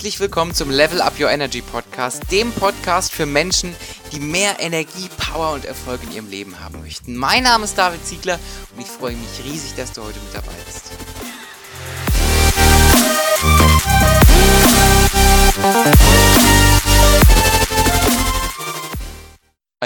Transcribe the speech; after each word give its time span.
Herzlich 0.00 0.18
willkommen 0.18 0.54
zum 0.54 0.70
Level 0.70 1.02
Up 1.02 1.20
Your 1.20 1.28
Energy 1.28 1.60
Podcast, 1.60 2.32
dem 2.32 2.52
Podcast 2.52 3.12
für 3.12 3.26
Menschen, 3.26 3.76
die 4.12 4.18
mehr 4.18 4.58
Energie, 4.58 5.10
Power 5.18 5.52
und 5.52 5.66
Erfolg 5.66 6.02
in 6.04 6.12
ihrem 6.12 6.30
Leben 6.30 6.58
haben 6.58 6.80
möchten. 6.80 7.14
Mein 7.14 7.42
Name 7.42 7.64
ist 7.64 7.76
David 7.76 8.02
Ziegler 8.06 8.38
und 8.74 8.80
ich 8.80 8.86
freue 8.86 9.14
mich 9.14 9.44
riesig, 9.44 9.74
dass 9.76 9.92
du 9.92 10.02
heute 10.02 10.18
mit 10.20 10.34
dabei 10.34 10.54
bist. 10.64 10.92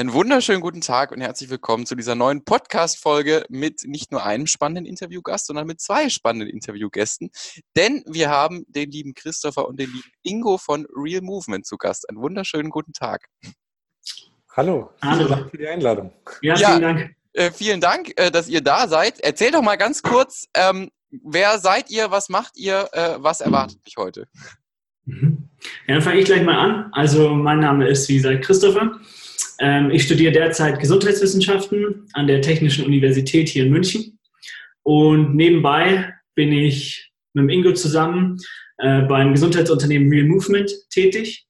Einen 0.05 0.12
wunderschönen 0.12 0.61
guten 0.61 0.82
Tag 0.82 1.12
und 1.12 1.23
herzlich 1.23 1.48
willkommen 1.48 1.87
zu 1.87 1.95
dieser 1.95 2.15
neuen 2.15 2.45
Podcast-Folge 2.45 3.47
mit 3.48 3.84
nicht 3.87 4.12
nur 4.12 4.23
einem 4.23 4.47
spannenden 4.47 4.84
Interviewgast, 4.84 5.47
sondern 5.47 5.66
mit 5.66 5.80
zwei 5.80 6.11
spannenden 6.11 6.51
Interviewgästen. 6.51 7.30
Denn 7.74 8.05
wir 8.06 8.28
haben 8.28 8.66
den 8.69 8.91
lieben 8.91 9.14
Christopher 9.14 9.66
und 9.66 9.80
den 9.80 9.91
lieben 9.91 10.11
Ingo 10.23 10.59
von 10.59 10.87
Real 10.95 11.23
Movement 11.23 11.64
zu 11.64 11.78
Gast. 11.78 12.06
Einen 12.06 12.19
wunderschönen 12.19 12.69
guten 12.69 12.92
Tag. 12.92 13.28
Hallo, 14.55 14.91
vielen 15.01 15.27
Dank 15.27 15.51
für 15.51 15.56
die 15.56 15.69
Einladung. 15.69 16.12
Ja, 16.42 16.56
vielen 16.56 16.83
Dank. 16.83 17.16
Äh, 17.33 17.50
vielen 17.50 17.80
Dank, 17.80 18.12
äh, 18.16 18.30
dass 18.30 18.47
ihr 18.47 18.61
da 18.61 18.86
seid. 18.89 19.20
Erzähl 19.20 19.52
doch 19.52 19.62
mal 19.62 19.77
ganz 19.77 20.02
kurz, 20.02 20.48
ähm, 20.52 20.91
wer 21.11 21.59
seid 21.59 21.89
ihr, 21.89 22.11
was 22.11 22.28
macht 22.28 22.59
ihr, 22.59 22.91
äh, 22.92 23.14
was 23.20 23.41
erwartet 23.41 23.78
mich 23.86 23.97
heute? 23.97 24.27
Mhm. 25.06 25.48
Ja, 25.86 25.95
dann 25.95 26.02
fange 26.02 26.20
ich 26.20 26.27
gleich 26.27 26.42
mal 26.42 26.59
an. 26.59 26.91
Also 26.92 27.30
mein 27.30 27.61
Name 27.61 27.89
ist, 27.89 28.06
wie 28.11 28.16
gesagt, 28.16 28.45
Christopher. 28.45 29.00
Ähm, 29.61 29.91
ich 29.91 30.05
studiere 30.05 30.33
derzeit 30.33 30.80
Gesundheitswissenschaften 30.80 32.09
an 32.12 32.27
der 32.27 32.42
Technischen 32.42 32.84
Universität 32.84 33.48
hier 33.48 33.64
in 33.64 33.70
München. 33.70 34.19
Und 34.83 35.34
nebenbei 35.34 36.12
bin 36.34 36.53
ich 36.53 37.12
mit 37.33 37.42
dem 37.42 37.48
Ingo 37.48 37.73
zusammen 37.73 38.39
äh, 38.78 39.03
beim 39.03 39.33
Gesundheitsunternehmen 39.33 40.11
Real 40.11 40.27
Movement 40.27 40.73
tätig. 40.91 41.47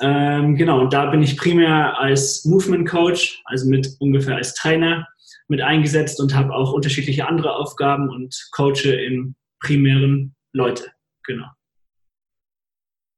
Ähm, 0.00 0.56
genau, 0.56 0.80
und 0.80 0.92
da 0.92 1.10
bin 1.10 1.22
ich 1.22 1.36
primär 1.36 1.98
als 1.98 2.44
Movement 2.46 2.88
Coach, 2.88 3.42
also 3.44 3.68
mit 3.68 3.96
ungefähr 3.98 4.36
als 4.36 4.54
Trainer 4.54 5.06
mit 5.48 5.60
eingesetzt 5.60 6.20
und 6.20 6.34
habe 6.34 6.54
auch 6.54 6.72
unterschiedliche 6.72 7.26
andere 7.26 7.54
Aufgaben 7.56 8.08
und 8.08 8.48
coache 8.52 8.92
im 8.92 9.34
primären 9.60 10.34
Leute. 10.52 10.92
Genau. 11.24 11.46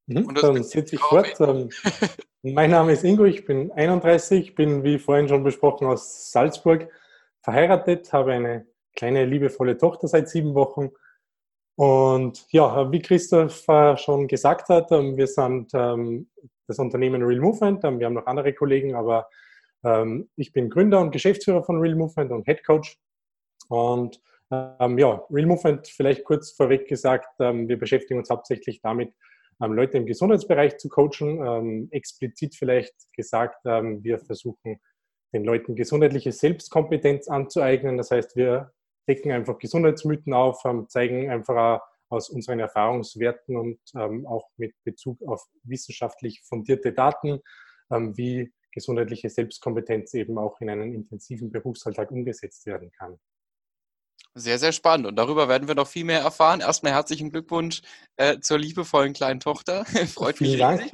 Mhm, 0.06 0.34
dann 0.34 0.62
setze 0.65 0.97
ich 0.97 1.01
fort. 1.01 1.34
Ähm, 1.41 1.69
mein 2.43 2.71
Name 2.71 2.93
ist 2.93 3.05
Ingo, 3.05 3.25
ich 3.25 3.45
bin 3.45 3.71
31, 3.71 4.57
bin 4.57 4.83
wie 4.83 4.98
vorhin 4.98 5.29
schon 5.29 5.45
besprochen 5.45 5.87
aus 5.87 6.33
Salzburg 6.33 6.89
verheiratet, 7.41 8.12
habe 8.12 8.33
eine 8.33 8.67
kleine 8.97 9.25
liebevolle 9.25 9.79
Tochter 9.79 10.09
seit 10.09 10.29
sieben 10.29 10.55
Wochen. 10.55 10.91
Und 11.77 12.45
ja, 12.51 12.91
wie 12.91 13.01
Christoph 13.01 13.65
schon 14.01 14.27
gesagt 14.27 14.69
hat, 14.69 14.91
ähm, 14.91 15.17
wir 15.17 15.29
sind 15.29 15.71
ähm, 15.73 16.29
das 16.67 16.79
Unternehmen 16.79 17.23
Real 17.23 17.41
Movement. 17.41 17.83
Wir 17.84 18.07
haben 18.07 18.15
noch 18.15 18.27
andere 18.27 18.53
Kollegen, 18.53 18.95
aber 18.95 19.29
ich 20.37 20.53
bin 20.53 20.71
Gründer 20.71 21.01
und 21.01 21.11
Geschäftsführer 21.11 21.65
von 21.65 21.81
Real 21.81 21.97
Movement 21.97 22.31
und 22.31 22.45
Head 22.45 22.65
Coach. 22.65 23.01
Und 23.69 24.21
ja, 24.49 25.27
Real 25.29 25.47
Movement, 25.47 25.89
vielleicht 25.89 26.23
kurz 26.23 26.53
vorweg 26.53 26.87
gesagt, 26.87 27.37
wir 27.41 27.77
beschäftigen 27.77 28.21
uns 28.21 28.31
hauptsächlich 28.31 28.81
damit, 28.81 29.12
ähm, 29.12 29.17
Leute 29.58 29.98
im 29.98 30.06
Gesundheitsbereich 30.06 30.78
zu 30.78 30.89
coachen. 30.89 31.45
Ähm, 31.45 31.89
explizit 31.91 32.55
vielleicht 32.56 32.95
gesagt, 33.14 33.61
ähm, 33.64 34.03
wir 34.03 34.19
versuchen 34.19 34.81
den 35.34 35.44
Leuten 35.44 35.75
gesundheitliche 35.75 36.33
Selbstkompetenz 36.33 37.28
anzueignen. 37.28 37.97
Das 37.97 38.11
heißt, 38.11 38.36
wir 38.36 38.72
decken 39.09 39.33
einfach 39.33 39.59
Gesundheitsmythen 39.59 40.34
auf, 40.34 40.62
zeigen 40.89 41.31
einfach 41.31 41.81
aus 42.10 42.28
unseren 42.28 42.60
Erfahrungswerten 42.60 43.56
und 43.56 43.81
auch 44.27 44.50
mit 44.59 44.75
Bezug 44.84 45.22
auf 45.27 45.43
wissenschaftlich 45.62 46.43
fundierte 46.43 46.93
Daten, 46.93 47.41
wie 47.88 48.53
gesundheitliche 48.72 49.31
Selbstkompetenz 49.31 50.12
eben 50.12 50.37
auch 50.37 50.60
in 50.60 50.69
einen 50.69 50.94
intensiven 50.94 51.50
Berufsalltag 51.50 52.10
umgesetzt 52.10 52.66
werden 52.66 52.93
kann. 52.93 53.19
Sehr, 54.34 54.59
sehr 54.59 54.72
spannend. 54.72 55.06
Und 55.06 55.16
darüber 55.16 55.47
werden 55.48 55.69
wir 55.69 55.75
noch 55.75 55.87
viel 55.87 56.04
mehr 56.04 56.20
erfahren. 56.20 56.60
Erstmal 56.60 56.93
herzlichen 56.93 57.31
Glückwunsch 57.31 57.82
äh, 58.16 58.41
zur 58.41 58.59
liebevollen 58.59 59.12
kleinen 59.12 59.41
Tochter. 59.41 59.84
Freut 60.15 60.41
mich 60.41 60.53
Vielen 60.54 60.78
riesig. 60.78 60.93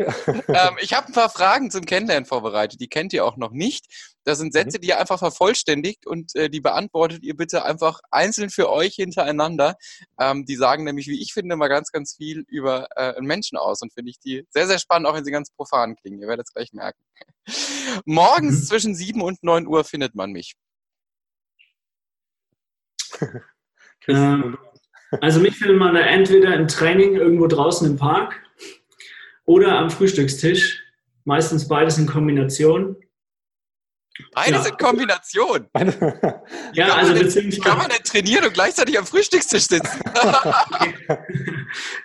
ähm, 0.49 0.77
ich 0.81 0.93
habe 0.93 1.07
ein 1.07 1.13
paar 1.13 1.31
Fragen 1.31 1.71
zum 1.71 1.85
Kennenlernen 1.85 2.27
vorbereitet. 2.27 2.81
Die 2.81 2.89
kennt 2.89 3.13
ihr 3.13 3.25
auch 3.25 3.37
noch 3.37 3.53
nicht. 3.53 3.87
Das 4.25 4.39
sind 4.39 4.53
Sätze, 4.53 4.79
mhm. 4.79 4.81
die 4.83 4.89
ihr 4.89 4.99
einfach 4.99 5.21
vervollständigt 5.21 6.05
und 6.05 6.35
äh, 6.35 6.51
die 6.51 6.61
beantwortet 6.61 7.23
ihr 7.23 7.37
bitte 7.37 7.65
einfach 7.65 8.01
einzeln 8.11 8.51
für 8.51 8.71
euch 8.71 8.97
hintereinander. 8.97 9.77
Ähm, 10.19 10.45
die 10.45 10.57
sagen 10.57 10.83
nämlich, 10.83 11.07
wie 11.07 11.23
ich 11.23 11.33
finde, 11.33 11.55
mal 11.55 11.69
ganz, 11.69 11.93
ganz 11.93 12.17
viel 12.17 12.45
über 12.49 12.89
äh, 12.97 13.15
einen 13.15 13.29
Menschen 13.29 13.57
aus. 13.57 13.83
Und 13.83 13.95
finde 13.95 14.11
ich 14.11 14.19
die 14.19 14.47
sehr, 14.51 14.67
sehr 14.67 14.81
spannend, 14.81 15.07
auch 15.07 15.15
wenn 15.15 15.25
sie 15.25 15.31
ganz 15.31 15.51
profan 15.53 15.95
klingen. 15.95 16.21
Ihr 16.21 16.27
werdet 16.27 16.49
es 16.49 16.53
gleich 16.53 16.73
merken. 16.73 16.99
Morgens 18.05 18.63
mhm. 18.63 18.65
zwischen 18.65 18.95
7 18.97 19.23
und 19.23 19.45
9 19.45 19.69
Uhr 19.69 19.85
findet 19.85 20.17
man 20.17 20.33
mich. 20.33 20.57
ähm, 24.09 24.59
also 25.21 25.41
mich 25.41 25.57
findet 25.57 25.79
man 25.79 25.97
entweder 25.97 26.55
im 26.55 26.69
Training 26.69 27.15
irgendwo 27.15 27.47
draußen 27.47 27.89
im 27.89 27.97
Park 27.97 28.41
oder 29.45 29.79
am 29.79 29.91
Frühstückstisch. 29.91 30.83
Meistens 31.25 31.69
beides 31.69 31.99
in 31.99 32.07
Kombination. 32.07 32.97
Beides 34.35 34.65
ja. 34.65 34.71
in 34.71 34.77
Kombination. 34.77 35.69
ja, 36.73 36.89
kann 36.89 36.99
also 36.99 37.13
beziehungsweise. 37.15 37.57
Wie 37.57 37.61
kann 37.61 37.79
man 37.79 37.89
denn 37.89 38.03
trainieren 38.03 38.45
und 38.45 38.55
gleichzeitig 38.55 38.99
am 38.99 39.07
Frühstückstisch 39.07 39.65
sitzen? 39.65 40.01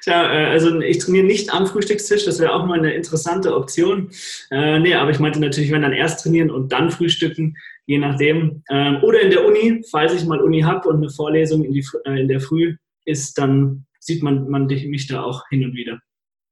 Tja, 0.02 0.32
äh, 0.32 0.46
also 0.48 0.80
ich 0.82 1.00
trainiere 1.00 1.26
nicht 1.26 1.52
am 1.52 1.68
Frühstückstisch, 1.68 2.26
das 2.26 2.40
wäre 2.40 2.54
auch 2.54 2.66
mal 2.66 2.78
eine 2.78 2.94
interessante 2.94 3.56
Option. 3.56 4.12
Äh, 4.52 4.80
nee, 4.80 4.94
aber 4.94 5.12
ich 5.12 5.20
meinte 5.20 5.40
natürlich, 5.40 5.72
wenn 5.72 5.82
dann 5.82 5.94
erst 5.94 6.22
trainieren 6.22 6.52
und 6.52 6.72
dann 6.72 6.92
frühstücken, 6.92 7.58
je 7.86 7.98
nachdem. 7.98 8.64
Ähm, 8.70 9.04
oder 9.04 9.22
in 9.22 9.32
der 9.32 9.46
Uni, 9.46 9.84
falls 9.90 10.14
ich 10.14 10.26
mal 10.26 10.42
Uni 10.42 10.62
habe 10.62 10.88
und 10.90 10.98
eine 10.98 11.10
Vorlesung 11.10 11.64
in, 11.64 11.74
die, 11.74 11.86
äh, 12.06 12.22
in 12.22 12.28
der 12.28 12.40
Früh 12.40 12.76
ist, 13.06 13.38
dann 13.38 13.86
sieht 14.00 14.24
man, 14.24 14.50
man 14.50 14.68
mich 14.68 15.08
da 15.08 15.24
auch 15.24 15.44
hin 15.50 15.66
und 15.66 15.74
wieder. 15.74 16.00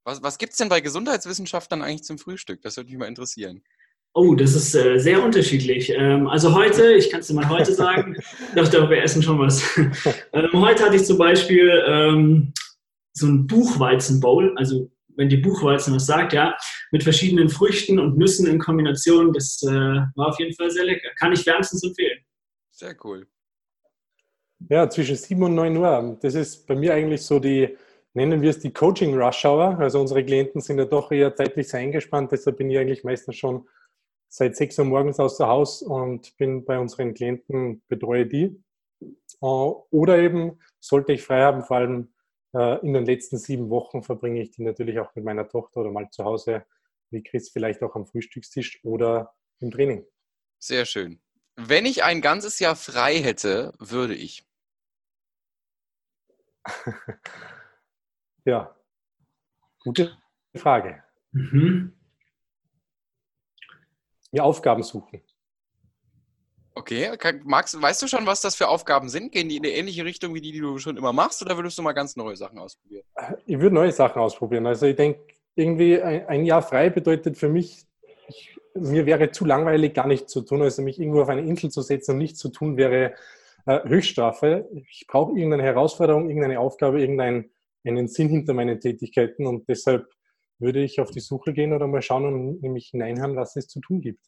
Was, 0.03 0.23
was 0.23 0.37
gibt 0.37 0.53
es 0.53 0.57
denn 0.57 0.69
bei 0.69 0.81
Gesundheitswissenschaftlern 0.81 1.81
eigentlich 1.81 2.03
zum 2.03 2.17
Frühstück? 2.17 2.61
Das 2.61 2.77
würde 2.77 2.89
mich 2.89 2.97
mal 2.97 3.07
interessieren. 3.07 3.61
Oh, 4.13 4.35
das 4.35 4.55
ist 4.55 4.75
äh, 4.75 4.97
sehr 4.99 5.23
unterschiedlich. 5.23 5.89
Ähm, 5.95 6.27
also 6.27 6.53
heute, 6.53 6.93
ich 6.93 7.09
kann 7.09 7.21
es 7.21 7.27
dir 7.27 7.33
mal 7.33 7.47
heute 7.47 7.73
sagen, 7.73 8.15
ich 8.49 8.55
dachte, 8.55 8.89
wir 8.89 9.03
essen 9.03 9.23
schon 9.23 9.39
was. 9.39 9.63
ähm, 10.33 10.49
heute 10.53 10.83
hatte 10.83 10.97
ich 10.97 11.05
zum 11.05 11.17
Beispiel 11.17 11.83
ähm, 11.87 12.53
so 13.13 13.27
ein 13.27 13.47
Buchweizenbowl, 13.47 14.53
also 14.57 14.91
wenn 15.21 15.29
die 15.29 15.37
Buchweizen 15.37 15.93
was 15.93 16.07
sagt, 16.07 16.33
ja, 16.33 16.57
mit 16.89 17.03
verschiedenen 17.03 17.47
Früchten 17.47 17.99
und 17.99 18.17
Nüssen 18.17 18.47
in 18.47 18.57
Kombination. 18.57 19.31
Das 19.31 19.61
äh, 19.61 19.69
war 19.69 20.29
auf 20.29 20.39
jeden 20.39 20.55
Fall 20.55 20.71
sehr 20.71 20.83
lecker. 20.83 21.09
Kann 21.19 21.31
ich 21.31 21.45
wärmstens 21.45 21.83
empfehlen. 21.83 22.19
Sehr 22.71 22.95
cool. 23.03 23.27
Ja, 24.67 24.89
zwischen 24.89 25.15
7 25.15 25.43
und 25.43 25.53
9 25.53 25.77
Uhr. 25.77 26.17
Das 26.23 26.33
ist 26.33 26.65
bei 26.65 26.73
mir 26.73 26.95
eigentlich 26.95 27.21
so 27.21 27.37
die, 27.37 27.77
nennen 28.15 28.41
wir 28.41 28.49
es 28.49 28.57
die 28.57 28.73
Coaching 28.73 29.15
Rush 29.15 29.45
Hour. 29.45 29.77
Also 29.77 30.01
unsere 30.01 30.25
Klienten 30.25 30.59
sind 30.59 30.79
ja 30.79 30.85
doch 30.85 31.11
eher 31.11 31.35
zeitlich 31.35 31.67
sehr 31.67 31.81
eingespannt. 31.81 32.31
Deshalb 32.31 32.57
bin 32.57 32.71
ich 32.71 32.79
eigentlich 32.79 33.03
meistens 33.03 33.35
schon 33.35 33.67
seit 34.27 34.55
6 34.55 34.79
Uhr 34.79 34.85
morgens 34.85 35.19
außer 35.19 35.47
Haus 35.47 35.83
und 35.83 36.35
bin 36.37 36.65
bei 36.65 36.79
unseren 36.79 37.13
Klienten, 37.13 37.83
betreue 37.87 38.25
die. 38.25 38.59
Äh, 39.03 39.45
oder 39.45 40.17
eben, 40.17 40.57
sollte 40.79 41.13
ich 41.13 41.21
frei 41.21 41.43
haben, 41.43 41.61
vor 41.61 41.77
allem 41.77 42.11
in 42.53 42.93
den 42.93 43.05
letzten 43.05 43.37
sieben 43.37 43.69
Wochen 43.69 44.03
verbringe 44.03 44.41
ich 44.41 44.51
die 44.51 44.63
natürlich 44.63 44.99
auch 44.99 45.15
mit 45.15 45.23
meiner 45.23 45.47
Tochter 45.47 45.81
oder 45.81 45.91
mal 45.91 46.09
zu 46.09 46.25
Hause, 46.25 46.65
wie 47.09 47.23
Chris, 47.23 47.49
vielleicht 47.49 47.81
auch 47.81 47.95
am 47.95 48.05
Frühstückstisch 48.05 48.83
oder 48.83 49.33
im 49.59 49.71
Training. 49.71 50.05
Sehr 50.59 50.85
schön. 50.85 51.21
Wenn 51.55 51.85
ich 51.85 52.03
ein 52.03 52.21
ganzes 52.21 52.59
Jahr 52.59 52.75
frei 52.75 53.17
hätte, 53.21 53.73
würde 53.79 54.15
ich. 54.15 54.45
ja, 58.45 58.75
gute 59.79 60.17
Frage. 60.55 61.03
Mhm. 61.31 61.97
Mir 64.31 64.43
Aufgaben 64.43 64.83
suchen. 64.83 65.21
Okay, 66.73 67.11
magst, 67.43 67.79
weißt 67.81 68.01
du 68.01 68.07
schon, 68.07 68.25
was 68.25 68.41
das 68.41 68.55
für 68.55 68.69
Aufgaben 68.69 69.09
sind? 69.09 69.31
Gehen 69.31 69.49
die 69.49 69.57
in 69.57 69.65
eine 69.65 69.73
ähnliche 69.73 70.05
Richtung 70.05 70.33
wie 70.33 70.41
die, 70.41 70.51
die 70.51 70.59
du 70.61 70.77
schon 70.77 70.97
immer 70.97 71.11
machst, 71.11 71.41
oder 71.41 71.57
würdest 71.57 71.77
du 71.77 71.81
mal 71.81 71.91
ganz 71.91 72.15
neue 72.15 72.35
Sachen 72.35 72.59
ausprobieren? 72.59 73.03
Ich 73.45 73.59
würde 73.59 73.75
neue 73.75 73.91
Sachen 73.91 74.21
ausprobieren. 74.21 74.65
Also 74.65 74.85
ich 74.85 74.95
denke, 74.95 75.19
irgendwie 75.55 76.01
ein, 76.01 76.45
Jahr 76.45 76.61
frei 76.61 76.89
bedeutet 76.89 77.37
für 77.37 77.49
mich, 77.49 77.85
ich, 78.29 78.55
mir 78.73 79.05
wäre 79.05 79.31
zu 79.31 79.43
langweilig, 79.43 79.93
gar 79.93 80.07
nichts 80.07 80.31
zu 80.31 80.41
tun. 80.41 80.61
Also 80.61 80.81
mich 80.81 80.99
irgendwo 80.99 81.21
auf 81.21 81.29
eine 81.29 81.41
Insel 81.41 81.69
zu 81.71 81.81
setzen 81.81 82.11
und 82.11 82.19
nichts 82.19 82.39
zu 82.39 82.49
tun, 82.49 82.77
wäre 82.77 83.15
äh, 83.65 83.79
Höchststrafe. 83.83 84.69
Ich 84.89 85.05
brauche 85.07 85.33
irgendeine 85.33 85.63
Herausforderung, 85.63 86.29
irgendeine 86.29 86.59
Aufgabe, 86.59 87.01
irgendeinen 87.01 87.51
einen 87.83 88.07
Sinn 88.07 88.29
hinter 88.29 88.53
meinen 88.53 88.79
Tätigkeiten 88.79 89.47
und 89.47 89.67
deshalb 89.67 90.07
würde 90.59 90.83
ich 90.83 90.99
auf 90.99 91.11
die 91.11 91.19
Suche 91.19 91.53
gehen 91.53 91.73
oder 91.73 91.87
mal 91.87 92.01
schauen 92.01 92.25
und 92.25 92.61
nämlich 92.61 92.89
hineinhören, 92.89 93.35
was 93.35 93.55
es 93.55 93.67
zu 93.67 93.79
tun 93.79 94.01
gibt. 94.01 94.23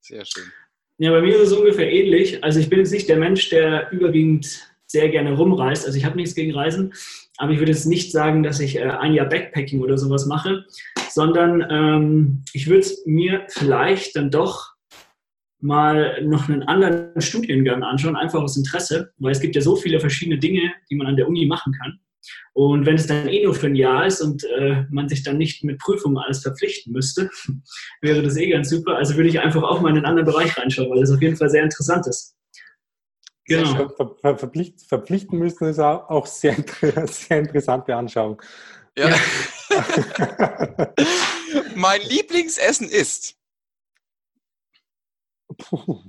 Sehr 0.00 0.24
schön. 0.24 0.50
Ja, 0.98 1.10
bei 1.10 1.20
mir 1.20 1.36
ist 1.36 1.48
es 1.48 1.52
ungefähr 1.52 1.92
ähnlich. 1.92 2.42
Also 2.42 2.58
ich 2.58 2.70
bin 2.70 2.78
jetzt 2.78 2.92
nicht 2.92 3.08
der 3.08 3.18
Mensch, 3.18 3.50
der 3.50 3.92
überwiegend 3.92 4.66
sehr 4.86 5.08
gerne 5.10 5.32
rumreist. 5.36 5.84
Also 5.84 5.98
ich 5.98 6.04
habe 6.04 6.16
nichts 6.16 6.34
gegen 6.34 6.54
Reisen, 6.54 6.94
aber 7.36 7.52
ich 7.52 7.58
würde 7.58 7.72
jetzt 7.72 7.86
nicht 7.86 8.12
sagen, 8.12 8.42
dass 8.42 8.60
ich 8.60 8.76
äh, 8.76 8.84
ein 8.84 9.12
Jahr 9.12 9.28
Backpacking 9.28 9.80
oder 9.80 9.98
sowas 9.98 10.26
mache, 10.26 10.64
sondern 11.10 11.66
ähm, 11.70 12.44
ich 12.52 12.68
würde 12.68 12.86
mir 13.04 13.44
vielleicht 13.48 14.16
dann 14.16 14.30
doch 14.30 14.74
mal 15.60 16.22
noch 16.22 16.48
einen 16.48 16.62
anderen 16.62 17.20
Studiengang 17.20 17.82
anschauen, 17.82 18.16
einfach 18.16 18.42
aus 18.42 18.56
Interesse, 18.56 19.12
weil 19.18 19.32
es 19.32 19.40
gibt 19.40 19.54
ja 19.54 19.62
so 19.62 19.76
viele 19.76 20.00
verschiedene 20.00 20.38
Dinge, 20.38 20.72
die 20.90 20.94
man 20.94 21.08
an 21.08 21.16
der 21.16 21.28
Uni 21.28 21.46
machen 21.46 21.72
kann. 21.72 21.98
Und 22.52 22.86
wenn 22.86 22.96
es 22.96 23.06
dann 23.06 23.28
eh 23.28 23.44
nur 23.44 23.54
für 23.54 23.66
ein 23.66 23.74
Jahr 23.74 24.06
ist 24.06 24.20
und 24.20 24.44
äh, 24.44 24.84
man 24.90 25.08
sich 25.08 25.22
dann 25.22 25.38
nicht 25.38 25.62
mit 25.64 25.78
Prüfungen 25.78 26.18
alles 26.18 26.42
verpflichten 26.42 26.92
müsste, 26.92 27.30
wäre 28.00 28.22
das 28.22 28.36
eh 28.36 28.48
ganz 28.48 28.70
super. 28.70 28.96
Also 28.96 29.16
würde 29.16 29.28
ich 29.28 29.40
einfach 29.40 29.62
auch 29.62 29.80
mal 29.80 29.90
in 29.90 29.96
einen 29.96 30.06
anderen 30.06 30.26
Bereich 30.26 30.56
reinschauen, 30.56 30.90
weil 30.90 31.00
das 31.00 31.10
auf 31.10 31.22
jeden 31.22 31.36
Fall 31.36 31.50
sehr 31.50 31.62
interessant 31.62 32.06
ist. 32.06 32.34
Genau. 33.44 33.88
Ver 33.90 34.16
ver 34.20 34.38
verpflicht, 34.38 34.82
verpflichten 34.82 35.38
müssen 35.38 35.68
ist 35.68 35.78
auch 35.78 36.26
sehr, 36.26 36.56
sehr 37.06 37.38
interessante 37.38 37.94
Anschauung. 37.94 38.42
Ja. 38.96 39.10
ja. 39.10 39.16
mein 41.76 42.00
Lieblingsessen 42.02 42.88
ist. 42.88 43.36
Puh. 45.58 46.00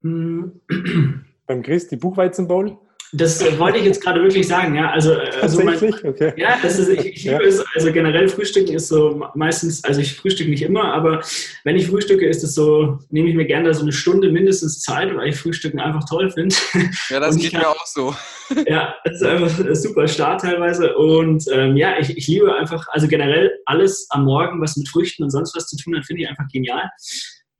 Beim 0.00 1.62
Chris 1.62 1.88
die 1.88 1.96
Buchweizenbowl. 1.96 2.78
Das 3.12 3.40
äh, 3.40 3.58
wollte 3.58 3.78
ich 3.78 3.84
jetzt 3.84 4.02
gerade 4.02 4.20
wirklich 4.20 4.48
sagen, 4.48 4.74
ja. 4.74 4.90
Also, 4.90 5.12
äh, 5.12 5.30
also 5.40 5.62
mein, 5.62 5.76
okay. 5.76 6.32
Ja, 6.36 6.58
das 6.60 6.78
ist, 6.78 6.88
ich, 6.88 7.04
ich 7.04 7.24
liebe 7.24 7.42
ja. 7.42 7.48
es, 7.48 7.64
also 7.74 7.92
generell 7.92 8.28
Frühstücken 8.28 8.74
ist 8.74 8.88
so 8.88 9.24
meistens, 9.34 9.84
also 9.84 10.00
ich 10.00 10.16
frühstücke 10.16 10.50
nicht 10.50 10.62
immer, 10.62 10.92
aber 10.92 11.22
wenn 11.64 11.76
ich 11.76 11.86
frühstücke, 11.86 12.26
ist 12.26 12.42
es 12.42 12.54
so, 12.54 12.98
nehme 13.10 13.28
ich 13.28 13.36
mir 13.36 13.46
gerne 13.46 13.72
so 13.74 13.82
eine 13.82 13.92
Stunde 13.92 14.30
mindestens 14.30 14.80
Zeit, 14.80 15.14
weil 15.14 15.28
ich 15.28 15.36
Frühstücken 15.36 15.78
einfach 15.78 16.04
toll 16.08 16.30
finde. 16.30 16.54
Ja, 17.10 17.20
das 17.20 17.36
geht 17.36 17.52
kann, 17.52 17.60
mir 17.60 17.68
auch 17.68 17.86
so. 17.86 18.14
Ja, 18.66 18.94
das 19.04 19.16
ist 19.16 19.22
einfach 19.22 19.58
ein 19.58 19.74
super 19.74 20.08
Start 20.08 20.40
teilweise. 20.40 20.96
Und 20.96 21.44
ähm, 21.52 21.76
ja, 21.76 21.98
ich, 21.98 22.16
ich 22.16 22.26
liebe 22.26 22.54
einfach, 22.54 22.86
also 22.88 23.06
generell 23.06 23.50
alles 23.66 24.06
am 24.10 24.24
Morgen, 24.24 24.60
was 24.60 24.76
mit 24.76 24.88
Früchten 24.88 25.22
und 25.22 25.30
sonst 25.30 25.54
was 25.54 25.68
zu 25.68 25.76
tun 25.76 25.96
hat, 25.96 26.06
finde 26.06 26.22
ich 26.22 26.28
einfach 26.28 26.46
genial. 26.52 26.88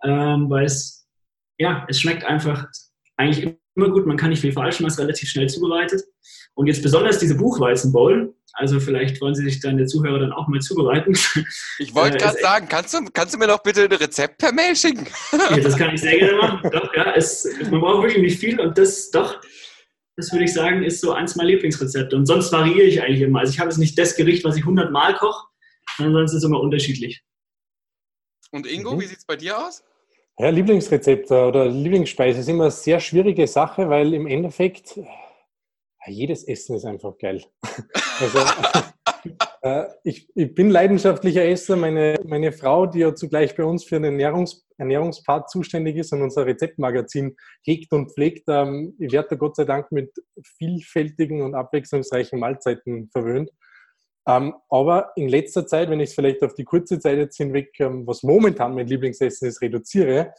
Ähm, 0.03 0.51
weil 0.51 0.65
es, 0.65 1.07
ja, 1.59 1.87
es 1.89 2.01
schmeckt 2.01 2.25
einfach 2.25 2.67
eigentlich 3.17 3.57
immer 3.77 3.91
gut, 3.91 4.07
man 4.07 4.17
kann 4.17 4.31
nicht 4.31 4.41
viel 4.41 4.53
falsch 4.53 4.81
machen, 4.81 4.91
ist 4.91 4.99
relativ 4.99 5.29
schnell 5.29 5.49
zubereitet. 5.49 6.03
Und 6.55 6.67
jetzt 6.67 6.83
besonders 6.83 7.19
diese 7.19 7.37
Buchweizenbowl, 7.37 8.35
also 8.55 8.81
vielleicht 8.81 9.21
wollen 9.21 9.35
Sie 9.35 9.45
sich 9.45 9.61
dann 9.61 9.77
der 9.77 9.87
Zuhörer 9.87 10.19
dann 10.19 10.33
auch 10.33 10.49
mal 10.49 10.61
zubereiten. 10.61 11.15
Ich 11.79 11.95
wollte 11.95 12.17
äh, 12.17 12.21
gerade 12.21 12.39
sagen, 12.41 12.69
kannst 12.71 12.95
du, 12.95 13.05
kannst 13.13 13.35
du 13.35 13.39
mir 13.39 13.49
doch 13.49 13.63
bitte 13.63 13.85
ein 13.85 13.93
Rezept 13.93 14.39
per 14.39 14.53
Mail 14.53 14.75
schicken? 14.75 15.07
Ja, 15.33 15.59
das 15.59 15.77
kann 15.77 15.95
ich 15.95 16.01
sehr 16.01 16.19
gerne 16.19 16.39
machen. 16.39 16.71
Doch, 16.73 16.95
ja, 16.95 17.13
es, 17.15 17.47
man 17.71 17.81
braucht 17.81 18.03
wirklich 18.03 18.23
nicht 18.23 18.41
viel 18.41 18.59
und 18.59 18.79
das 18.79 19.11
doch, 19.11 19.41
das 20.17 20.33
würde 20.33 20.45
ich 20.45 20.55
sagen, 20.55 20.83
ist 20.83 21.03
so 21.03 21.13
eins 21.13 21.37
meiner 21.37 21.51
Lieblingsrezepte. 21.51 22.17
Und 22.17 22.25
sonst 22.25 22.51
variiere 22.51 22.87
ich 22.87 23.03
eigentlich 23.03 23.21
immer. 23.21 23.41
Also 23.41 23.53
ich 23.53 23.61
habe 23.61 23.69
jetzt 23.69 23.79
nicht 23.79 23.99
das 23.99 24.17
Gericht, 24.17 24.45
was 24.45 24.57
ich 24.57 24.63
100 24.63 24.91
Mal 24.91 25.15
koche, 25.17 25.47
sondern 25.99 26.25
es 26.25 26.33
ist 26.33 26.43
immer 26.43 26.61
unterschiedlich. 26.61 27.23
Und 28.51 28.67
Ingo, 28.67 28.95
mhm. 28.95 29.01
wie 29.01 29.07
sieht 29.07 29.19
es 29.19 29.27
bei 29.27 29.37
dir 29.37 29.59
aus? 29.59 29.85
Ja, 30.39 30.51
Lieblingsrezept 30.51 31.31
oder 31.31 31.67
Lieblingsspeise 31.67 32.41
ist 32.41 32.49
immer 32.49 32.65
eine 32.65 32.71
sehr 32.71 33.01
schwierige 33.01 33.47
Sache, 33.47 33.89
weil 33.89 34.13
im 34.13 34.27
Endeffekt 34.27 35.01
jedes 36.07 36.45
Essen 36.45 36.77
ist 36.77 36.85
einfach 36.85 37.17
geil. 37.19 37.43
Also, 38.19 38.39
äh, 39.61 39.85
ich, 40.05 40.27
ich, 40.35 40.55
bin 40.55 40.71
leidenschaftlicher 40.71 41.45
Esser. 41.45 41.77
Meine, 41.77 42.19
meine 42.25 42.51
Frau, 42.51 42.87
die 42.87 43.01
ja 43.01 43.15
zugleich 43.15 43.55
bei 43.55 43.63
uns 43.63 43.85
für 43.85 43.97
den 43.97 44.05
Ernährungs, 44.05 44.67
Ernährungspart 44.79 45.51
zuständig 45.51 45.97
ist 45.97 46.15
und 46.15 46.23
unser 46.23 46.47
Rezeptmagazin 46.47 47.37
hegt 47.63 47.93
und 47.93 48.11
pflegt, 48.11 48.45
ähm, 48.49 48.97
ich 48.99 49.13
werde 49.13 49.29
da 49.31 49.37
Gott 49.37 49.57
sei 49.57 49.67
Dank 49.67 49.93
mit 49.93 50.15
vielfältigen 50.57 51.43
und 51.43 51.55
abwechslungsreichen 51.55 52.41
Mahlzeiten 52.41 53.11
verwöhnt. 53.13 53.51
Ähm, 54.29 54.55
aber 54.69 55.13
in 55.17 55.29
letzter 55.29 55.67
Zeit, 55.67 55.89
wenn 55.89 56.01
ich 56.01 56.11
es 56.11 56.15
vielleicht 56.15 56.43
auf 56.43 56.55
die 56.55 56.65
kurze 56.65 56.99
Zeit 56.99 57.19
jetzt 57.19 57.37
hinweg, 57.37 57.79
ähm, 57.79 58.07
was 58.07 58.23
momentan 58.23 58.75
mein 58.75 58.87
Lieblingsessen 58.87 59.49
ist, 59.49 59.63
reduziere, 59.63 60.35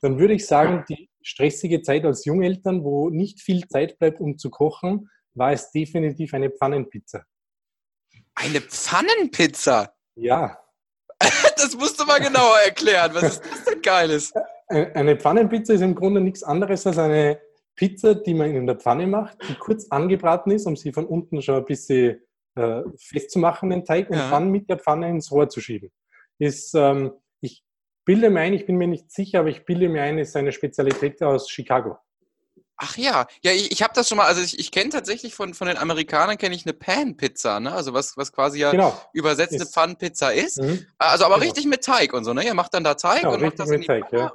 dann 0.00 0.18
würde 0.18 0.34
ich 0.34 0.46
sagen, 0.46 0.84
die 0.88 1.10
stressige 1.22 1.82
Zeit 1.82 2.04
als 2.04 2.24
Jungeltern, 2.24 2.84
wo 2.84 3.10
nicht 3.10 3.40
viel 3.40 3.66
Zeit 3.68 3.98
bleibt, 3.98 4.20
um 4.20 4.38
zu 4.38 4.50
kochen, 4.50 5.10
war 5.34 5.52
es 5.52 5.72
definitiv 5.72 6.34
eine 6.34 6.50
Pfannenpizza. 6.50 7.24
Eine 8.34 8.60
Pfannenpizza? 8.60 9.94
Ja. 10.14 10.58
das 11.56 11.74
musst 11.76 11.98
du 11.98 12.04
mal 12.04 12.20
genauer 12.20 12.58
erklären. 12.64 13.12
Was 13.14 13.24
ist 13.24 13.42
das 13.44 13.64
denn 13.64 13.82
Geiles? 13.82 14.32
Eine 14.68 15.16
Pfannenpizza 15.16 15.74
ist 15.74 15.80
im 15.80 15.94
Grunde 15.94 16.20
nichts 16.20 16.42
anderes 16.42 16.86
als 16.86 16.98
eine 16.98 17.40
Pizza, 17.74 18.14
die 18.14 18.34
man 18.34 18.54
in 18.54 18.66
der 18.66 18.76
Pfanne 18.76 19.06
macht, 19.06 19.38
die 19.48 19.54
kurz 19.54 19.88
angebraten 19.90 20.52
ist, 20.52 20.66
um 20.66 20.76
sie 20.76 20.92
von 20.92 21.06
unten 21.06 21.42
schon 21.42 21.56
ein 21.56 21.64
bisschen 21.64 22.20
äh, 22.56 22.82
festzumachen, 22.96 23.70
den 23.70 23.84
Teig, 23.84 24.10
und 24.10 24.16
ja. 24.16 24.30
dann 24.30 24.50
mit 24.50 24.68
der 24.68 24.78
Pfanne 24.78 25.08
ins 25.08 25.30
Rohr 25.30 25.48
zu 25.48 25.60
schieben. 25.60 25.90
Ist, 26.38 26.74
ähm, 26.74 27.12
ich 27.40 27.64
bilde 28.04 28.30
mir 28.30 28.40
ein, 28.40 28.54
ich 28.54 28.66
bin 28.66 28.76
mir 28.76 28.88
nicht 28.88 29.10
sicher, 29.10 29.40
aber 29.40 29.48
ich 29.48 29.64
bilde 29.64 29.88
mir 29.88 30.02
ein, 30.02 30.18
ist 30.18 30.36
eine 30.36 30.52
Spezialität 30.52 31.22
aus 31.22 31.50
Chicago. 31.50 31.98
Ach 32.76 32.96
ja, 32.96 33.26
ja, 33.42 33.52
ich, 33.52 33.70
ich 33.70 33.82
habe 33.84 33.92
das 33.94 34.08
schon 34.08 34.18
mal, 34.18 34.26
also 34.26 34.40
ich, 34.40 34.58
ich 34.58 34.72
kenne 34.72 34.90
tatsächlich 34.90 35.34
von, 35.34 35.54
von 35.54 35.68
den 35.68 35.76
Amerikanern 35.76 36.36
kenne 36.38 36.56
ich 36.56 36.66
eine 36.66 36.72
Pan-Pizza, 36.72 37.60
ne? 37.60 37.72
Also 37.72 37.94
was, 37.94 38.16
was 38.16 38.32
quasi 38.32 38.58
ja 38.58 38.72
genau. 38.72 39.00
übersetzte 39.12 39.64
Pfannenpizza 39.64 40.30
ist. 40.30 40.60
Mhm. 40.60 40.84
Also 40.98 41.24
aber 41.24 41.36
genau. 41.36 41.46
richtig 41.46 41.66
mit 41.66 41.84
Teig 41.84 42.12
und 42.12 42.24
so, 42.24 42.34
ne? 42.34 42.44
Ihr 42.44 42.54
macht 42.54 42.74
dann 42.74 42.82
da 42.82 42.94
Teig 42.94 43.20
genau, 43.20 43.34
und 43.34 43.42
macht 43.42 43.60
das 43.60 43.70
in 43.70 43.80
die 43.80 43.86
Teig, 43.86 44.04
ja. 44.10 44.32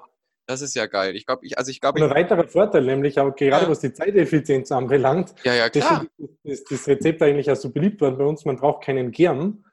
Das 0.49 0.63
ist 0.63 0.73
ja 0.73 0.87
geil. 0.87 1.15
Ich 1.15 1.27
glaube, 1.27 1.45
ich, 1.45 1.59
also 1.59 1.69
ich 1.69 1.79
glaube. 1.79 2.03
Ein 2.03 2.09
weiterer 2.09 2.47
Vorteil, 2.47 2.83
nämlich 2.83 3.19
auch 3.19 3.35
gerade 3.35 3.65
ja. 3.65 3.69
was 3.69 3.81
die 3.81 3.93
Zeiteffizienz 3.93 4.71
anbelangt. 4.71 5.35
Ja, 5.43 5.53
ja, 5.53 5.69
klar. 5.69 6.07
Ist 6.43 6.71
das 6.71 6.87
Rezept 6.87 7.21
eigentlich 7.21 7.51
auch 7.51 7.55
so 7.55 7.69
beliebt 7.69 8.01
worden 8.01 8.17
bei 8.17 8.23
uns. 8.23 8.45
Man 8.45 8.55
braucht 8.55 8.83
keinen 8.83 9.11
Gern. 9.11 9.63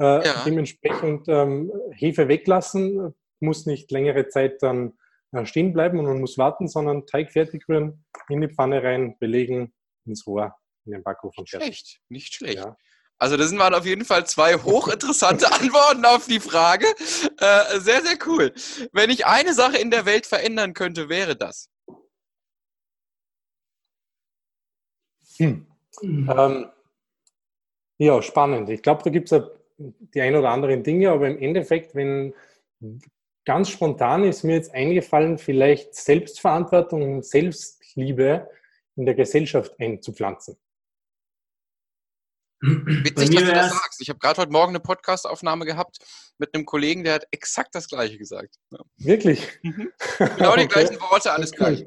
Äh, 0.00 0.26
ja. 0.26 0.42
Dementsprechend 0.44 1.28
ähm, 1.28 1.70
Hefe 1.92 2.26
weglassen, 2.26 3.14
muss 3.38 3.66
nicht 3.66 3.92
längere 3.92 4.26
Zeit 4.26 4.60
dann 4.60 4.94
äh, 5.30 5.46
stehen 5.46 5.72
bleiben 5.72 6.00
und 6.00 6.06
man 6.06 6.18
muss 6.18 6.36
warten, 6.36 6.66
sondern 6.66 7.06
Teig 7.06 7.30
fertig 7.30 7.68
rühren, 7.68 8.04
in 8.28 8.40
die 8.40 8.48
Pfanne 8.48 8.82
rein, 8.82 9.16
belegen, 9.20 9.72
ins 10.04 10.26
Rohr, 10.26 10.56
in 10.84 10.94
den 10.94 11.04
Backofen. 11.04 11.42
Nicht 11.42 11.50
schlecht, 11.50 12.00
nicht 12.08 12.34
schlecht. 12.34 12.56
Ja. 12.56 12.76
Also 13.18 13.36
das 13.36 13.56
waren 13.56 13.74
auf 13.74 13.86
jeden 13.86 14.04
Fall 14.04 14.26
zwei 14.26 14.54
hochinteressante 14.54 15.50
Antworten 15.52 16.04
auf 16.04 16.26
die 16.26 16.40
Frage. 16.40 16.86
Äh, 17.38 17.78
sehr, 17.78 18.02
sehr 18.02 18.18
cool. 18.26 18.52
Wenn 18.92 19.10
ich 19.10 19.26
eine 19.26 19.54
Sache 19.54 19.78
in 19.78 19.90
der 19.90 20.04
Welt 20.04 20.26
verändern 20.26 20.74
könnte, 20.74 21.08
wäre 21.08 21.36
das. 21.36 21.70
Hm. 25.36 25.66
Ähm, 26.02 26.66
ja, 27.98 28.22
spannend. 28.22 28.68
Ich 28.70 28.82
glaube, 28.82 29.02
da 29.04 29.10
gibt 29.10 29.30
es 29.30 29.42
die 29.78 30.20
ein 30.20 30.34
oder 30.34 30.50
anderen 30.50 30.82
Dinge, 30.82 31.10
aber 31.10 31.28
im 31.28 31.38
Endeffekt, 31.38 31.94
wenn 31.94 32.34
ganz 33.44 33.70
spontan 33.70 34.24
ist 34.24 34.42
mir 34.42 34.54
jetzt 34.54 34.74
eingefallen, 34.74 35.38
vielleicht 35.38 35.94
Selbstverantwortung 35.94 37.02
und 37.14 37.24
Selbstliebe 37.24 38.48
in 38.96 39.06
der 39.06 39.14
Gesellschaft 39.14 39.78
einzupflanzen. 39.78 40.56
Witzig, 42.64 43.30
dass 43.30 43.44
du 43.44 43.52
das 43.52 43.72
sagst. 43.72 44.00
Ich 44.00 44.08
habe 44.08 44.18
gerade 44.18 44.40
heute 44.40 44.52
Morgen 44.52 44.70
eine 44.70 44.80
Podcastaufnahme 44.80 45.66
gehabt 45.66 45.98
mit 46.38 46.54
einem 46.54 46.64
Kollegen, 46.64 47.04
der 47.04 47.14
hat 47.14 47.26
exakt 47.30 47.74
das 47.74 47.88
Gleiche 47.88 48.16
gesagt. 48.16 48.56
Ja. 48.70 48.78
Wirklich? 48.96 49.46
Mhm. 49.62 49.90
Genau 50.36 50.56
die 50.56 50.64
okay. 50.64 50.66
gleichen 50.66 51.00
Worte, 51.00 51.32
alles 51.32 51.52
okay. 51.52 51.58
gleich. 51.58 51.86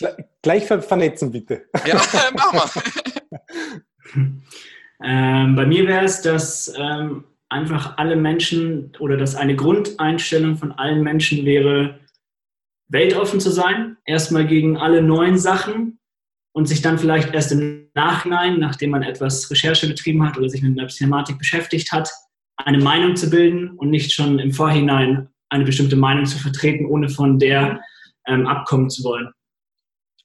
Ja. 0.00 0.16
Gleich 0.42 0.66
vernetzen, 0.66 1.30
bitte. 1.30 1.66
Ja, 1.86 2.00
mach 2.34 2.52
mal. 2.52 2.70
ähm, 5.04 5.56
bei 5.56 5.66
mir 5.66 5.86
wäre 5.86 6.04
es, 6.04 6.22
dass 6.22 6.72
ähm, 6.76 7.24
einfach 7.48 7.98
alle 7.98 8.16
Menschen 8.16 8.92
oder 8.98 9.16
dass 9.16 9.36
eine 9.36 9.54
Grundeinstellung 9.54 10.56
von 10.56 10.72
allen 10.72 11.02
Menschen 11.02 11.44
wäre, 11.44 12.00
weltoffen 12.88 13.40
zu 13.40 13.50
sein. 13.50 13.96
Erstmal 14.04 14.46
gegen 14.46 14.76
alle 14.76 15.02
neuen 15.02 15.38
Sachen, 15.38 15.99
und 16.52 16.66
sich 16.66 16.82
dann 16.82 16.98
vielleicht 16.98 17.32
erst 17.32 17.52
im 17.52 17.88
Nachhinein, 17.94 18.58
nachdem 18.58 18.90
man 18.90 19.02
etwas 19.02 19.50
Recherche 19.50 19.86
betrieben 19.86 20.24
hat 20.26 20.36
oder 20.36 20.48
sich 20.48 20.62
mit 20.62 20.78
einer 20.78 20.88
Thematik 20.88 21.38
beschäftigt 21.38 21.92
hat, 21.92 22.10
eine 22.56 22.78
Meinung 22.78 23.16
zu 23.16 23.30
bilden 23.30 23.70
und 23.70 23.90
nicht 23.90 24.12
schon 24.12 24.38
im 24.38 24.52
Vorhinein 24.52 25.28
eine 25.48 25.64
bestimmte 25.64 25.96
Meinung 25.96 26.26
zu 26.26 26.38
vertreten, 26.38 26.86
ohne 26.86 27.08
von 27.08 27.38
der 27.38 27.80
ähm, 28.26 28.46
abkommen 28.46 28.90
zu 28.90 29.02
wollen. 29.04 29.32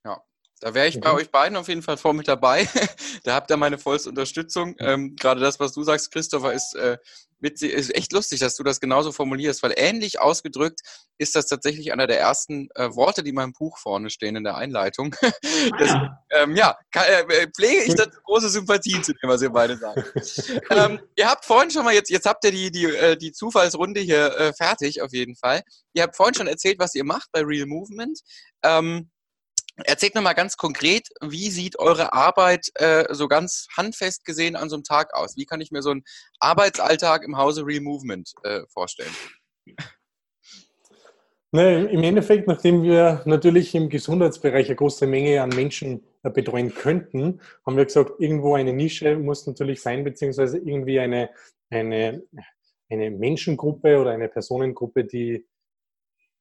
Ja, 0.04 0.22
da 0.60 0.74
wäre 0.74 0.88
ich 0.88 1.00
bei 1.00 1.12
mhm. 1.12 1.18
euch 1.18 1.32
beiden 1.32 1.58
auf 1.58 1.68
jeden 1.68 1.82
Fall 1.82 1.98
vor 1.98 2.14
mit 2.14 2.28
dabei. 2.28 2.68
da 3.24 3.36
habt 3.36 3.50
ihr 3.50 3.58
meine 3.58 3.78
vollste 3.78 4.10
Unterstützung. 4.10 4.76
Ähm, 4.80 5.16
Gerade 5.16 5.42
das, 5.42 5.60
was 5.60 5.74
du 5.74 5.84
sagst, 5.84 6.12
Christopher, 6.12 6.54
ist 6.54 6.76
äh, 6.76 6.98
witzig, 7.46 7.72
ist 7.72 7.96
echt 7.96 8.12
lustig, 8.12 8.42
dass 8.42 8.56
du 8.56 8.64
das 8.64 8.82
genauso 8.82 9.14
formulierst, 9.14 9.64
weil 9.64 9.74
ähnlich 9.78 10.20
ausgedrückt 10.20 10.82
ist 11.18 11.36
das 11.36 11.48
tatsächlich 11.48 11.94
einer 11.94 12.08
der 12.08 12.20
ersten 12.20 12.68
äh, 12.76 12.94
Worte, 12.94 13.24
die 13.24 13.30
in 13.30 13.36
meinem 13.36 13.54
Buch 13.54 13.78
vorne 13.78 14.10
stehen 14.10 14.36
in 14.36 14.44
der 14.44 14.56
Einleitung. 14.56 15.16
Ah, 15.46 15.78
das, 15.80 15.90
ja, 15.90 16.24
ähm, 16.32 16.56
ja 16.56 16.78
kann, 16.92 17.06
äh, 17.06 17.48
pflege 17.56 17.84
ich 17.84 17.96
dazu 17.96 18.20
große 18.24 18.50
Sympathien 18.50 19.04
zu 19.04 19.14
dem, 19.14 19.30
was 19.30 19.42
ihr 19.42 19.50
beide 19.50 19.78
sagt. 19.78 20.04
ähm, 20.70 21.00
ihr 21.16 21.30
habt 21.30 21.46
vorhin 21.46 21.72
schon 21.72 21.86
mal, 21.86 21.94
jetzt, 21.94 22.10
jetzt 22.10 22.26
habt 22.26 22.44
ihr 22.46 22.52
die, 22.52 22.72
die, 22.72 22.86
äh, 22.86 23.16
die 23.16 23.32
Zufallsrunde 23.32 24.02
hier 24.02 24.36
äh, 24.38 24.54
fertig, 24.54 25.02
auf 25.02 25.14
jeden 25.14 25.36
Fall. 25.36 25.62
Ihr 25.94 26.04
habt 26.04 26.16
vorhin 26.16 26.36
schon 26.36 26.48
erzählt, 26.48 26.80
was 26.80 26.96
ihr 26.96 27.04
macht 27.04 27.32
bei 27.32 27.42
Real 27.42 27.68
Movement. 27.68 28.20
Ähm, 28.64 29.10
Erzählt 29.84 30.16
mir 30.16 30.22
mal 30.22 30.34
ganz 30.34 30.56
konkret, 30.56 31.10
wie 31.22 31.50
sieht 31.50 31.78
eure 31.80 32.14
Arbeit 32.14 32.72
äh, 32.76 33.14
so 33.14 33.28
ganz 33.28 33.68
handfest 33.76 34.24
gesehen 34.24 34.56
an 34.56 34.70
so 34.70 34.78
einem 34.78 34.84
Tag 34.84 35.14
aus? 35.14 35.36
Wie 35.36 35.46
kann 35.46 35.60
ich 35.60 35.72
mir 35.72 35.82
so 35.82 35.92
einen 35.92 36.04
Arbeitsalltag 36.40 37.24
im 37.24 37.38
Hause 37.38 37.66
Real 37.66 37.82
Movement 37.82 38.34
äh, 38.44 38.62
vorstellen? 38.70 39.14
Ne, 41.52 41.86
Im 41.86 42.04
Endeffekt, 42.04 42.48
nachdem 42.48 42.84
wir 42.84 43.22
natürlich 43.26 43.74
im 43.76 43.90
Gesundheitsbereich 43.90 44.68
eine 44.68 44.76
große 44.76 45.08
Menge 45.08 45.42
an 45.42 45.50
Menschen 45.50 46.04
äh, 46.24 46.30
betreuen 46.30 46.74
könnten, 46.74 47.40
haben 47.66 47.78
wir 47.78 47.86
gesagt, 47.86 48.20
irgendwo 48.20 48.56
eine 48.56 48.74
Nische 48.74 49.18
muss 49.18 49.48
natürlich 49.48 49.82
sein, 49.82 50.04
beziehungsweise 50.04 50.58
irgendwie 50.58 51.00
eine, 51.00 51.30
eine, 51.70 52.24
eine 52.90 53.12
Menschengruppe 53.12 54.00
oder 54.00 54.12
eine 54.12 54.28
Personengruppe, 54.28 55.06
die, 55.06 55.48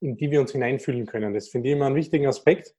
in 0.01 0.17
die 0.17 0.31
wir 0.31 0.41
uns 0.41 0.53
hineinfühlen 0.53 1.07
können. 1.07 1.35
Das 1.35 1.49
finde 1.49 1.69
ich 1.69 1.77
immer 1.77 1.87
einen 1.87 1.97
wichtigen 1.97 2.27
Aspekt. 2.27 2.75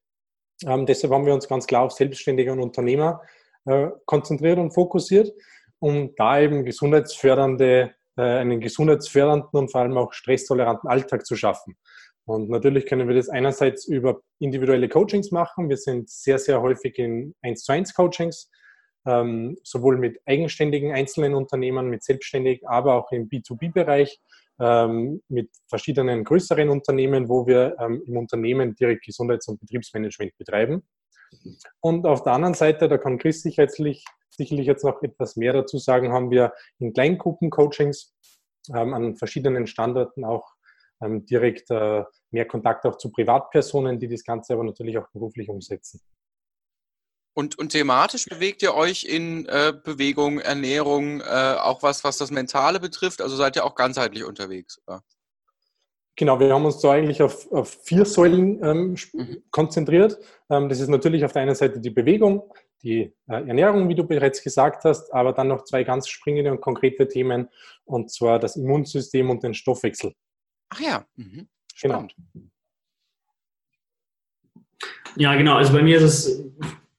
Ähm, 0.64 0.86
deshalb 0.86 1.12
haben 1.12 1.26
wir 1.26 1.34
uns 1.34 1.48
ganz 1.48 1.66
klar 1.66 1.82
auf 1.82 1.92
Selbstständige 1.92 2.52
und 2.52 2.60
Unternehmer 2.60 3.20
äh, 3.66 3.88
konzentriert 4.06 4.58
und 4.58 4.72
fokussiert, 4.72 5.32
um 5.78 6.14
da 6.16 6.40
eben 6.40 6.64
gesundheitsfördernde, 6.64 7.94
äh, 8.16 8.22
einen 8.22 8.60
gesundheitsfördernden 8.60 9.50
und 9.52 9.70
vor 9.70 9.82
allem 9.82 9.98
auch 9.98 10.12
stresstoleranten 10.12 10.88
Alltag 10.88 11.26
zu 11.26 11.36
schaffen. 11.36 11.76
Und 12.24 12.48
natürlich 12.48 12.86
können 12.86 13.06
wir 13.06 13.14
das 13.14 13.28
einerseits 13.28 13.86
über 13.86 14.20
individuelle 14.40 14.88
Coachings 14.88 15.30
machen. 15.30 15.68
Wir 15.68 15.76
sind 15.76 16.10
sehr, 16.10 16.38
sehr 16.38 16.60
häufig 16.60 16.98
in 16.98 17.34
1 17.42 17.62
zu 17.62 17.72
1 17.72 17.94
Coachings, 17.94 18.50
ähm, 19.06 19.56
sowohl 19.62 19.96
mit 19.98 20.20
eigenständigen 20.26 20.92
einzelnen 20.92 21.34
Unternehmern, 21.34 21.86
mit 21.86 22.02
selbstständig, 22.02 22.66
aber 22.66 22.94
auch 22.94 23.12
im 23.12 23.28
B2B-Bereich 23.28 24.20
ähm, 24.58 25.22
mit 25.28 25.50
verschiedenen 25.68 26.24
größeren 26.24 26.68
Unternehmen, 26.68 27.28
wo 27.28 27.46
wir 27.46 27.76
ähm, 27.78 28.02
im 28.06 28.16
Unternehmen 28.16 28.74
direkt 28.74 29.04
Gesundheits- 29.04 29.48
und 29.48 29.60
Betriebsmanagement 29.60 30.36
betreiben. 30.38 30.86
Und 31.80 32.06
auf 32.06 32.22
der 32.22 32.32
anderen 32.32 32.54
Seite, 32.54 32.88
da 32.88 32.98
kann 32.98 33.18
Chris 33.18 33.42
sicherlich, 33.42 34.04
sicherlich 34.30 34.66
jetzt 34.66 34.84
noch 34.84 35.02
etwas 35.02 35.36
mehr 35.36 35.52
dazu 35.52 35.78
sagen, 35.78 36.12
haben 36.12 36.30
wir 36.30 36.52
in 36.78 36.92
Kleingruppen-Coachings 36.92 38.14
ähm, 38.74 38.94
an 38.94 39.16
verschiedenen 39.16 39.66
Standorten 39.66 40.24
auch 40.24 40.46
ähm, 41.02 41.26
direkt 41.26 41.70
äh, 41.70 42.04
mehr 42.30 42.46
Kontakt 42.46 42.86
auch 42.86 42.96
zu 42.96 43.10
Privatpersonen, 43.10 43.98
die 43.98 44.08
das 44.08 44.24
Ganze 44.24 44.54
aber 44.54 44.64
natürlich 44.64 44.96
auch 44.98 45.08
beruflich 45.12 45.48
umsetzen. 45.48 46.00
Und, 47.36 47.58
und 47.58 47.68
thematisch 47.68 48.24
bewegt 48.24 48.62
ihr 48.62 48.72
euch 48.72 49.04
in 49.04 49.44
äh, 49.44 49.74
Bewegung, 49.84 50.38
Ernährung, 50.38 51.20
äh, 51.20 51.56
auch 51.60 51.82
was, 51.82 52.02
was 52.02 52.16
das 52.16 52.30
Mentale 52.30 52.80
betrifft? 52.80 53.20
Also 53.20 53.36
seid 53.36 53.56
ihr 53.56 53.64
auch 53.66 53.74
ganzheitlich 53.74 54.24
unterwegs? 54.24 54.80
Oder? 54.86 55.02
Genau, 56.16 56.40
wir 56.40 56.54
haben 56.54 56.64
uns 56.64 56.80
so 56.80 56.88
eigentlich 56.88 57.20
auf, 57.20 57.52
auf 57.52 57.78
vier 57.84 58.06
Säulen 58.06 58.64
ähm, 58.64 58.96
mhm. 59.12 59.42
konzentriert. 59.50 60.18
Ähm, 60.48 60.70
das 60.70 60.80
ist 60.80 60.88
natürlich 60.88 61.26
auf 61.26 61.32
der 61.32 61.42
einen 61.42 61.54
Seite 61.54 61.78
die 61.78 61.90
Bewegung, 61.90 62.54
die 62.82 63.14
äh, 63.28 63.46
Ernährung, 63.46 63.86
wie 63.90 63.94
du 63.94 64.04
bereits 64.04 64.42
gesagt 64.42 64.84
hast, 64.84 65.12
aber 65.12 65.34
dann 65.34 65.48
noch 65.48 65.64
zwei 65.64 65.84
ganz 65.84 66.08
springende 66.08 66.50
und 66.50 66.62
konkrete 66.62 67.06
Themen, 67.06 67.50
und 67.84 68.10
zwar 68.10 68.38
das 68.38 68.56
Immunsystem 68.56 69.28
und 69.28 69.42
den 69.42 69.52
Stoffwechsel. 69.52 70.14
Ach 70.70 70.80
ja, 70.80 71.04
mhm. 71.16 71.48
Genau. 71.82 71.94
spannend. 71.94 72.14
Genau. 72.32 72.46
Ja, 75.16 75.34
genau. 75.34 75.56
Also 75.56 75.74
bei 75.74 75.82
mir 75.82 75.98
ist 75.98 76.02
es 76.02 76.44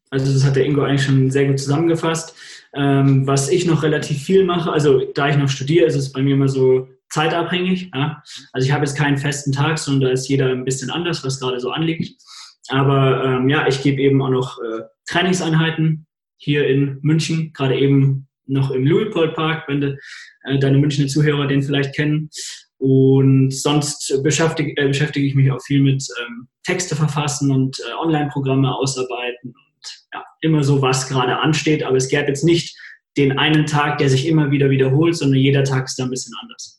also 0.10 0.34
das 0.34 0.46
hat 0.46 0.56
der 0.56 0.66
Ingo 0.66 0.84
eigentlich 0.84 1.04
schon 1.04 1.32
sehr 1.32 1.46
gut 1.46 1.60
zusammengefasst. 1.60 2.36
Ähm, 2.74 3.26
was 3.26 3.50
ich 3.50 3.66
noch 3.66 3.84
relativ 3.84 4.24
viel 4.24 4.44
mache, 4.44 4.72
also 4.72 5.02
da 5.14 5.30
ich 5.30 5.38
noch 5.38 5.50
studiere, 5.50 5.86
ist 5.86 5.96
es 5.96 6.12
bei 6.12 6.22
mir 6.22 6.36
immer 6.36 6.48
so 6.48 6.88
zeitabhängig. 7.10 7.92
Ja? 7.94 8.22
Also 8.54 8.68
ich 8.68 8.74
habe 8.74 8.86
jetzt 8.86 8.98
keinen 8.98 9.18
festen 9.18 9.52
Tag, 9.52 9.80
sondern 9.80 10.10
da 10.10 10.14
ist 10.14 10.28
jeder 10.28 10.50
ein 10.50 10.66
bisschen 10.66 10.90
anders, 10.90 11.24
was 11.24 11.40
gerade 11.40 11.60
so 11.60 11.72
anliegt. 11.72 12.22
Aber 12.70 13.24
ähm, 13.24 13.50
ja, 13.50 13.68
ich 13.68 13.82
gebe 13.82 14.02
eben 14.02 14.22
auch 14.22 14.30
noch 14.30 14.60
äh, 14.60 14.82
Trainingseinheiten 15.08 16.06
hier 16.38 16.68
in 16.68 17.00
München, 17.02 17.54
gerade 17.54 17.78
eben 17.80 18.28
noch 18.46 18.72
im 18.72 18.86
Louis-Paul 18.86 19.34
Park, 19.34 19.64
wenn 19.68 19.82
de, 19.82 19.98
äh, 20.44 20.60
deine 20.60 20.78
Münchner 20.78 21.08
Zuhörer 21.08 21.48
den 21.48 21.62
vielleicht 21.62 21.96
kennen. 21.96 22.30
Und 22.80 23.52
sonst 23.52 24.22
beschäftige, 24.24 24.76
äh, 24.78 24.88
beschäftige 24.88 25.26
ich 25.26 25.36
mich 25.36 25.52
auch 25.52 25.62
viel 25.62 25.82
mit 25.82 26.06
ähm, 26.22 26.48
Texte 26.64 26.96
verfassen 26.96 27.52
und 27.52 27.80
äh, 27.80 27.94
Online-Programme 27.94 28.74
ausarbeiten 28.74 29.37
ja, 30.14 30.24
immer 30.42 30.64
so, 30.64 30.82
was 30.82 31.08
gerade 31.08 31.40
ansteht. 31.40 31.84
Aber 31.84 31.98
es 31.98 32.10
gäbe 32.10 32.28
jetzt 32.28 32.44
nicht 32.44 32.78
den 33.18 33.38
einen 33.38 33.66
Tag, 33.66 33.98
der 33.98 34.10
sich 34.10 34.28
immer 34.28 34.52
wieder 34.52 34.70
wiederholt, 34.70 35.16
sondern 35.16 35.40
jeder 35.40 35.64
Tag 35.64 35.86
ist 35.86 35.98
da 35.98 36.04
ein 36.04 36.10
bisschen 36.10 36.34
anders. 36.42 36.77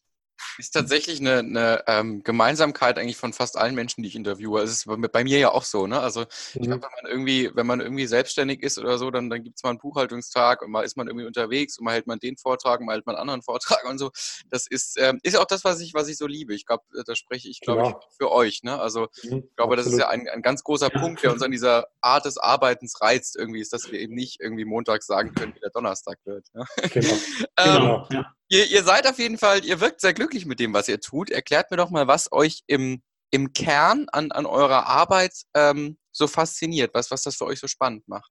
Ist 0.58 0.72
tatsächlich 0.74 1.20
eine, 1.20 1.38
eine 1.38 1.84
ähm, 1.86 2.22
Gemeinsamkeit 2.22 2.98
eigentlich 2.98 3.16
von 3.16 3.32
fast 3.32 3.56
allen 3.56 3.74
Menschen, 3.74 4.02
die 4.02 4.08
ich 4.08 4.16
interviewe. 4.16 4.60
Es 4.60 4.70
ist 4.70 5.12
bei 5.12 5.24
mir 5.24 5.38
ja 5.38 5.52
auch 5.52 5.64
so, 5.64 5.86
ne? 5.86 6.00
Also 6.00 6.26
ich 6.54 6.62
glaube, 6.62 6.76
mhm. 6.76 6.82
wenn 6.82 6.90
man 7.02 7.10
irgendwie, 7.10 7.50
wenn 7.54 7.66
man 7.66 7.80
irgendwie 7.80 8.06
selbstständig 8.06 8.62
ist 8.62 8.78
oder 8.78 8.98
so, 8.98 9.10
dann, 9.10 9.30
dann 9.30 9.42
gibt 9.42 9.56
es 9.56 9.62
mal 9.62 9.70
einen 9.70 9.78
Buchhaltungstag 9.78 10.62
und 10.62 10.70
mal 10.70 10.82
ist 10.82 10.96
man 10.96 11.06
irgendwie 11.06 11.26
unterwegs 11.26 11.78
und 11.78 11.84
mal 11.84 11.94
hält 11.94 12.06
man 12.06 12.18
den 12.18 12.36
Vortrag, 12.36 12.80
mal 12.80 12.94
hält 12.94 13.06
man 13.06 13.14
einen 13.14 13.22
anderen 13.22 13.42
Vortrag 13.42 13.84
und 13.88 13.98
so. 13.98 14.10
Das 14.50 14.66
ist, 14.66 14.98
ähm, 15.00 15.20
ist 15.22 15.38
auch 15.38 15.46
das, 15.46 15.64
was 15.64 15.80
ich, 15.80 15.94
was 15.94 16.08
ich 16.08 16.18
so 16.18 16.26
liebe. 16.26 16.54
Ich 16.54 16.66
glaube, 16.66 16.84
da 17.06 17.14
spreche 17.14 17.48
ich, 17.48 17.60
glaube 17.60 17.82
genau. 17.82 18.00
ich, 18.00 18.16
für 18.16 18.30
euch. 18.30 18.62
Ne? 18.62 18.78
Also 18.78 19.08
mhm, 19.22 19.44
ich 19.48 19.56
glaube, 19.56 19.74
absolut. 19.74 19.78
das 19.78 19.86
ist 19.86 19.98
ja 19.98 20.08
ein, 20.08 20.28
ein 20.28 20.42
ganz 20.42 20.62
großer. 20.64 20.90
Punkt, 20.98 21.22
der 21.22 21.32
uns 21.32 21.42
an 21.42 21.50
dieser 21.50 21.86
Art 22.00 22.24
des 22.24 22.38
Arbeitens 22.38 23.00
reizt, 23.00 23.36
irgendwie 23.36 23.60
ist, 23.60 23.72
dass 23.72 23.90
wir 23.90 23.98
eben 23.98 24.14
nicht 24.14 24.40
irgendwie 24.40 24.64
montags 24.64 25.06
sagen 25.06 25.34
können, 25.34 25.54
wie 25.54 25.60
der 25.60 25.70
Donnerstag 25.70 26.18
wird. 26.24 26.46
Ne? 26.54 26.64
Genau. 26.92 27.14
ähm, 27.58 27.76
genau. 27.76 28.08
Ja. 28.10 28.34
Ihr, 28.50 28.66
ihr 28.66 28.82
seid 28.82 29.06
auf 29.06 29.18
jeden 29.18 29.38
Fall, 29.38 29.64
ihr 29.64 29.80
wirkt 29.80 30.00
sehr 30.00 30.14
glücklich 30.14 30.46
mit 30.46 30.58
dem, 30.58 30.72
was 30.72 30.88
ihr 30.88 31.00
tut. 31.00 31.30
Erklärt 31.30 31.70
mir 31.70 31.76
doch 31.76 31.90
mal, 31.90 32.06
was 32.06 32.32
euch 32.32 32.62
im, 32.66 33.02
im 33.30 33.52
Kern 33.52 34.06
an, 34.10 34.32
an 34.32 34.46
eurer 34.46 34.86
Arbeit 34.86 35.32
ähm, 35.54 35.98
so 36.12 36.26
fasziniert, 36.26 36.94
was, 36.94 37.10
was 37.10 37.22
das 37.22 37.36
für 37.36 37.44
euch 37.44 37.60
so 37.60 37.66
spannend 37.66 38.08
macht. 38.08 38.30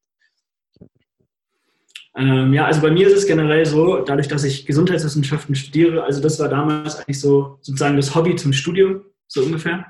Ähm, 2.16 2.52
ja, 2.52 2.66
also 2.66 2.82
bei 2.82 2.90
mir 2.90 3.08
ist 3.08 3.14
es 3.14 3.28
generell 3.28 3.64
so, 3.66 4.00
dadurch, 4.00 4.28
dass 4.28 4.44
ich 4.44 4.66
Gesundheitswissenschaften 4.66 5.54
studiere, 5.54 6.04
also 6.04 6.20
das 6.20 6.40
war 6.40 6.50
damals 6.50 6.96
eigentlich 6.96 7.20
so 7.20 7.60
sozusagen 7.62 7.96
das 7.96 8.16
Hobby 8.16 8.36
zum 8.36 8.54
Studium, 8.54 9.06
so 9.28 9.44
ungefähr, 9.44 9.86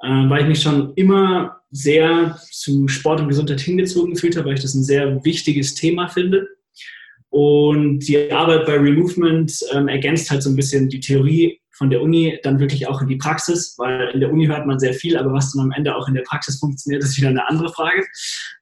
äh, 0.00 0.08
weil 0.08 0.42
ich 0.42 0.48
mich 0.48 0.62
schon 0.62 0.94
immer 0.94 1.60
sehr 1.72 2.38
zu 2.52 2.86
Sport 2.86 3.20
und 3.20 3.28
Gesundheit 3.28 3.60
hingezogen 3.60 4.14
gefühlt 4.14 4.36
habe, 4.36 4.46
weil 4.46 4.54
ich 4.54 4.62
das 4.62 4.74
ein 4.74 4.84
sehr 4.84 5.24
wichtiges 5.24 5.74
Thema 5.74 6.06
finde. 6.06 6.46
Und 7.34 7.98
die 8.06 8.30
Arbeit 8.30 8.64
bei 8.64 8.76
Removement 8.76 9.52
ähm, 9.72 9.88
ergänzt 9.88 10.30
halt 10.30 10.40
so 10.40 10.50
ein 10.50 10.54
bisschen 10.54 10.88
die 10.88 11.00
Theorie 11.00 11.60
von 11.72 11.90
der 11.90 12.00
Uni 12.00 12.38
dann 12.44 12.60
wirklich 12.60 12.86
auch 12.86 13.02
in 13.02 13.08
die 13.08 13.16
Praxis, 13.16 13.74
weil 13.76 14.10
in 14.14 14.20
der 14.20 14.32
Uni 14.32 14.46
hört 14.46 14.68
man 14.68 14.78
sehr 14.78 14.94
viel, 14.94 15.16
aber 15.16 15.32
was 15.32 15.50
dann 15.50 15.64
am 15.64 15.72
Ende 15.72 15.96
auch 15.96 16.06
in 16.06 16.14
der 16.14 16.22
Praxis 16.22 16.60
funktioniert, 16.60 17.02
ist 17.02 17.16
wieder 17.16 17.30
eine 17.30 17.44
andere 17.48 17.72
Frage. 17.72 18.04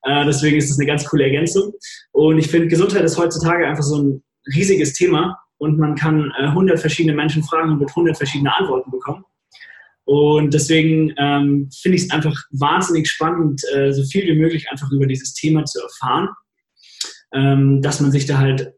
Äh, 0.04 0.24
deswegen 0.24 0.56
ist 0.56 0.70
das 0.70 0.78
eine 0.78 0.86
ganz 0.86 1.04
coole 1.04 1.24
Ergänzung. 1.24 1.74
Und 2.12 2.38
ich 2.38 2.46
finde, 2.46 2.68
Gesundheit 2.68 3.04
ist 3.04 3.18
heutzutage 3.18 3.68
einfach 3.68 3.82
so 3.82 4.02
ein 4.02 4.22
riesiges 4.56 4.94
Thema 4.94 5.38
und 5.58 5.78
man 5.78 5.94
kann 5.94 6.32
äh, 6.38 6.44
100 6.44 6.80
verschiedene 6.80 7.14
Menschen 7.14 7.44
fragen 7.44 7.72
und 7.72 7.80
wird 7.80 7.90
100 7.90 8.16
verschiedene 8.16 8.56
Antworten 8.56 8.90
bekommen. 8.90 9.22
Und 10.04 10.54
deswegen 10.54 11.12
ähm, 11.18 11.68
finde 11.78 11.96
ich 11.96 12.04
es 12.04 12.10
einfach 12.10 12.34
wahnsinnig 12.52 13.10
spannend, 13.10 13.60
äh, 13.74 13.92
so 13.92 14.02
viel 14.04 14.24
wie 14.24 14.40
möglich 14.40 14.70
einfach 14.70 14.90
über 14.90 15.06
dieses 15.06 15.34
Thema 15.34 15.62
zu 15.66 15.78
erfahren 15.82 16.30
ähm, 17.32 17.82
dass 17.82 18.00
man 18.00 18.10
sich 18.10 18.26
da 18.26 18.38
halt, 18.38 18.74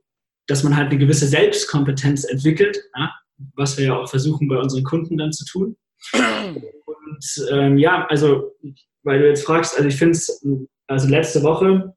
dass 0.46 0.62
man 0.62 0.76
halt 0.76 0.90
eine 0.90 0.98
gewisse 0.98 1.26
Selbstkompetenz 1.26 2.24
entwickelt, 2.24 2.78
ja, 2.96 3.12
was 3.54 3.76
wir 3.78 3.86
ja 3.86 3.98
auch 3.98 4.08
versuchen 4.08 4.48
bei 4.48 4.58
unseren 4.58 4.84
Kunden 4.84 5.16
dann 5.16 5.32
zu 5.32 5.44
tun. 5.44 5.76
Und 6.12 7.46
ähm, 7.50 7.78
ja, 7.78 8.06
also, 8.06 8.54
weil 9.02 9.20
du 9.20 9.28
jetzt 9.28 9.44
fragst, 9.44 9.76
also 9.76 9.88
ich 9.88 9.96
finde 9.96 10.12
es, 10.12 10.44
also 10.86 11.08
letzte 11.08 11.42
Woche 11.42 11.94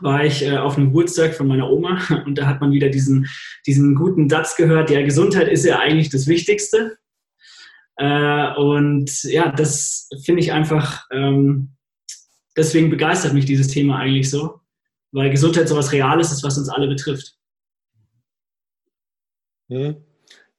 war 0.00 0.24
ich 0.24 0.44
äh, 0.44 0.58
auf 0.58 0.76
einem 0.76 0.86
Geburtstag 0.86 1.34
von 1.34 1.48
meiner 1.48 1.70
Oma 1.70 2.00
und 2.26 2.36
da 2.36 2.46
hat 2.46 2.60
man 2.60 2.72
wieder 2.72 2.88
diesen, 2.88 3.26
diesen 3.66 3.94
guten 3.94 4.28
Satz 4.28 4.56
gehört, 4.56 4.90
ja, 4.90 5.02
Gesundheit 5.02 5.48
ist 5.48 5.64
ja 5.64 5.78
eigentlich 5.78 6.10
das 6.10 6.26
Wichtigste. 6.26 6.98
Äh, 7.96 8.54
und 8.54 9.24
ja, 9.24 9.50
das 9.50 10.08
finde 10.24 10.40
ich 10.40 10.52
einfach, 10.52 11.06
ähm, 11.10 11.74
deswegen 12.56 12.90
begeistert 12.90 13.34
mich 13.34 13.44
dieses 13.44 13.68
Thema 13.68 13.98
eigentlich 13.98 14.30
so, 14.30 14.57
weil 15.12 15.30
Gesundheit 15.30 15.68
so 15.68 15.74
etwas 15.74 15.92
Reales 15.92 16.32
ist, 16.32 16.44
was 16.44 16.58
uns 16.58 16.68
alle 16.68 16.88
betrifft. 16.88 17.36
Hm. 19.68 19.96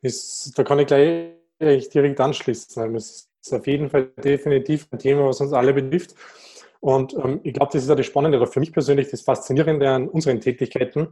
Ist, 0.02 0.58
da 0.58 0.64
kann 0.64 0.80
ich 0.80 0.88
gleich 0.88 1.90
direkt 1.90 2.20
anschließen. 2.20 2.96
Es 2.96 3.30
ist 3.42 3.54
auf 3.54 3.68
jeden 3.68 3.90
Fall 3.90 4.12
definitiv 4.24 4.88
ein 4.92 5.00
Thema, 5.00 5.26
was 5.26 5.42
uns 5.42 5.54
alle 5.54 5.74
betrifft. 5.74 6.16
Und 6.80 7.14
ähm, 7.14 7.42
ich 7.44 7.54
glaube, 7.54 7.72
das 7.74 7.84
ist 7.84 7.90
ja 7.90 7.96
das 7.96 8.06
Spannende 8.06 8.38
oder 8.38 8.48
für 8.48 8.60
mich 8.60 8.72
persönlich 8.72 9.10
das 9.10 9.22
Faszinierende 9.22 9.90
an 9.90 10.08
unseren 10.08 10.40
Tätigkeiten, 10.40 11.10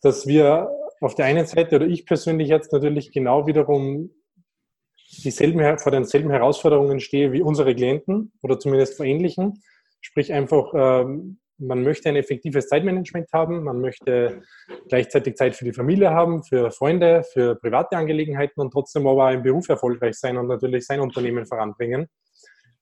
dass 0.00 0.26
wir 0.26 0.70
auf 1.00 1.14
der 1.14 1.24
einen 1.24 1.46
Seite 1.46 1.76
oder 1.76 1.86
ich 1.86 2.06
persönlich 2.06 2.48
jetzt 2.48 2.72
natürlich 2.72 3.10
genau 3.10 3.46
wiederum 3.46 4.10
dieselben, 5.24 5.78
vor 5.78 5.90
denselben 5.90 6.30
Herausforderungen 6.30 7.00
stehe 7.00 7.32
wie 7.32 7.42
unsere 7.42 7.74
Klienten 7.74 8.32
oder 8.42 8.58
zumindest 8.58 8.96
vor 8.96 9.06
ähnlichen. 9.06 9.62
Sprich 10.00 10.32
einfach 10.32 10.72
ähm, 10.74 11.40
man 11.60 11.82
möchte 11.82 12.08
ein 12.08 12.16
effektives 12.16 12.68
Zeitmanagement 12.68 13.28
haben, 13.32 13.62
man 13.64 13.80
möchte 13.80 14.42
gleichzeitig 14.88 15.36
Zeit 15.36 15.54
für 15.54 15.64
die 15.64 15.72
Familie 15.72 16.10
haben, 16.10 16.42
für 16.42 16.70
Freunde, 16.70 17.22
für 17.32 17.54
private 17.56 17.96
Angelegenheiten 17.96 18.60
und 18.60 18.72
trotzdem 18.72 19.06
aber 19.06 19.32
im 19.32 19.42
Beruf 19.42 19.68
erfolgreich 19.68 20.18
sein 20.18 20.36
und 20.36 20.48
natürlich 20.48 20.86
sein 20.86 21.00
Unternehmen 21.00 21.46
voranbringen. 21.46 22.08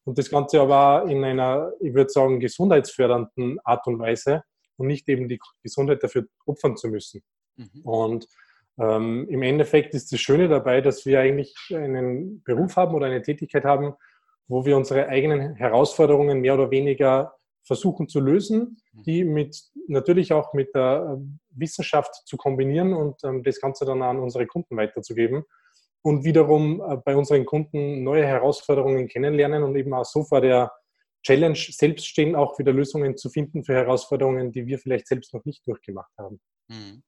und 0.05 0.17
das 0.17 0.31
Ganze 0.31 0.61
aber 0.61 1.11
in 1.11 1.23
einer, 1.25 1.73
ich 1.81 1.93
würde 1.93 2.11
sagen, 2.11 2.41
gesundheitsfördernden 2.41 3.59
Art 3.65 3.87
und 3.87 3.99
Weise 3.99 4.43
und 4.77 4.87
nicht 4.87 5.09
eben 5.09 5.29
die 5.29 5.39
Gesundheit 5.63 6.03
dafür 6.03 6.25
opfern 6.47 6.77
zu 6.77 6.89
müssen. 6.89 7.23
Mhm. 7.57 7.83
Und 7.83 8.27
ähm, 8.81 9.27
im 9.29 9.43
Endeffekt 9.43 9.95
ist 9.95 10.13
das 10.13 10.21
Schöne 10.21 10.49
dabei, 10.49 10.81
dass 10.81 11.05
wir 11.05 11.21
eigentlich 11.21 11.55
einen 11.75 12.43
Beruf 12.43 12.77
haben 12.77 12.95
oder 12.95 13.07
eine 13.07 13.23
Tätigkeit 13.23 13.65
haben, 13.65 13.95
wo 14.47 14.65
wir 14.65 14.77
unsere 14.77 15.09
eigenen 15.09 15.57
Herausforderungen 15.57 16.41
mehr 16.41 16.55
oder 16.55 16.71
weniger 16.71 17.35
versuchen 17.69 18.09
zu 18.09 18.19
lösen, 18.19 18.79
mhm. 18.93 19.03
die 19.05 19.25
mit 19.25 19.63
natürlich 19.87 20.33
auch 20.33 20.55
mit 20.55 20.75
der 20.75 21.15
ähm, 21.15 21.39
Wissenschaft 21.51 22.13
zu 22.27 22.37
kombinieren 22.37 22.95
und 22.95 23.23
ähm, 23.23 23.45
das 23.45 23.61
Ganze 23.61 23.85
dann 23.85 24.03
an 24.03 24.19
unsere 24.19 24.47
Kunden 24.47 24.77
weiterzugeben 24.77 25.45
und 26.03 26.25
wiederum 26.25 26.81
äh, 26.81 26.97
bei 26.97 27.15
unseren 27.15 27.45
Kunden 27.45 28.03
neue 28.03 28.27
Herausforderungen 28.27 29.07
kennenlernen 29.07 29.63
und 29.63 29.77
eben 29.77 29.93
auch 29.95 30.05
so 30.07 30.25
vor 30.25 30.41
der 30.41 30.73
Challenge 31.23 31.59
selbst 31.59 32.07
stehen, 32.07 32.35
auch 32.35 32.59
wieder 32.59 32.73
Lösungen 32.73 33.17
zu 33.17 33.29
finden 33.29 33.63
für 33.63 33.75
Herausforderungen, 33.75 34.51
die 34.51 34.67
wir 34.67 34.79
vielleicht 34.79 35.07
selbst 35.07 35.35
noch 35.35 35.45
nicht 35.45 35.67
durchgemacht 35.67 36.13
haben. 36.19 36.41
Mhm. 36.69 37.03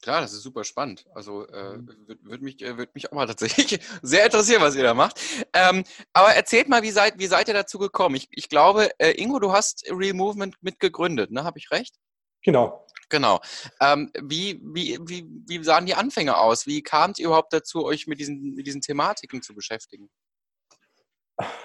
Klar, 0.00 0.20
das 0.20 0.32
ist 0.32 0.42
super 0.42 0.62
spannend. 0.62 1.06
Also 1.12 1.46
äh, 1.48 1.76
mhm. 1.76 1.88
würde 2.06 2.20
würd 2.22 2.42
mich, 2.42 2.62
äh, 2.62 2.78
würd 2.78 2.94
mich 2.94 3.10
auch 3.10 3.16
mal 3.16 3.26
tatsächlich 3.26 3.80
sehr 4.02 4.24
interessieren, 4.24 4.62
was 4.62 4.76
ihr 4.76 4.84
da 4.84 4.94
macht. 4.94 5.20
Ähm, 5.52 5.82
aber 6.12 6.34
erzählt 6.34 6.68
mal, 6.68 6.82
wie 6.82 6.90
seid, 6.90 7.18
wie 7.18 7.26
seid 7.26 7.48
ihr 7.48 7.54
dazu 7.54 7.78
gekommen? 7.78 8.14
Ich, 8.14 8.28
ich 8.30 8.48
glaube, 8.48 8.90
äh, 8.98 9.20
Ingo, 9.20 9.40
du 9.40 9.52
hast 9.52 9.84
Real 9.90 10.14
Movement 10.14 10.54
mitgegründet, 10.60 11.30
ne? 11.32 11.42
Habe 11.42 11.58
ich 11.58 11.70
recht? 11.70 11.96
Genau. 12.42 12.86
Genau. 13.08 13.40
Ähm, 13.80 14.10
wie, 14.22 14.60
wie, 14.62 14.98
wie, 15.02 15.26
wie 15.46 15.64
sahen 15.64 15.86
die 15.86 15.94
Anfänge 15.94 16.36
aus? 16.36 16.66
Wie 16.66 16.82
kamt 16.82 17.18
ihr 17.18 17.26
überhaupt 17.26 17.52
dazu, 17.52 17.84
euch 17.84 18.06
mit 18.06 18.20
diesen, 18.20 18.54
mit 18.54 18.66
diesen 18.66 18.82
Thematiken 18.82 19.42
zu 19.42 19.54
beschäftigen? 19.54 20.10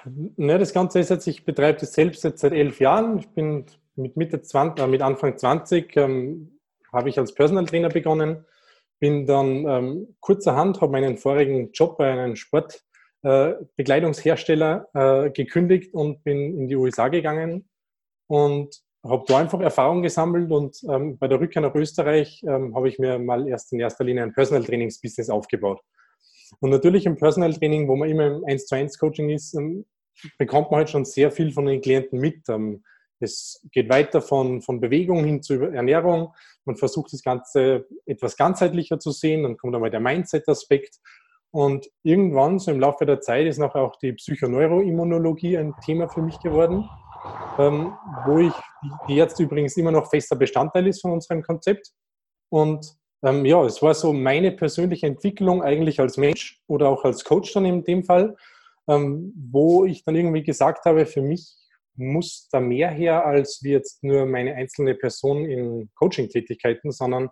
Ne, 0.06 0.58
das 0.58 0.74
Ganze 0.74 1.00
ist 1.00 1.10
jetzt, 1.10 1.28
ich 1.28 1.46
betreibe 1.46 1.80
das 1.80 1.94
selbst 1.94 2.24
jetzt 2.24 2.42
seit 2.42 2.54
elf 2.54 2.80
Jahren. 2.80 3.20
Ich 3.20 3.28
bin 3.30 3.66
mit 3.96 4.18
Mitte 4.18 4.42
20, 4.42 4.84
äh, 4.84 4.88
mit 4.88 5.02
Anfang 5.02 5.38
20 5.38 5.96
ähm, 5.98 6.53
habe 6.94 7.10
ich 7.10 7.20
als 7.20 7.34
Personal 7.34 7.66
Trainer 7.66 7.90
begonnen, 7.90 8.46
bin 9.00 9.26
dann 9.26 9.68
ähm, 9.68 10.16
kurzerhand, 10.20 10.80
habe 10.80 10.92
meinen 10.94 11.18
vorigen 11.18 11.72
Job 11.72 11.98
bei 11.98 12.12
einem 12.12 12.36
Sportbekleidungshersteller 12.36 14.88
äh, 14.94 15.26
äh, 15.26 15.32
gekündigt 15.32 15.92
und 15.94 16.24
bin 16.24 16.56
in 16.58 16.68
die 16.68 16.76
USA 16.76 17.08
gegangen 17.10 17.68
und 18.28 18.82
habe 19.04 19.26
da 19.28 19.40
einfach 19.40 19.60
Erfahrung 19.60 20.02
gesammelt 20.02 20.50
und 20.52 20.78
ähm, 20.90 21.18
bei 21.18 21.28
der 21.28 21.42
Rückkehr 21.42 21.62
nach 21.62 21.76
Österreich 21.76 22.42
ähm, 22.48 22.74
habe 22.76 22.88
ich 22.88 22.98
mir 23.00 23.20
mal 23.20 23.46
erst 23.48 23.74
in 23.74 23.82
erster 23.82 24.06
Linie 24.06 24.24
ein 24.24 24.34
Personal 24.34 24.64
Trainings 24.64 25.02
Business 25.02 25.30
aufgebaut. 25.30 25.82
Und 26.62 26.70
natürlich 26.70 27.06
im 27.06 27.18
Personal 27.18 27.54
Training, 27.54 27.88
wo 27.88 27.96
man 27.96 28.10
immer 28.10 28.28
im 28.28 28.46
1 28.46 28.68
zu 28.68 28.76
1 28.76 28.98
Coaching 28.98 29.30
ist, 29.30 29.54
ähm, 29.56 29.86
bekommt 30.38 30.72
man 30.72 30.80
halt 30.80 30.90
schon 30.90 31.06
sehr 31.06 31.32
viel 31.32 31.52
von 31.52 31.66
den 31.66 31.82
Klienten 31.82 32.20
mit. 32.20 32.48
Ähm, 32.48 32.84
es 33.24 33.66
geht 33.72 33.90
weiter 33.90 34.22
von, 34.22 34.62
von 34.62 34.80
Bewegung 34.80 35.24
hin 35.24 35.42
zu 35.42 35.62
Ernährung. 35.64 36.34
Man 36.66 36.76
versucht 36.76 37.14
das 37.14 37.24
Ganze 37.24 37.88
etwas 38.06 38.38
ganzheitlicher 38.38 39.00
zu 39.00 39.12
sehen. 39.12 39.44
Dann 39.44 39.58
kommt 39.58 39.76
einmal 39.76 39.90
der 39.90 40.00
Mindset-Aspekt. 40.00 41.00
Und 41.52 41.88
irgendwann, 42.02 42.58
so 42.60 42.72
im 42.72 42.80
Laufe 42.80 43.06
der 43.06 43.22
Zeit, 43.22 43.46
ist 43.46 43.60
noch 43.60 43.76
auch 43.76 43.96
die 43.98 44.14
Psychoneuroimmunologie 44.14 45.58
ein 45.58 45.76
Thema 45.86 46.10
für 46.10 46.22
mich 46.22 46.40
geworden, 46.40 46.90
ähm, 47.60 47.94
wo 48.26 48.40
ich, 48.40 48.54
die 49.08 49.16
jetzt 49.16 49.40
übrigens 49.40 49.78
immer 49.78 49.92
noch 49.92 50.10
fester 50.10 50.36
Bestandteil 50.36 50.88
ist 50.88 51.02
von 51.02 51.12
unserem 51.12 51.44
Konzept. 51.44 51.92
Und 52.50 52.96
ähm, 53.24 53.46
ja, 53.46 53.64
es 53.66 53.82
war 53.82 53.94
so 53.94 54.14
meine 54.14 54.52
persönliche 54.52 55.08
Entwicklung 55.08 55.62
eigentlich 55.62 56.00
als 56.00 56.18
Mensch 56.18 56.60
oder 56.68 56.90
auch 56.90 57.04
als 57.04 57.24
Coach 57.24 57.54
dann 57.54 57.66
in 57.66 57.84
dem 57.84 58.04
Fall, 58.04 58.36
ähm, 58.90 59.32
wo 59.52 59.86
ich 59.86 60.04
dann 60.04 60.16
irgendwie 60.16 60.44
gesagt 60.44 60.86
habe, 60.86 61.06
für 61.06 61.22
mich 61.22 61.56
muss 61.96 62.48
da 62.52 62.60
mehr 62.60 62.90
her 62.90 63.26
als 63.26 63.60
wie 63.64 63.72
jetzt 63.72 64.04
nur 64.04 64.26
meine 64.26 64.56
einzelne 64.56 64.96
Person 64.96 65.46
in 65.46 65.90
Coaching-Tätigkeiten, 65.96 66.92
sondern 66.92 67.30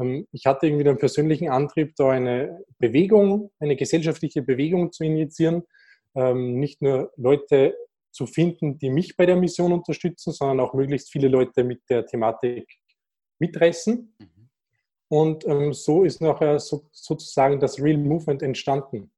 ähm, 0.00 0.26
ich 0.32 0.46
hatte 0.46 0.66
irgendwie 0.66 0.84
den 0.84 0.98
persönlichen 0.98 1.48
Antrieb, 1.50 1.94
da 1.96 2.10
eine 2.10 2.64
Bewegung, 2.78 3.50
eine 3.58 3.76
gesellschaftliche 3.76 4.42
Bewegung 4.42 4.92
zu 4.92 5.04
initiieren, 5.04 5.62
ähm, 6.14 6.58
nicht 6.58 6.82
nur 6.82 7.12
Leute 7.16 7.74
zu 8.12 8.26
finden, 8.26 8.78
die 8.78 8.90
mich 8.90 9.16
bei 9.16 9.26
der 9.26 9.36
Mission 9.36 9.72
unterstützen, 9.72 10.32
sondern 10.32 10.60
auch 10.60 10.74
möglichst 10.74 11.12
viele 11.12 11.28
Leute 11.28 11.62
mit 11.62 11.82
der 11.88 12.06
Thematik 12.06 12.66
mitreißen. 13.38 14.14
Mhm. 14.18 14.50
Und 15.08 15.46
ähm, 15.46 15.72
so 15.72 16.04
ist 16.04 16.20
nachher 16.20 16.58
so, 16.58 16.88
sozusagen 16.92 17.60
das 17.60 17.80
Real 17.80 17.98
Movement 17.98 18.42
entstanden. 18.42 19.10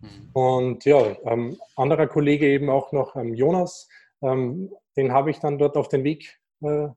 Mhm. 0.00 0.30
Und 0.32 0.84
ja, 0.84 1.16
ähm, 1.24 1.58
anderer 1.76 2.06
Kollege 2.06 2.48
eben 2.48 2.70
auch 2.70 2.92
noch, 2.92 3.16
ähm, 3.16 3.34
Jonas, 3.34 3.88
ähm, 4.22 4.72
den 4.96 5.12
habe 5.12 5.30
ich 5.30 5.38
dann 5.38 5.58
dort 5.58 5.76
auf 5.76 5.88
den 5.88 6.04
Weg 6.04 6.38
äh, 6.62 6.88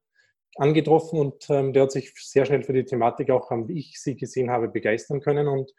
angetroffen 0.56 1.20
und 1.20 1.50
ähm, 1.50 1.74
der 1.74 1.84
hat 1.84 1.92
sich 1.92 2.14
sehr 2.16 2.46
schnell 2.46 2.64
für 2.64 2.74
die 2.74 2.86
Thematik 2.86 3.30
auch, 3.30 3.52
ähm, 3.52 3.68
wie 3.68 3.80
ich 3.80 4.00
sie 4.00 4.16
gesehen 4.16 4.50
habe, 4.50 4.70
begeistern 4.70 5.20
können. 5.20 5.48
Und 5.48 5.72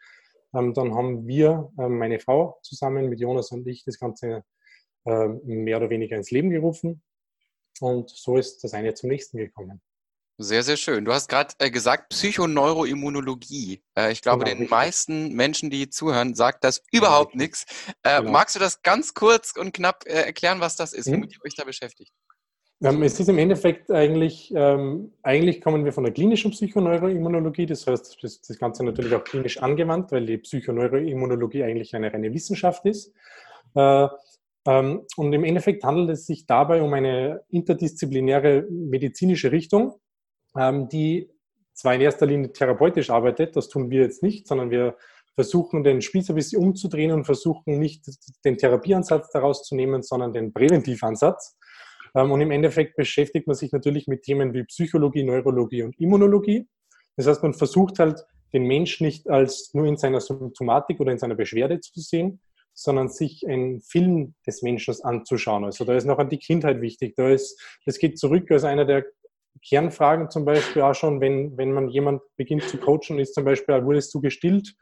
ähm, 0.55 0.73
dann 0.73 0.93
haben 0.93 1.27
wir, 1.27 1.71
ähm, 1.79 1.97
meine 1.97 2.19
Frau 2.19 2.59
zusammen 2.61 3.09
mit 3.09 3.19
Jonas 3.19 3.51
und 3.51 3.67
ich, 3.67 3.83
das 3.83 3.99
Ganze 3.99 4.43
äh, 5.05 5.27
mehr 5.43 5.77
oder 5.77 5.89
weniger 5.89 6.15
ins 6.15 6.31
Leben 6.31 6.49
gerufen. 6.49 7.01
Und 7.79 8.09
so 8.09 8.37
ist 8.37 8.63
das 8.63 8.73
eine 8.73 8.93
zum 8.93 9.09
nächsten 9.09 9.37
gekommen. 9.37 9.81
Sehr, 10.39 10.61
sehr 10.61 10.77
schön. 10.77 11.03
Du 11.03 11.13
hast 11.13 11.29
gerade 11.29 11.55
äh, 11.57 11.71
gesagt 11.71 12.09
Psychoneuroimmunologie. 12.09 13.81
Äh, 13.97 14.11
ich 14.11 14.21
glaube, 14.21 14.43
genau, 14.43 14.51
den 14.51 14.57
richtig. 14.59 14.69
meisten 14.69 15.33
Menschen, 15.33 15.71
die 15.71 15.89
zuhören, 15.89 16.35
sagt 16.35 16.63
das 16.63 16.83
überhaupt 16.91 17.31
genau. 17.31 17.43
nichts. 17.43 17.65
Äh, 18.03 18.19
genau. 18.19 18.31
Magst 18.31 18.55
du 18.55 18.59
das 18.59 18.83
ganz 18.83 19.15
kurz 19.15 19.53
und 19.57 19.73
knapp 19.73 20.03
äh, 20.05 20.11
erklären, 20.11 20.59
was 20.59 20.75
das 20.75 20.93
ist, 20.93 21.07
mhm. 21.07 21.15
womit 21.15 21.33
ihr 21.33 21.43
euch 21.43 21.55
da 21.55 21.63
beschäftigt? 21.63 22.13
Ähm, 22.83 23.01
es 23.01 23.19
ist 23.19 23.27
im 23.29 23.39
Endeffekt 23.39 23.89
eigentlich, 23.89 24.53
ähm, 24.55 25.11
eigentlich 25.23 25.61
kommen 25.61 25.83
wir 25.85 25.91
von 25.91 26.03
der 26.03 26.13
klinischen 26.13 26.51
Psychoneuroimmunologie, 26.51 27.65
das 27.65 27.87
heißt, 27.87 28.19
das, 28.21 28.41
das 28.41 28.59
Ganze 28.59 28.83
natürlich 28.83 29.15
auch 29.15 29.23
klinisch 29.23 29.57
angewandt, 29.57 30.11
weil 30.11 30.27
die 30.27 30.37
Psychoneuroimmunologie 30.37 31.63
eigentlich 31.63 31.95
eine 31.95 32.13
reine 32.13 32.31
Wissenschaft 32.31 32.85
ist. 32.85 33.11
Äh, 33.73 34.07
ähm, 34.67 35.01
und 35.15 35.33
im 35.33 35.43
Endeffekt 35.43 35.83
handelt 35.83 36.11
es 36.11 36.27
sich 36.27 36.45
dabei 36.45 36.83
um 36.83 36.93
eine 36.93 37.41
interdisziplinäre 37.49 38.67
medizinische 38.69 39.51
Richtung, 39.51 39.95
die 40.55 41.29
zwar 41.73 41.93
in 41.93 42.01
erster 42.01 42.25
Linie 42.25 42.51
therapeutisch 42.51 43.09
arbeitet, 43.09 43.55
das 43.55 43.69
tun 43.69 43.89
wir 43.89 44.01
jetzt 44.01 44.23
nicht, 44.23 44.47
sondern 44.47 44.71
wir 44.71 44.97
versuchen 45.35 45.83
den 45.83 46.01
Spieß 46.01 46.29
ein 46.29 46.35
bisschen 46.35 46.63
umzudrehen 46.63 47.11
und 47.11 47.25
versuchen 47.25 47.77
nicht 47.77 48.03
den 48.43 48.57
Therapieansatz 48.57 49.29
daraus 49.31 49.63
zu 49.63 49.75
nehmen, 49.75 50.01
sondern 50.01 50.33
den 50.33 50.51
Präventivansatz. 50.51 51.55
Ähm, 52.15 52.31
und 52.31 52.41
im 52.41 52.49
Endeffekt 52.49 52.95
beschäftigt 52.95 53.45
man 53.45 53.55
sich 53.55 53.71
natürlich 53.71 54.07
mit 54.07 54.23
Themen 54.23 54.53
wie 54.55 54.63
Psychologie, 54.63 55.23
Neurologie 55.23 55.83
und 55.83 55.99
Immunologie. 55.99 56.67
Das 57.15 57.27
heißt, 57.27 57.43
man 57.43 57.53
versucht 57.53 57.99
halt, 57.99 58.25
den 58.53 58.63
Mensch 58.63 59.01
nicht 59.01 59.29
als 59.29 59.73
nur 59.73 59.85
in 59.85 59.97
seiner 59.97 60.21
Symptomatik 60.21 60.99
oder 61.01 61.11
in 61.11 61.19
seiner 61.19 61.35
Beschwerde 61.35 61.81
zu 61.81 61.99
sehen, 61.99 62.39
sondern 62.73 63.09
sich 63.09 63.45
einen 63.47 63.81
Film 63.81 64.35
des 64.45 64.61
Menschen 64.61 64.95
anzuschauen. 65.03 65.65
Also 65.65 65.83
da 65.83 65.95
ist 65.95 66.05
noch 66.05 66.17
an 66.17 66.29
die 66.29 66.37
Kindheit 66.37 66.79
wichtig. 66.79 67.15
Da 67.17 67.29
ist, 67.29 67.59
das 67.85 67.99
geht 67.99 68.17
zurück 68.17 68.49
als 68.51 68.63
einer 68.63 68.85
der 68.85 69.05
Kernfragen 69.65 70.29
zum 70.29 70.45
Beispiel 70.45 70.81
auch 70.81 70.95
schon, 70.95 71.21
wenn, 71.21 71.57
wenn 71.57 71.71
man 71.71 71.89
jemand 71.89 72.21
beginnt 72.35 72.63
zu 72.63 72.77
coachen, 72.77 73.19
ist 73.19 73.33
zum 73.33 73.45
Beispiel, 73.45 73.83
wurdest 73.85 74.13
du 74.13 74.21
gestillt? 74.21 74.75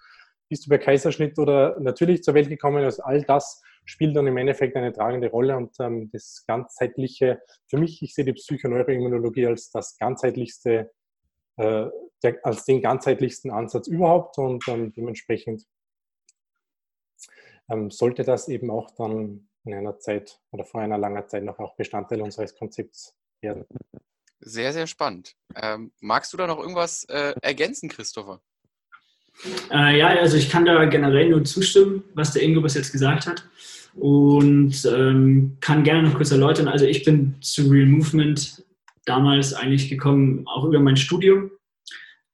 Bist 0.49 0.65
du 0.65 0.69
bei 0.69 0.77
Kaiserschnitt 0.77 1.39
oder 1.39 1.79
natürlich 1.79 2.23
zur 2.23 2.33
Welt 2.33 2.49
gekommen? 2.49 2.83
Also 2.83 3.03
all 3.03 3.23
das 3.23 3.61
spielt 3.85 4.15
dann 4.15 4.27
im 4.27 4.37
Endeffekt 4.37 4.75
eine 4.75 4.91
tragende 4.91 5.29
Rolle 5.29 5.55
und 5.55 5.75
ähm, 5.79 6.09
das 6.11 6.43
ganzheitliche, 6.47 7.39
für 7.67 7.77
mich, 7.77 8.01
ich 8.01 8.13
sehe 8.13 8.25
die 8.25 8.33
Psychoneuroimmunologie 8.33 9.47
als 9.47 9.69
das 9.69 9.97
ganzheitlichste, 9.97 10.91
äh, 11.57 11.85
der, 12.23 12.39
als 12.43 12.65
den 12.65 12.81
ganzheitlichsten 12.81 13.51
Ansatz 13.51 13.87
überhaupt 13.87 14.37
und 14.37 14.67
ähm, 14.67 14.91
dementsprechend 14.93 15.65
ähm, 17.69 17.91
sollte 17.91 18.23
das 18.23 18.47
eben 18.47 18.71
auch 18.71 18.91
dann 18.91 19.49
in 19.63 19.73
einer 19.73 19.99
Zeit 19.99 20.39
oder 20.51 20.65
vor 20.65 20.81
einer 20.81 20.97
langen 20.97 21.27
Zeit 21.27 21.43
noch 21.43 21.59
auch 21.59 21.75
Bestandteil 21.75 22.21
unseres 22.21 22.55
Konzepts 22.55 23.15
werden. 23.41 23.65
Sehr, 24.47 24.73
sehr 24.73 24.85
spannend. 24.85 25.33
Ähm, 25.55 25.91
magst 26.01 26.31
du 26.31 26.37
da 26.37 26.45
noch 26.45 26.59
irgendwas 26.59 27.03
äh, 27.05 27.33
ergänzen, 27.41 27.89
Christopher? 27.89 28.41
Äh, 29.71 29.97
ja, 29.97 30.07
also 30.09 30.37
ich 30.37 30.49
kann 30.49 30.65
da 30.65 30.85
generell 30.85 31.29
nur 31.29 31.43
zustimmen, 31.43 32.03
was 32.13 32.31
der 32.31 32.43
Ingo 32.43 32.61
bis 32.61 32.75
jetzt 32.75 32.91
gesagt 32.91 33.25
hat. 33.25 33.43
Und 33.95 34.85
ähm, 34.85 35.57
kann 35.61 35.83
gerne 35.83 36.07
noch 36.07 36.15
kurz 36.15 36.29
erläutern. 36.29 36.67
Also 36.67 36.85
ich 36.85 37.03
bin 37.03 37.35
zu 37.41 37.67
Real 37.69 37.87
Movement 37.87 38.63
damals 39.05 39.53
eigentlich 39.55 39.89
gekommen, 39.89 40.45
auch 40.45 40.65
über 40.65 40.79
mein 40.79 40.97
Studium, 40.97 41.49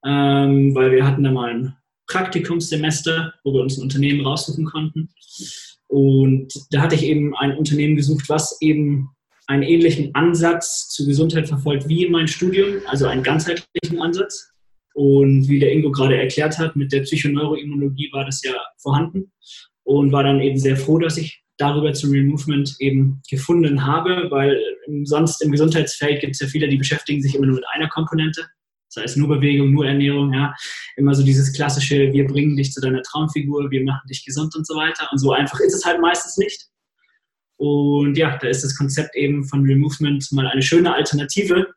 ähm, 0.06 0.76
weil 0.76 0.92
wir 0.92 1.06
hatten 1.06 1.24
da 1.24 1.32
mal 1.32 1.50
ein 1.50 1.78
Praktikumssemester, 2.08 3.34
wo 3.46 3.54
wir 3.54 3.62
uns 3.62 3.78
ein 3.78 3.84
Unternehmen 3.84 4.26
raussuchen 4.26 4.66
konnten. 4.66 5.14
Und 5.88 6.52
da 6.72 6.82
hatte 6.82 6.96
ich 6.96 7.04
eben 7.04 7.38
ein 7.38 7.58
Unternehmen 7.58 7.96
gesucht, 7.96 8.28
was 8.28 8.62
eben 8.62 9.12
einen 9.52 9.64
ähnlichen 9.64 10.16
Ansatz 10.16 10.88
zur 10.90 11.06
Gesundheit 11.06 11.48
verfolgt 11.48 11.88
wie 11.88 12.06
in 12.06 12.12
meinem 12.12 12.28
Studium, 12.28 12.82
also 12.86 13.06
einen 13.06 13.22
ganzheitlichen 13.22 14.02
Ansatz. 14.02 14.50
Und 14.94 15.48
wie 15.48 15.60
der 15.60 15.72
Ingo 15.72 15.92
gerade 15.92 16.18
erklärt 16.18 16.58
hat, 16.58 16.76
mit 16.76 16.92
der 16.92 17.02
Psychoneuroimmunologie 17.02 18.10
war 18.12 18.26
das 18.26 18.42
ja 18.44 18.54
vorhanden 18.82 19.32
und 19.84 20.12
war 20.12 20.24
dann 20.24 20.42
eben 20.42 20.58
sehr 20.58 20.76
froh, 20.76 21.00
dass 21.00 21.18
ich 21.18 21.44
darüber 21.58 21.94
zu 21.94 22.10
Real 22.10 22.26
Movement 22.26 22.76
eben 22.80 23.22
gefunden 23.30 23.86
habe, 23.86 24.28
weil 24.30 24.60
sonst 25.04 25.42
im 25.42 25.52
Gesundheitsfeld 25.52 26.22
gibt 26.22 26.34
es 26.34 26.42
ja 26.42 26.48
viele, 26.48 26.68
die 26.68 26.78
beschäftigen 26.78 27.22
sich 27.22 27.36
immer 27.36 27.46
nur 27.46 27.56
mit 27.56 27.66
einer 27.74 27.88
Komponente. 27.90 28.48
Das 28.94 29.04
heißt 29.04 29.18
nur 29.18 29.30
Bewegung, 29.30 29.72
nur 29.72 29.86
Ernährung, 29.86 30.34
ja. 30.34 30.54
Immer 30.98 31.14
so 31.14 31.24
dieses 31.24 31.54
klassische, 31.54 32.12
wir 32.12 32.28
bringen 32.28 32.58
dich 32.58 32.74
zu 32.74 32.82
deiner 32.82 33.02
Traumfigur, 33.04 33.72
wir 33.72 33.84
machen 33.84 34.08
dich 34.10 34.26
gesund 34.26 34.54
und 34.56 34.68
so 34.68 34.76
weiter. 34.76 35.08
Und 35.12 35.20
so 35.20 35.32
einfach 35.32 35.60
ist 35.62 35.74
es 35.74 35.86
halt 35.86 36.02
meistens 36.02 36.38
nicht. 36.38 36.68
Und 37.62 38.18
ja, 38.18 38.40
da 38.42 38.48
ist 38.48 38.64
das 38.64 38.76
Konzept 38.76 39.16
eben 39.16 39.44
von 39.44 39.64
Real 39.64 39.78
Movement 39.78 40.32
mal 40.32 40.48
eine 40.48 40.64
schöne 40.64 40.96
Alternative, 40.96 41.68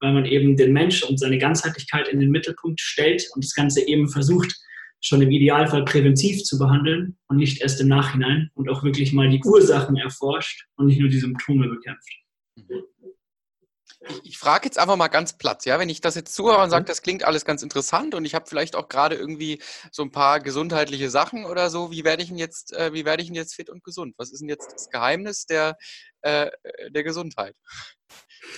weil 0.00 0.14
man 0.14 0.24
eben 0.24 0.56
den 0.56 0.72
Mensch 0.72 1.02
und 1.02 1.20
seine 1.20 1.36
Ganzheitlichkeit 1.36 2.08
in 2.08 2.18
den 2.18 2.30
Mittelpunkt 2.30 2.80
stellt 2.80 3.28
und 3.34 3.44
das 3.44 3.52
Ganze 3.52 3.86
eben 3.86 4.08
versucht, 4.08 4.56
schon 5.02 5.20
im 5.20 5.30
Idealfall 5.30 5.84
präventiv 5.84 6.44
zu 6.44 6.58
behandeln 6.58 7.18
und 7.28 7.36
nicht 7.36 7.60
erst 7.60 7.78
im 7.82 7.88
Nachhinein 7.88 8.48
und 8.54 8.70
auch 8.70 8.84
wirklich 8.84 9.12
mal 9.12 9.28
die 9.28 9.42
Ursachen 9.44 9.98
erforscht 9.98 10.64
und 10.76 10.86
nicht 10.86 10.98
nur 10.98 11.10
die 11.10 11.18
Symptome 11.18 11.68
bekämpft. 11.68 12.08
Mhm. 12.56 12.82
Ich, 14.08 14.20
ich 14.24 14.38
frage 14.38 14.66
jetzt 14.66 14.78
einfach 14.78 14.96
mal 14.96 15.08
ganz 15.08 15.32
platt, 15.34 15.64
ja, 15.64 15.78
wenn 15.78 15.88
ich 15.88 16.00
das 16.00 16.14
jetzt 16.14 16.34
zuhöre 16.34 16.62
und 16.62 16.70
sage, 16.70 16.82
mhm. 16.82 16.86
das 16.86 17.02
klingt 17.02 17.24
alles 17.24 17.44
ganz 17.44 17.62
interessant 17.62 18.14
und 18.14 18.24
ich 18.24 18.34
habe 18.34 18.46
vielleicht 18.48 18.76
auch 18.76 18.88
gerade 18.88 19.16
irgendwie 19.16 19.60
so 19.90 20.02
ein 20.02 20.10
paar 20.10 20.40
gesundheitliche 20.40 21.10
Sachen 21.10 21.44
oder 21.44 21.70
so, 21.70 21.90
wie 21.90 22.04
werde 22.04 22.22
ich 22.22 22.28
denn 22.28 22.38
jetzt, 22.38 22.72
äh, 22.74 22.92
wie 22.92 23.04
werde 23.04 23.22
ich 23.22 23.28
denn 23.28 23.36
jetzt 23.36 23.54
fit 23.54 23.70
und 23.70 23.84
gesund? 23.84 24.14
Was 24.18 24.32
ist 24.32 24.40
denn 24.40 24.48
jetzt 24.48 24.72
das 24.72 24.90
Geheimnis 24.90 25.46
der, 25.46 25.76
äh, 26.22 26.50
der 26.90 27.04
Gesundheit? 27.04 27.54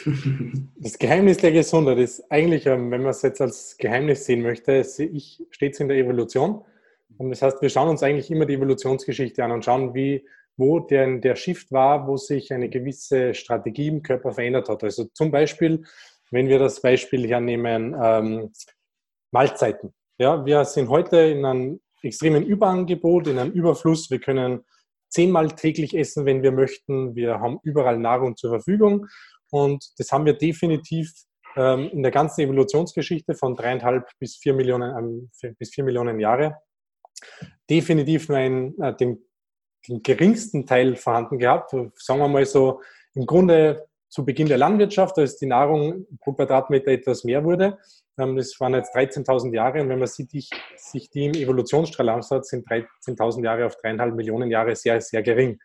Das 0.78 0.98
Geheimnis 0.98 1.38
der 1.38 1.52
Gesundheit 1.52 1.98
ist 1.98 2.30
eigentlich, 2.30 2.66
ähm, 2.66 2.90
wenn 2.90 3.02
man 3.02 3.11
es 3.11 3.22
jetzt 3.22 3.40
als 3.40 3.76
Geheimnis 3.78 4.24
sehen 4.24 4.42
möchte, 4.42 4.85
ich 5.12 5.42
steht 5.50 5.74
es 5.74 5.80
in 5.80 5.88
der 5.88 5.96
Evolution. 5.96 6.64
Und 7.18 7.30
das 7.30 7.42
heißt, 7.42 7.62
wir 7.62 7.70
schauen 7.70 7.88
uns 7.88 8.02
eigentlich 8.02 8.30
immer 8.30 8.46
die 8.46 8.54
Evolutionsgeschichte 8.54 9.42
an 9.42 9.52
und 9.52 9.64
schauen, 9.64 9.94
wie, 9.94 10.26
wo 10.57 10.81
der, 10.81 11.19
der 11.19 11.37
Shift 11.37 11.71
war, 11.73 12.07
wo 12.07 12.16
sich 12.16 12.53
eine 12.53 12.69
gewisse 12.69 13.35
Strategie 13.35 13.88
im 13.88 14.03
Körper 14.03 14.33
verändert 14.33 14.69
hat. 14.69 14.83
Also 14.85 15.05
zum 15.12 15.31
Beispiel, 15.31 15.85
wenn 16.31 16.49
wir 16.49 16.59
das 16.59 16.81
Beispiel 16.81 17.27
hernehmen, 17.29 17.95
ähm, 18.01 18.53
Mahlzeiten. 19.33 19.92
Ja, 20.19 20.45
wir 20.47 20.64
sind 20.64 20.88
heute 20.88 21.19
in 21.19 21.45
einem 21.45 21.81
extremen 22.03 22.45
Überangebot, 22.45 23.27
in 23.27 23.38
einem 23.38 23.53
Überfluss. 23.53 24.11
Wir 24.11 24.21
können 24.21 24.64
zehnmal 25.09 25.49
täglich 25.55 25.97
essen, 25.97 26.25
wenn 26.25 26.42
wir 26.42 26.53
möchten. 26.53 27.14
Wir 27.14 27.40
haben 27.40 27.59
überall 27.62 27.99
Nahrung 27.99 28.37
zur 28.37 28.51
Verfügung. 28.51 29.07
Und 29.51 29.85
das 29.99 30.11
haben 30.11 30.25
wir 30.25 30.33
definitiv 30.33 31.12
ähm, 31.57 31.90
in 31.90 32.03
der 32.03 32.12
ganzen 32.12 32.42
Evolutionsgeschichte 32.42 33.35
von 33.35 33.57
dreieinhalb 33.57 34.09
bis 34.19 34.37
vier 34.37 34.55
Millionen, 34.55 35.31
ähm, 35.42 35.55
bis 35.59 35.75
vier 35.75 35.85
Millionen 35.85 36.19
Jahre 36.19 36.57
definitiv 37.69 38.29
nur 38.29 38.38
ein, 38.38 38.79
äh, 38.81 38.95
den 38.95 39.19
geringsten 39.88 40.66
Teil 40.66 40.96
vorhanden 40.96 41.38
gehabt. 41.38 41.70
Sagen 41.94 42.20
wir 42.20 42.29
mal 42.29 42.44
so, 42.46 42.81
im 43.14 43.27
Grunde 43.27 43.87
zu 44.09 44.25
Beginn 44.25 44.49
der 44.49 44.59
Landwirtschaft, 44.59 45.18
als 45.18 45.37
die 45.37 45.46
Nahrung 45.46 46.07
pro 46.20 46.33
Quadratmeter 46.33 46.90
etwas 46.90 47.25
mehr 47.25 47.44
wurde. 47.44 47.79
Ähm, 48.18 48.37
das 48.37 48.59
waren 48.61 48.75
jetzt 48.75 48.94
13.000 48.94 49.55
Jahre 49.55 49.81
und 49.81 49.88
wenn 49.88 49.99
man 49.99 50.09
sieht, 50.09 50.31
sich 50.31 51.11
die 51.11 51.27
im 51.27 51.35
Evolutionsstrahl 51.35 52.09
anschaut, 52.09 52.46
sind 52.46 52.66
13.000 52.68 53.44
Jahre 53.44 53.66
auf 53.66 53.77
dreieinhalb 53.77 54.14
Millionen 54.14 54.51
Jahre 54.51 54.75
sehr, 54.77 55.01
sehr 55.01 55.22
gering. 55.22 55.59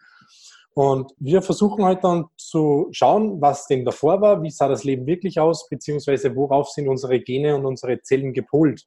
Und 0.73 1.11
wir 1.17 1.41
versuchen 1.41 1.83
halt 1.83 2.03
dann 2.03 2.27
zu 2.37 2.87
schauen, 2.91 3.41
was 3.41 3.67
denn 3.67 3.83
davor 3.83 4.21
war, 4.21 4.41
wie 4.41 4.51
sah 4.51 4.69
das 4.69 4.85
Leben 4.85 5.05
wirklich 5.05 5.39
aus, 5.39 5.67
beziehungsweise 5.67 6.33
worauf 6.35 6.69
sind 6.69 6.87
unsere 6.87 7.19
Gene 7.19 7.55
und 7.55 7.65
unsere 7.65 8.01
Zellen 8.01 8.33
gepolt. 8.33 8.85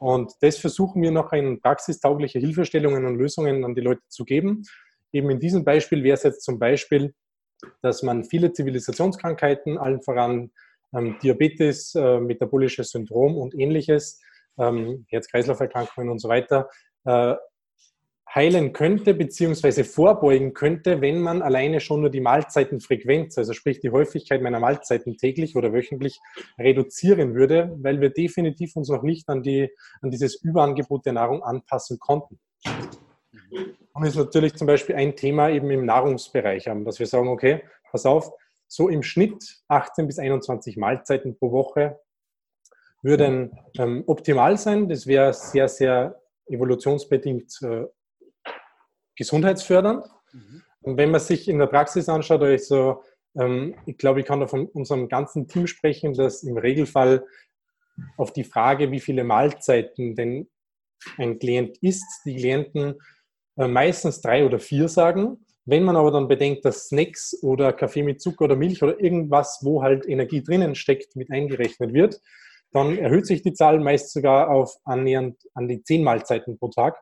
Und 0.00 0.32
das 0.40 0.56
versuchen 0.56 1.02
wir 1.02 1.10
noch 1.10 1.34
in 1.34 1.60
praxistaugliche 1.60 2.38
Hilfestellungen 2.38 3.04
und 3.04 3.16
Lösungen 3.16 3.64
an 3.64 3.74
die 3.74 3.82
Leute 3.82 4.00
zu 4.08 4.24
geben. 4.24 4.62
Eben 5.12 5.28
in 5.28 5.38
diesem 5.38 5.62
Beispiel 5.62 6.02
wäre 6.02 6.14
es 6.14 6.22
jetzt 6.22 6.42
zum 6.42 6.58
Beispiel, 6.58 7.14
dass 7.82 8.02
man 8.02 8.24
viele 8.24 8.50
Zivilisationskrankheiten, 8.50 9.76
allen 9.76 10.00
voran 10.00 10.52
ähm, 10.94 11.18
Diabetes, 11.22 11.94
äh, 11.94 12.18
metabolisches 12.18 12.92
Syndrom 12.92 13.36
und 13.36 13.54
ähnliches, 13.54 14.18
ähm, 14.58 15.04
Herz-Kreislauf-Erkrankungen 15.10 16.08
und 16.08 16.18
so 16.18 16.30
weiter, 16.30 16.70
äh, 17.04 17.34
heilen 18.34 18.72
könnte, 18.72 19.14
beziehungsweise 19.14 19.84
vorbeugen 19.84 20.54
könnte, 20.54 21.00
wenn 21.00 21.20
man 21.20 21.42
alleine 21.42 21.80
schon 21.80 22.00
nur 22.00 22.10
die 22.10 22.20
Mahlzeitenfrequenz, 22.20 23.36
also 23.38 23.52
sprich 23.52 23.80
die 23.80 23.90
Häufigkeit 23.90 24.40
meiner 24.40 24.60
Mahlzeiten 24.60 25.16
täglich 25.16 25.56
oder 25.56 25.72
wöchentlich 25.72 26.20
reduzieren 26.58 27.34
würde, 27.34 27.76
weil 27.80 28.00
wir 28.00 28.10
definitiv 28.10 28.76
uns 28.76 28.88
noch 28.88 29.02
nicht 29.02 29.28
an, 29.28 29.42
die, 29.42 29.68
an 30.00 30.10
dieses 30.10 30.36
Überangebot 30.42 31.06
der 31.06 31.14
Nahrung 31.14 31.42
anpassen 31.42 31.98
konnten. 31.98 32.38
Und 33.92 34.06
ist 34.06 34.16
natürlich 34.16 34.54
zum 34.54 34.68
Beispiel 34.68 34.94
ein 34.94 35.16
Thema 35.16 35.50
eben 35.50 35.68
im 35.70 35.84
Nahrungsbereich 35.84 36.68
haben, 36.68 36.84
dass 36.84 37.00
wir 37.00 37.06
sagen, 37.06 37.28
okay, 37.28 37.64
pass 37.90 38.06
auf, 38.06 38.30
so 38.68 38.88
im 38.88 39.02
Schnitt 39.02 39.62
18 39.66 40.06
bis 40.06 40.20
21 40.20 40.76
Mahlzeiten 40.76 41.36
pro 41.36 41.50
Woche 41.50 41.98
würden 43.02 43.58
ähm, 43.76 44.04
optimal 44.06 44.56
sein. 44.56 44.88
Das 44.88 45.08
wäre 45.08 45.32
sehr, 45.32 45.66
sehr 45.68 46.20
evolutionsbedingt 46.46 47.58
äh, 47.62 47.86
gesundheitsfördernd. 49.20 50.06
Mhm. 50.32 50.62
Und 50.80 50.96
wenn 50.96 51.10
man 51.10 51.20
sich 51.20 51.46
in 51.46 51.58
der 51.58 51.66
Praxis 51.66 52.08
anschaut, 52.08 52.42
also, 52.42 53.02
ähm, 53.38 53.74
ich 53.84 53.98
glaube, 53.98 54.20
ich 54.20 54.26
kann 54.26 54.40
da 54.40 54.46
von 54.46 54.66
unserem 54.66 55.08
ganzen 55.08 55.46
Team 55.46 55.66
sprechen, 55.66 56.14
dass 56.14 56.42
im 56.42 56.56
Regelfall 56.56 57.24
auf 58.16 58.32
die 58.32 58.44
Frage, 58.44 58.90
wie 58.90 59.00
viele 59.00 59.24
Mahlzeiten 59.24 60.14
denn 60.14 60.48
ein 61.18 61.38
Klient 61.38 61.76
isst, 61.82 62.06
die 62.24 62.36
Klienten 62.36 62.94
äh, 63.56 63.68
meistens 63.68 64.22
drei 64.22 64.46
oder 64.46 64.58
vier 64.58 64.88
sagen. 64.88 65.44
Wenn 65.66 65.84
man 65.84 65.96
aber 65.96 66.10
dann 66.10 66.26
bedenkt, 66.26 66.64
dass 66.64 66.88
Snacks 66.88 67.36
oder 67.42 67.74
Kaffee 67.74 68.02
mit 68.02 68.22
Zucker 68.22 68.46
oder 68.46 68.56
Milch 68.56 68.82
oder 68.82 68.98
irgendwas, 68.98 69.60
wo 69.62 69.82
halt 69.82 70.08
Energie 70.08 70.42
drinnen 70.42 70.74
steckt, 70.74 71.14
mit 71.14 71.30
eingerechnet 71.30 71.92
wird, 71.92 72.20
dann 72.72 72.96
erhöht 72.96 73.26
sich 73.26 73.42
die 73.42 73.52
Zahl 73.52 73.80
meist 73.80 74.12
sogar 74.12 74.48
auf 74.48 74.76
annähernd 74.84 75.36
an 75.52 75.68
die 75.68 75.82
zehn 75.82 76.02
Mahlzeiten 76.02 76.58
pro 76.58 76.68
Tag. 76.68 76.96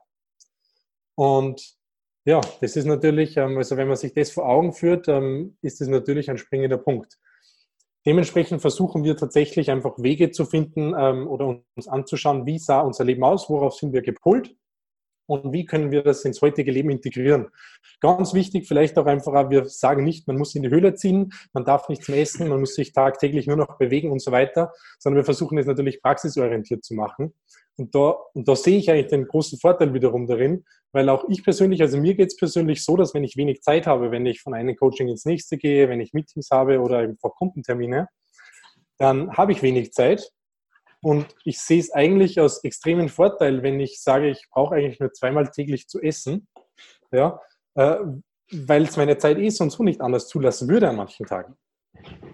Und 1.15 1.78
ja, 2.29 2.43
das 2.61 2.77
ist 2.77 2.85
natürlich, 2.85 3.39
ähm, 3.39 3.57
also 3.57 3.79
wenn 3.79 3.89
man 3.89 3.97
sich 3.97 4.13
das 4.13 4.31
vor 4.31 4.47
Augen 4.47 4.75
führt, 4.75 5.09
ähm, 5.09 5.57
ist 5.63 5.81
das 5.81 5.89
natürlich 5.89 6.29
ein 6.29 6.37
springender 6.37 6.77
Punkt. 6.77 7.19
Dementsprechend 8.05 8.61
versuchen 8.61 9.03
wir 9.03 9.17
tatsächlich 9.17 9.71
einfach 9.71 9.95
Wege 9.97 10.31
zu 10.31 10.45
finden 10.45 10.95
ähm, 10.99 11.27
oder 11.27 11.63
uns 11.75 11.89
anzuschauen, 11.89 12.45
wie 12.45 12.59
sah 12.59 12.81
unser 12.81 13.05
Leben 13.05 13.25
aus, 13.25 13.49
worauf 13.49 13.77
sind 13.77 13.95
wir 13.95 14.03
gepolt 14.03 14.55
und 15.25 15.55
wie 15.55 15.65
können 15.65 15.91
wir 15.91 16.03
das 16.03 16.23
ins 16.27 16.43
heutige 16.43 16.71
Leben 16.71 16.91
integrieren. 16.91 17.49
Ganz 18.01 18.35
wichtig, 18.35 18.69
vielleicht 18.69 18.99
auch 18.99 19.07
einfach, 19.07 19.49
wir 19.49 19.65
sagen 19.65 20.05
nicht, 20.05 20.27
man 20.27 20.37
muss 20.37 20.55
in 20.55 20.65
die 20.65 20.71
Höhle 20.71 20.95
ziehen, 20.97 21.33
man 21.55 21.65
darf 21.65 21.89
nichts 21.89 22.09
mehr 22.09 22.21
essen, 22.21 22.49
man 22.49 22.61
muss 22.61 22.75
sich 22.75 22.93
tagtäglich 22.93 23.47
nur 23.47 23.57
noch 23.57 23.79
bewegen 23.79 24.13
und 24.13 24.21
so 24.21 24.33
weiter, 24.33 24.75
sondern 24.99 25.21
wir 25.21 25.25
versuchen 25.25 25.57
es 25.57 25.65
natürlich 25.65 26.03
praxisorientiert 26.03 26.85
zu 26.85 26.93
machen. 26.93 27.33
Und 27.79 27.95
da, 27.95 28.17
und 28.35 28.49
da 28.49 28.57
sehe 28.57 28.77
ich 28.77 28.91
eigentlich 28.91 29.07
den 29.07 29.29
großen 29.29 29.59
Vorteil 29.59 29.95
wiederum 29.95 30.27
darin, 30.27 30.65
weil 30.93 31.09
auch 31.09 31.25
ich 31.29 31.45
persönlich, 31.45 31.81
also 31.81 31.97
mir 31.97 32.15
geht 32.15 32.29
es 32.29 32.37
persönlich 32.37 32.85
so, 32.85 32.97
dass 32.97 33.15
wenn 33.15 33.23
ich 33.23 33.37
wenig 33.37 33.63
Zeit 33.63 33.87
habe, 33.87 34.11
wenn 34.11 34.27
ich 34.27 34.41
von 34.41 34.53
einem 34.53 34.75
Coaching 34.75 35.09
ins 35.09 35.25
nächste 35.25 35.57
gehe, 35.57 35.89
wenn 35.89 36.01
ich 36.01 36.13
Meetings 36.13 36.51
habe 36.51 36.81
oder 36.81 37.09
vor 37.21 37.35
Kundentermine, 37.37 38.09
dann 38.99 39.37
habe 39.37 39.53
ich 39.53 39.63
wenig 39.63 39.93
Zeit 39.93 40.29
und 41.03 41.27
ich 41.45 41.61
sehe 41.61 41.79
es 41.79 41.93
eigentlich 41.93 42.41
als 42.41 42.65
extremen 42.65 43.09
Vorteil, 43.09 43.63
wenn 43.63 43.79
ich 43.79 44.03
sage, 44.03 44.29
ich 44.29 44.49
brauche 44.51 44.75
eigentlich 44.75 44.99
nur 44.99 45.13
zweimal 45.13 45.49
täglich 45.49 45.87
zu 45.87 46.01
essen, 46.01 46.49
ja, 47.13 47.41
äh, 47.77 47.99
weil 48.51 48.83
es 48.83 48.97
meine 48.97 49.19
Zeit 49.19 49.39
eh 49.39 49.51
sonst 49.51 49.75
so 49.75 49.85
nicht 49.85 50.01
anders 50.01 50.27
zulassen 50.27 50.69
würde 50.69 50.89
an 50.89 50.97
manchen 50.97 51.27
Tagen. 51.27 51.57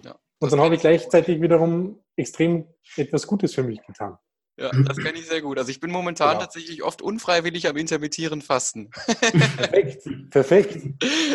Ja, 0.05 0.17
und 0.41 0.53
dann 0.53 0.61
habe 0.61 0.75
ich 0.75 0.81
gleichzeitig 0.81 1.43
wiederum 1.43 2.03
extrem 2.17 2.67
etwas 2.97 3.27
Gutes 3.27 3.55
für 3.55 3.63
mich 3.63 3.83
getan. 3.83 4.17
Ja, 4.57 4.71
das 4.71 4.99
kenne 4.99 5.19
ich 5.19 5.27
sehr 5.27 5.43
gut. 5.43 5.59
Also 5.59 5.71
ich 5.71 5.81
bin 5.81 5.91
momentan 5.91 6.31
genau. 6.31 6.41
tatsächlich 6.43 6.83
oft 6.85 7.03
unfreiwillig 7.03 7.69
am 7.69 7.77
intermittieren 7.77 8.41
Fasten. 8.41 8.91
Perfekt, 8.91 10.09
perfekt. 10.31 10.79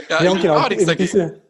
Ja, 0.09 0.23
ja 0.23 0.31
und 0.31 0.41
genau, 0.41 0.69
diese, 0.69 1.41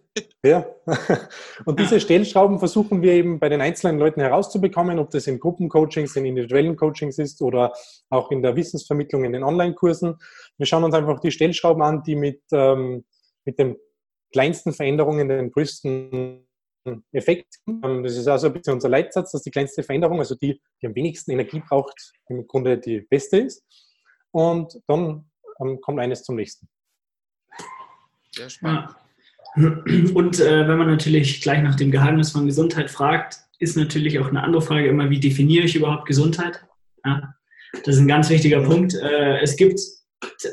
ja. 0.43 0.65
Und 1.65 1.79
diese 1.79 1.99
Stellschrauben 1.99 2.59
versuchen 2.59 3.01
wir 3.01 3.13
eben 3.13 3.39
bei 3.39 3.49
den 3.49 3.61
einzelnen 3.61 3.99
Leuten 3.99 4.21
herauszubekommen, 4.21 4.97
ob 4.99 5.11
das 5.11 5.27
in 5.27 5.39
Gruppencoachings, 5.39 6.15
in 6.15 6.25
individuellen 6.25 6.75
Coachings 6.75 7.19
ist 7.19 7.41
oder 7.41 7.73
auch 8.09 8.31
in 8.31 8.41
der 8.41 8.55
Wissensvermittlung 8.55 9.23
in 9.23 9.33
den 9.33 9.43
Online-Kursen. 9.43 10.15
Wir 10.57 10.65
schauen 10.65 10.83
uns 10.83 10.95
einfach 10.95 11.19
die 11.19 11.31
Stellschrauben 11.31 11.83
an, 11.83 12.03
die 12.03 12.15
mit, 12.15 12.41
ähm, 12.51 13.05
mit 13.45 13.59
den 13.59 13.77
kleinsten 14.31 14.73
Veränderungen 14.73 15.27
den 15.29 15.51
größten 15.51 16.47
Effekt. 17.11 17.55
Ähm, 17.67 18.03
das 18.03 18.15
ist 18.15 18.27
also 18.27 18.47
ein 18.47 18.53
bisschen 18.53 18.73
unser 18.73 18.89
Leitsatz, 18.89 19.31
dass 19.31 19.43
die 19.43 19.51
kleinste 19.51 19.83
Veränderung, 19.83 20.19
also 20.19 20.35
die, 20.35 20.61
die 20.81 20.87
am 20.87 20.95
wenigsten 20.95 21.31
Energie 21.31 21.61
braucht, 21.67 22.13
im 22.29 22.47
Grunde 22.47 22.77
die 22.77 23.01
beste 23.01 23.37
ist. 23.37 23.63
Und 24.31 24.79
dann 24.87 25.29
ähm, 25.59 25.79
kommt 25.81 25.99
eines 25.99 26.23
zum 26.23 26.35
nächsten. 26.35 26.67
Sehr 28.31 28.49
spannend. 28.49 28.89
Ja. 29.55 29.83
Und 30.13 30.39
äh, 30.39 30.67
wenn 30.67 30.77
man 30.77 30.87
natürlich 30.87 31.41
gleich 31.41 31.61
nach 31.63 31.75
dem 31.75 31.91
Geheimnis 31.91 32.31
von 32.31 32.45
Gesundheit 32.45 32.91
fragt, 32.91 33.39
ist 33.57 33.75
natürlich 33.75 34.19
auch 34.19 34.27
eine 34.27 34.43
andere 34.43 34.61
Frage 34.61 34.87
immer, 34.87 35.09
wie 35.09 35.19
definiere 35.19 35.65
ich 35.65 35.75
überhaupt 35.75 36.05
Gesundheit? 36.05 36.63
Ja, 37.03 37.33
das 37.83 37.95
ist 37.95 38.01
ein 38.01 38.07
ganz 38.07 38.29
wichtiger 38.29 38.61
Punkt. 38.61 38.93
Äh, 38.93 39.39
es 39.39 39.55
gibt, 39.55 39.79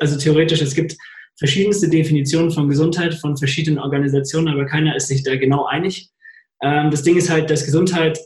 also 0.00 0.18
theoretisch, 0.18 0.62
es 0.62 0.74
gibt 0.74 0.96
verschiedenste 1.38 1.88
Definitionen 1.88 2.50
von 2.50 2.68
Gesundheit 2.68 3.14
von 3.14 3.36
verschiedenen 3.36 3.78
Organisationen, 3.78 4.48
aber 4.48 4.64
keiner 4.64 4.96
ist 4.96 5.08
sich 5.08 5.22
da 5.22 5.36
genau 5.36 5.66
einig. 5.66 6.10
Ähm, 6.62 6.90
das 6.90 7.02
Ding 7.02 7.16
ist 7.16 7.30
halt, 7.30 7.50
dass 7.50 7.64
Gesundheit 7.64 8.18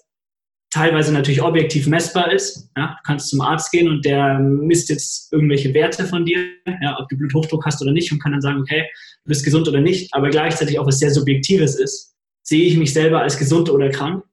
teilweise 0.71 1.13
natürlich 1.13 1.43
objektiv 1.43 1.87
messbar 1.89 2.33
ist. 2.33 2.71
Ja, 2.77 2.97
du 2.97 3.03
kannst 3.05 3.29
zum 3.29 3.41
Arzt 3.41 3.73
gehen 3.73 3.89
und 3.89 4.05
der 4.05 4.39
misst 4.39 4.89
jetzt 4.89 5.33
irgendwelche 5.33 5.75
Werte 5.75 6.05
von 6.07 6.25
dir, 6.25 6.47
ja, 6.81 6.97
ob 6.99 7.09
du 7.09 7.17
Bluthochdruck 7.17 7.67
hast 7.67 7.83
oder 7.83 7.93
nicht 7.93 8.13
und 8.13 8.23
kann 8.23 8.33
dann 8.33 8.41
sagen, 8.41 8.61
okay, 8.61 8.85
du 9.25 9.29
bist 9.29 9.45
gesund 9.45 9.69
oder 9.69 9.81
nicht, 9.81 10.15
aber 10.15 10.31
gleichzeitig 10.31 10.79
auch 10.79 10.87
was 10.87 11.01
sehr 11.01 11.11
Subjektives 11.11 11.75
ist. 11.75 12.15
Sehe 12.43 12.65
ich 12.65 12.77
mich 12.77 12.93
selber 12.93 13.21
als 13.21 13.37
gesund 13.37 13.69
oder 13.69 13.91
krank? 13.91 14.25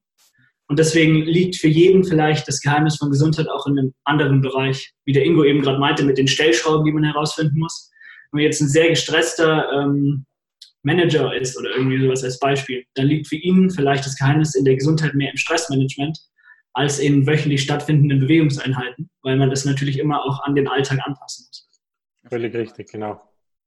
Und 0.70 0.80
deswegen 0.80 1.22
liegt 1.22 1.56
für 1.56 1.70
jeden 1.70 2.04
vielleicht 2.04 2.48
das 2.48 2.60
Geheimnis 2.60 2.98
von 2.98 3.10
Gesundheit 3.10 3.48
auch 3.50 3.66
in 3.68 3.80
einem 3.80 3.94
anderen 4.04 4.42
Bereich, 4.42 4.94
wie 5.06 5.14
der 5.14 5.24
Ingo 5.24 5.44
eben 5.44 5.62
gerade 5.62 5.80
meinte, 5.80 6.04
mit 6.04 6.18
den 6.18 6.28
Stellschrauben, 6.28 6.86
die 6.86 6.92
man 6.92 7.06
herausfinden 7.06 7.58
muss. 7.58 7.90
Wenn 8.32 8.40
man 8.40 8.46
jetzt 8.46 8.62
ein 8.62 8.68
sehr 8.68 8.90
gestresster 8.90 9.72
ähm, 9.72 10.26
Manager 10.84 11.36
ist 11.36 11.58
oder 11.58 11.70
irgendwie 11.72 12.02
sowas 12.02 12.24
als 12.24 12.40
Beispiel, 12.40 12.86
dann 12.94 13.08
liegt 13.08 13.28
für 13.28 13.36
ihn 13.36 13.70
vielleicht 13.70 14.06
das 14.06 14.16
Geheimnis 14.18 14.56
in 14.56 14.66
der 14.66 14.76
Gesundheit 14.76 15.13
mehr 15.13 15.32
im 15.32 15.38
Stressmanagement 15.38 16.18
als 16.74 17.00
in 17.00 17.26
wöchentlich 17.26 17.63
stattfindenden 17.63 18.20
Bewegungseinheiten, 18.20 19.10
weil 19.24 19.36
man 19.36 19.50
das 19.50 19.66
natürlich 19.66 19.98
immer 19.98 20.24
auch 20.24 20.44
an 20.44 20.56
den 20.56 20.68
Alltag 20.68 21.00
anpassen 21.04 21.48
muss. 21.48 21.68
Völlig 22.30 22.54
richtig, 22.54 22.92
genau. 22.92 23.13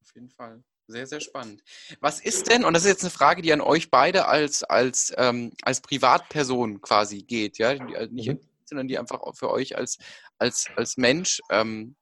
Auf 0.01 0.14
jeden 0.14 0.31
Fall. 0.31 0.62
Sehr, 0.87 1.07
sehr 1.07 1.20
spannend. 1.20 1.62
Was 2.01 2.20
ist 2.20 2.51
denn, 2.51 2.64
und 2.64 2.75
das 2.75 2.85
ist 2.85 2.90
jetzt 2.90 3.05
eine 3.05 3.11
Frage, 3.11 3.42
die 3.42 3.53
an 3.53 3.61
euch 3.61 3.90
beide 3.90 4.27
als, 4.27 4.64
als, 4.64 5.12
ähm, 5.16 5.53
als 5.62 5.81
Privatperson 5.81 6.81
quasi 6.81 7.23
geht, 7.23 7.59
ja, 7.59 7.73
äh, 7.73 8.09
nicht, 8.11 8.29
mhm. 8.29 8.40
sondern 8.64 8.88
die 8.88 8.99
einfach 8.99 9.20
auch 9.20 9.37
für 9.37 9.51
euch 9.51 9.77
als, 9.77 9.99
als, 10.38 10.66
als 10.77 10.96
Mensch 10.96 11.40
ähm, 11.51 11.94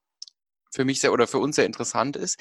für 0.72 0.84
mich 0.84 1.00
sehr 1.00 1.12
oder 1.12 1.26
für 1.26 1.38
uns 1.38 1.56
sehr 1.56 1.66
interessant 1.66 2.16
ist. 2.16 2.38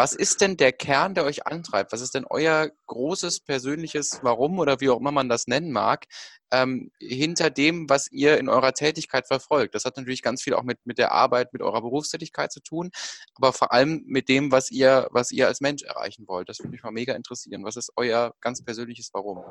Was 0.00 0.14
ist 0.14 0.40
denn 0.40 0.56
der 0.56 0.72
Kern, 0.72 1.14
der 1.14 1.26
euch 1.26 1.46
antreibt? 1.46 1.92
Was 1.92 2.00
ist 2.00 2.14
denn 2.14 2.24
euer 2.24 2.70
großes 2.86 3.40
persönliches 3.40 4.20
Warum 4.22 4.58
oder 4.58 4.80
wie 4.80 4.88
auch 4.88 4.98
immer 4.98 5.12
man 5.12 5.28
das 5.28 5.46
nennen 5.46 5.72
mag, 5.72 6.06
ähm, 6.50 6.90
hinter 6.98 7.50
dem, 7.50 7.86
was 7.90 8.10
ihr 8.10 8.38
in 8.38 8.48
eurer 8.48 8.72
Tätigkeit 8.72 9.26
verfolgt? 9.26 9.74
Das 9.74 9.84
hat 9.84 9.98
natürlich 9.98 10.22
ganz 10.22 10.40
viel 10.42 10.54
auch 10.54 10.62
mit, 10.62 10.78
mit 10.86 10.96
der 10.96 11.12
Arbeit, 11.12 11.52
mit 11.52 11.60
eurer 11.60 11.82
Berufstätigkeit 11.82 12.50
zu 12.50 12.60
tun, 12.60 12.90
aber 13.34 13.52
vor 13.52 13.74
allem 13.74 14.02
mit 14.06 14.30
dem, 14.30 14.50
was 14.50 14.70
ihr, 14.70 15.06
was 15.10 15.32
ihr 15.32 15.48
als 15.48 15.60
Mensch 15.60 15.82
erreichen 15.82 16.26
wollt. 16.26 16.48
Das 16.48 16.60
würde 16.60 16.70
mich 16.70 16.82
mal 16.82 16.92
mega 16.92 17.12
interessieren. 17.12 17.62
Was 17.66 17.76
ist 17.76 17.92
euer 17.96 18.34
ganz 18.40 18.64
persönliches 18.64 19.10
Warum? 19.12 19.44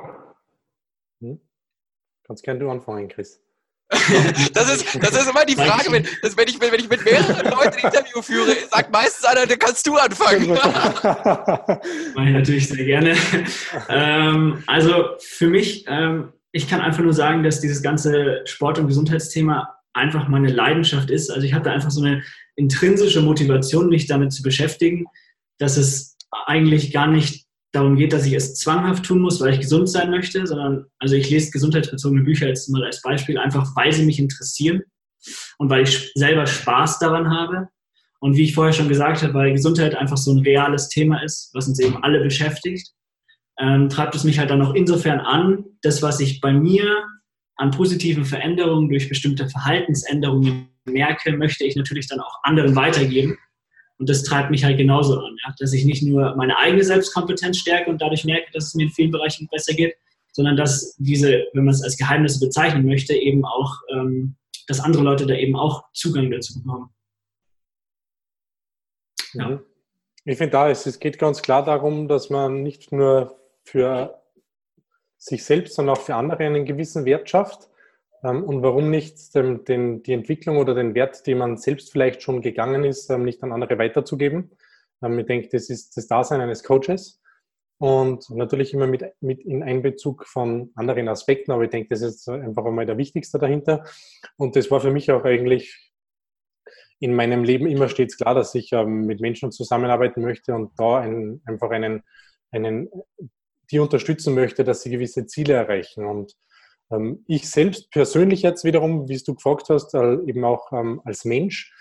Hm? 1.22 1.40
Kannst 2.24 2.42
gerne 2.42 2.60
du 2.60 2.72
anfangen, 2.72 3.08
Chris. 3.08 3.40
das, 4.54 4.76
ist, 4.76 5.04
das 5.04 5.12
ist 5.12 5.30
immer 5.30 5.46
die 5.46 5.56
Frage, 5.56 5.92
wenn, 5.92 6.06
dass, 6.22 6.38
wenn, 6.38 6.48
ich, 6.48 6.62
wenn 6.62 6.80
ich 6.80 6.90
mit 6.90 7.04
mehreren 7.04 7.44
Leuten 7.50 7.80
ein 7.80 7.92
Interview 7.92 8.22
führe, 8.22 8.56
sagt 8.70 8.92
meistens 8.92 9.26
einer, 9.26 9.48
dann 9.48 9.58
kannst 9.58 9.88
du 9.88 9.96
anfangen. 9.96 10.50
Mache 12.14 12.28
ich 12.28 12.34
natürlich 12.34 12.68
sehr 12.68 12.86
gerne. 12.86 13.16
Ähm, 13.90 14.64
also 14.68 15.16
für 15.20 15.48
mich, 15.48 15.86
ähm, 15.88 16.34
ich 16.52 16.70
kann 16.70 16.82
einfach 16.82 17.02
nur 17.02 17.14
sagen, 17.14 17.42
dass 17.42 17.62
dieses 17.62 17.82
ganze 17.82 18.42
Sport- 18.46 18.78
und 18.78 18.88
Gesundheitsthema 18.88 19.76
einfach 19.94 20.28
meine 20.28 20.50
Leidenschaft 20.50 21.10
ist. 21.10 21.32
Also 21.32 21.46
ich 21.46 21.54
habe 21.54 21.66
da 21.66 21.72
einfach 21.72 21.92
so 21.92 22.04
eine 22.04 22.24
intrinsische 22.56 23.22
Motivation, 23.22 23.90
mich 23.90 24.06
damit 24.06 24.34
zu 24.34 24.44
beschäftigen, 24.44 25.06
dass 25.58 25.78
es 25.78 26.16
eigentlich 26.46 26.94
gar 26.94 27.08
nicht 27.08 27.49
darum 27.72 27.96
geht, 27.96 28.14
dass 28.14 28.26
ich 28.26 28.34
es 28.34 28.56
zwanghaft 28.56 29.06
tun 29.06 29.22
muss, 29.22 29.40
weil 29.42 29.54
ich 29.54 29.60
gesund 29.60 29.90
sein 29.90 30.10
möchte, 30.10 30.46
sondern 30.48 30.86
also 30.98 31.16
ich 31.16 31.30
lese 31.30 31.52
gesundheitsbezogene 31.52 32.24
Bücher 32.24 32.48
jetzt 32.48 32.70
mal 32.70 32.84
als 32.84 33.02
Beispiel, 33.02 33.38
einfach 33.38 33.76
weil 33.76 33.92
sie 33.94 34.06
mich 34.06 34.20
interessieren 34.20 34.82
und 35.58 35.70
weil 35.70 35.84
ich 35.84 36.12
selber 36.16 36.48
Spaß 36.48 37.00
daran 37.00 37.30
habe. 37.30 37.68
Und 38.22 38.36
wie 38.36 38.44
ich 38.44 38.54
vorher 38.54 38.74
schon 38.74 38.90
gesagt 38.90 39.24
habe, 39.24 39.34
weil 39.34 39.54
Gesundheit 39.54 39.96
einfach 39.96 40.18
so 40.18 40.34
ein 40.34 40.40
reales 40.40 40.90
Thema 40.90 41.24
ist, 41.24 41.52
was 41.54 41.70
uns 41.70 41.80
eben 41.80 42.04
alle 42.04 42.22
beschäftigt, 42.22 42.92
ähm, 43.58 43.88
treibt 43.88 44.14
es 44.14 44.26
mich 44.26 44.40
halt 44.40 44.50
dann 44.50 44.62
auch 44.62 44.74
insofern 44.74 45.20
an, 45.20 45.64
das, 45.82 46.02
was 46.02 46.20
ich 46.20 46.42
bei 46.42 46.52
mir 46.52 47.06
an 47.56 47.72
positiven 47.72 48.26
Veränderungen 48.26 48.90
durch 48.90 49.08
bestimmte 49.08 49.48
Verhaltensänderungen 49.48 50.70
merke, 50.86 51.32
möchte 51.38 51.66
ich 51.66 51.76
natürlich 51.76 52.08
dann 52.08 52.20
auch 52.20 52.40
anderen 52.44 52.76
weitergeben. 52.76 53.38
Und 54.00 54.10
das 54.10 54.24
treibt 54.24 54.50
mich 54.50 54.64
halt 54.64 54.78
genauso 54.78 55.20
an, 55.20 55.38
ja? 55.46 55.54
dass 55.60 55.74
ich 55.74 55.84
nicht 55.84 56.04
nur 56.04 56.36
meine 56.36 56.58
eigene 56.58 56.84
Selbstkompetenz 56.84 57.58
stärke 57.58 57.90
und 57.90 58.02
dadurch 58.02 58.24
merke, 58.24 58.50
dass 58.54 58.68
es 58.68 58.76
mir 58.76 58.84
in 58.84 58.92
vielen 58.92 59.12
Bereichen 59.12 59.48
besser 59.52 59.74
geht, 59.74 59.96
sondern 60.32 60.56
dass 60.56 60.96
diese, 60.98 61.48
wenn 61.54 61.66
man 61.66 61.74
es 61.74 61.84
als 61.84 61.98
Geheimnisse 61.98 62.40
bezeichnen 62.40 62.86
möchte, 62.86 63.14
eben 63.14 63.44
auch, 63.44 63.76
ähm, 63.92 64.38
dass 64.68 64.80
andere 64.80 65.04
Leute 65.04 65.26
da 65.26 65.34
eben 65.34 65.58
auch 65.58 65.84
Zugang 65.94 66.32
dazu 66.32 66.62
bekommen. 66.62 66.90
Ja. 69.34 69.50
Mhm. 69.50 69.60
Ich 70.26 70.38
finde 70.38 70.52
da, 70.52 70.70
es, 70.70 70.86
es 70.86 71.00
geht 71.00 71.20
ganz 71.20 71.42
klar 71.42 71.66
darum, 71.66 72.08
dass 72.08 72.30
man 72.30 72.64
nicht 72.64 72.92
nur 72.92 73.38
für 73.64 74.22
sich 75.18 75.44
selbst, 75.44 75.76
sondern 75.76 75.98
auch 75.98 76.02
für 76.02 76.16
andere 76.16 76.46
einen 76.46 76.66
gewissen 76.66 77.04
Wert 77.04 77.30
schafft 77.30 77.69
und 78.22 78.62
warum 78.62 78.90
nicht 78.90 79.34
den, 79.34 79.64
den, 79.64 80.04
die 80.04 80.14
Entwicklung 80.14 80.58
oder 80.58 80.76
den 80.76 80.94
Wert, 80.94 81.26
den 81.26 81.38
man 81.38 81.58
selbst 81.58 81.92
vielleicht 81.92 82.22
schon 82.22 82.42
gegangen 82.42 82.84
ist, 82.84 83.10
ähm, 83.10 83.24
nicht 83.24 83.42
an 83.44 83.52
andere 83.52 83.78
weiterzugeben. 83.78 84.52
Ähm, 85.02 85.20
ich 85.20 85.26
denke, 85.26 85.50
das 85.52 85.70
ist 85.70 85.96
das 85.96 86.08
Dasein 86.08 86.42
eines 86.42 86.64
Coaches 86.64 87.22
und 87.78 88.30
natürlich 88.30 88.74
immer 88.74 88.88
mit, 88.88 89.06
mit 89.22 89.40
in 89.46 89.64
Einbezug 89.64 90.26
von 90.28 90.72
anderen 90.76 91.08
Aspekten, 91.08 91.52
aber 91.52 91.64
ich 91.64 91.70
denke, 91.70 91.90
das 91.90 92.02
ist 92.02 92.28
einfach 92.28 92.66
einmal 92.66 92.86
der 92.86 92.98
wichtigste 92.98 93.40
dahinter. 93.40 93.86
Und 94.36 94.58
das 94.58 94.70
war 94.70 94.82
für 94.82 94.92
mich 94.92 95.10
auch 95.12 95.24
eigentlich 95.24 95.94
in 97.00 97.14
meinem 97.14 97.46
Leben 97.46 97.68
immer 97.68 97.88
stets 97.88 98.18
klar, 98.18 98.36
dass 98.36 98.54
ich 98.54 98.72
mit 98.86 99.22
Menschen 99.22 99.54
zusammenarbeiten 99.54 100.22
möchte 100.22 100.54
und 100.54 100.78
da 100.78 101.00
ein, 101.00 101.42
einfach 101.46 101.70
einen, 101.70 102.04
einen, 102.52 102.90
die 103.72 103.80
unterstützen 103.80 104.36
möchte, 104.36 104.66
dass 104.66 104.82
sie 104.82 104.90
gewisse 104.90 105.26
Ziele 105.26 105.54
erreichen. 105.54 106.06
Und 106.06 106.34
ähm, 106.34 106.49
ich 107.28 107.50
selbst 107.50 107.92
persönlich 107.92 108.42
jetzt 108.42 108.64
wiederum, 108.64 109.08
wie 109.08 109.18
du 109.18 109.36
gefragt 109.36 109.70
hast, 109.70 109.94
äh, 109.94 110.16
eben 110.26 110.44
auch 110.44 110.72
ähm, 110.72 111.02
als 111.06 111.26
Mensch, 111.26 111.74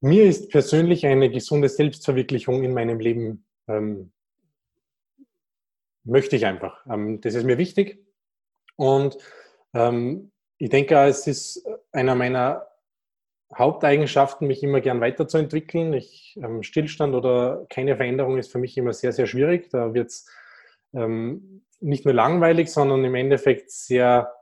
mir 0.00 0.24
ist 0.24 0.50
persönlich 0.50 1.06
eine 1.06 1.30
gesunde 1.30 1.68
Selbstverwirklichung 1.68 2.64
in 2.64 2.74
meinem 2.74 2.98
Leben 2.98 3.46
ähm, 3.68 4.12
möchte 6.04 6.34
ich 6.34 6.44
einfach. 6.44 6.84
das 7.20 7.34
ist 7.34 7.44
mir 7.44 7.58
wichtig. 7.58 8.04
Und 8.74 9.16
ich 9.72 10.68
denke, 10.68 10.96
es 11.04 11.28
ist 11.28 11.64
einer 11.92 12.16
meiner 12.16 12.66
Haupteigenschaften, 13.56 14.48
mich 14.48 14.64
immer 14.64 14.80
gern 14.80 15.00
weiterzuentwickeln. 15.00 15.92
Ich, 15.92 16.38
Stillstand 16.62 17.14
oder 17.14 17.64
keine 17.70 17.96
Veränderung 17.96 18.38
ist 18.38 18.50
für 18.50 18.58
mich 18.58 18.76
immer 18.76 18.92
sehr, 18.92 19.12
sehr 19.12 19.26
schwierig. 19.26 19.70
Da 19.70 19.94
wird 19.94 20.08
es 20.08 20.28
nicht 21.82 22.04
nur 22.04 22.14
langweilig, 22.14 22.68
sondern 22.68 23.04
im 23.04 23.14
Endeffekt 23.14 23.70
sehr, 23.70 24.32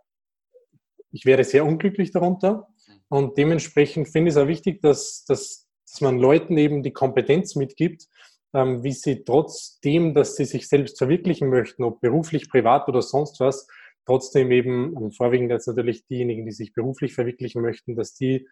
ich 1.10 1.24
wäre 1.24 1.44
sehr 1.44 1.64
unglücklich 1.64 2.12
darunter. 2.12 2.68
Und 3.08 3.36
dementsprechend 3.36 4.08
finde 4.08 4.28
ich 4.28 4.36
es 4.36 4.42
auch 4.42 4.46
wichtig, 4.46 4.80
dass, 4.82 5.24
dass, 5.24 5.68
dass 5.86 6.00
man 6.00 6.18
Leuten 6.18 6.56
eben 6.56 6.82
die 6.82 6.92
Kompetenz 6.92 7.56
mitgibt, 7.56 8.06
ähm, 8.54 8.82
wie 8.82 8.92
sie 8.92 9.24
trotzdem, 9.24 10.14
dass 10.14 10.36
sie 10.36 10.44
sich 10.44 10.68
selbst 10.68 10.98
verwirklichen 10.98 11.48
möchten, 11.48 11.82
ob 11.82 12.00
beruflich, 12.00 12.48
privat 12.48 12.88
oder 12.88 13.02
sonst 13.02 13.40
was, 13.40 13.66
trotzdem 14.06 14.50
eben, 14.50 14.96
ähm, 14.96 15.12
vorwiegend 15.12 15.50
jetzt 15.50 15.66
natürlich 15.66 16.06
diejenigen, 16.06 16.44
die 16.44 16.52
sich 16.52 16.72
beruflich 16.72 17.14
verwirklichen 17.14 17.62
möchten, 17.62 17.96
dass 17.96 18.14
die 18.14 18.48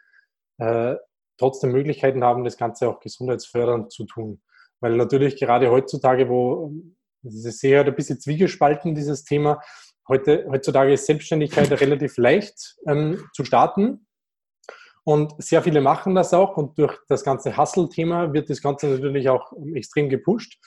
äh, 0.59 0.97
trotzdem 1.37 1.73
Möglichkeiten 1.73 2.25
haben, 2.25 2.45
das 2.45 2.57
Ganze 2.57 2.89
auch 2.89 3.01
gesundheitsfördernd 3.01 3.93
zu 3.93 4.05
tun. 4.05 4.41
Weil 4.81 4.97
natürlich 4.97 5.37
gerade 5.37 5.71
heutzutage, 5.71 6.29
wo 6.29 6.73
das 7.23 7.45
ist 7.45 7.61
sehr 7.61 7.85
ein 7.85 7.95
bisschen 7.95 8.21
zwiegespalten, 8.21 8.95
dieses 8.95 9.25
Thema. 9.25 9.61
Heute, 10.09 10.47
heutzutage 10.49 10.93
ist 10.93 11.07
Selbstständigkeit 11.07 11.71
relativ 11.81 12.17
leicht 12.17 12.77
ähm, 12.87 13.23
zu 13.35 13.45
starten. 13.45 14.07
Und 15.05 15.43
sehr 15.43 15.63
viele 15.63 15.81
machen 15.81 16.15
das 16.15 16.35
auch. 16.35 16.57
Und 16.57 16.79
durch 16.79 16.99
das 17.09 17.25
ganze 17.25 17.57
Hustle-Thema 17.57 18.33
wird 18.33 18.51
das 18.51 18.61
Ganze 18.61 18.89
natürlich 18.89 19.29
auch 19.29 19.53
extrem 19.75 20.09
gepusht. 20.09 20.59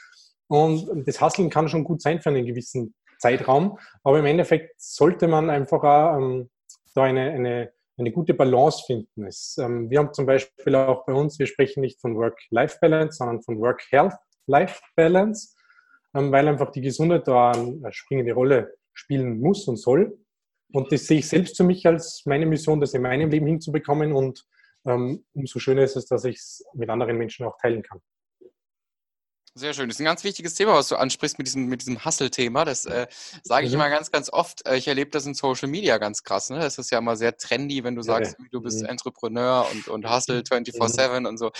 Und 0.47 1.07
das 1.07 1.21
Hustlen 1.21 1.49
kann 1.49 1.69
schon 1.69 1.83
gut 1.83 2.01
sein 2.01 2.21
für 2.21 2.29
einen 2.29 2.45
gewissen 2.45 2.93
Zeitraum. 3.19 3.77
Aber 4.03 4.19
im 4.19 4.25
Endeffekt 4.25 4.81
sollte 4.81 5.27
man 5.27 5.49
einfach 5.49 5.83
auch, 5.83 6.17
ähm, 6.17 6.49
da 6.93 7.03
eine, 7.03 7.31
eine, 7.31 7.71
eine 7.97 8.11
gute 8.11 8.33
Balance 8.33 8.83
finden. 8.85 9.25
Es, 9.25 9.57
ähm, 9.57 9.89
wir 9.89 9.99
haben 9.99 10.13
zum 10.13 10.25
Beispiel 10.25 10.75
auch 10.75 11.05
bei 11.05 11.13
uns, 11.13 11.39
wir 11.39 11.47
sprechen 11.47 11.81
nicht 11.81 12.01
von 12.01 12.15
Work-Life-Balance, 12.15 13.17
sondern 13.17 13.41
von 13.41 13.59
Work-Health-Life-Balance. 13.59 15.55
Ähm, 16.13 16.31
weil 16.31 16.47
einfach 16.47 16.71
die 16.71 16.81
Gesundheit 16.81 17.27
da 17.27 17.51
eine 17.51 17.91
springende 17.91 18.33
Rolle 18.33 18.73
spielen 18.93 19.39
muss 19.39 19.67
und 19.67 19.77
soll. 19.77 20.17
Und 20.73 20.91
das 20.91 21.05
sehe 21.05 21.19
ich 21.19 21.27
selbst 21.27 21.57
für 21.57 21.63
mich 21.63 21.85
als 21.85 22.23
meine 22.25 22.45
Mission, 22.45 22.79
das 22.79 22.93
in 22.93 23.01
meinem 23.01 23.29
Leben 23.29 23.47
hinzubekommen. 23.47 24.13
Und 24.13 24.45
ähm, 24.85 25.25
umso 25.33 25.59
schöner 25.59 25.83
ist 25.83 25.95
es, 25.95 26.05
dass 26.05 26.25
ich 26.25 26.37
es 26.37 26.65
mit 26.73 26.89
anderen 26.89 27.17
Menschen 27.17 27.45
auch 27.45 27.57
teilen 27.61 27.83
kann. 27.83 27.99
Sehr 29.53 29.73
schön. 29.73 29.89
Das 29.89 29.97
ist 29.97 30.01
ein 30.01 30.05
ganz 30.05 30.23
wichtiges 30.23 30.53
Thema, 30.53 30.75
was 30.75 30.87
du 30.87 30.95
ansprichst 30.95 31.37
mit 31.37 31.45
diesem, 31.45 31.65
mit 31.65 31.81
diesem 31.81 32.05
Hustle-Thema. 32.05 32.63
Das 32.63 32.85
äh, 32.85 33.07
sage 33.43 33.65
ich 33.65 33.73
mhm. 33.73 33.79
immer 33.79 33.89
ganz, 33.89 34.09
ganz 34.09 34.31
oft. 34.31 34.65
Äh, 34.65 34.77
ich 34.77 34.87
erlebe 34.87 35.11
das 35.11 35.25
in 35.25 35.33
Social 35.33 35.67
Media 35.67 35.97
ganz 35.97 36.23
krass. 36.23 36.49
Ne? 36.49 36.59
Das 36.59 36.77
ist 36.77 36.89
ja 36.89 36.99
immer 36.99 37.17
sehr 37.17 37.35
trendy, 37.35 37.83
wenn 37.83 37.95
du 37.95 38.01
sagst, 38.01 38.37
ja. 38.39 38.45
du 38.49 38.61
bist 38.61 38.81
mhm. 38.81 38.87
Entrepreneur 38.87 39.67
und, 39.69 39.89
und 39.89 40.09
Hustle 40.09 40.39
24-7 40.39 41.19
mhm. 41.19 41.25
und 41.25 41.37
so. 41.37 41.51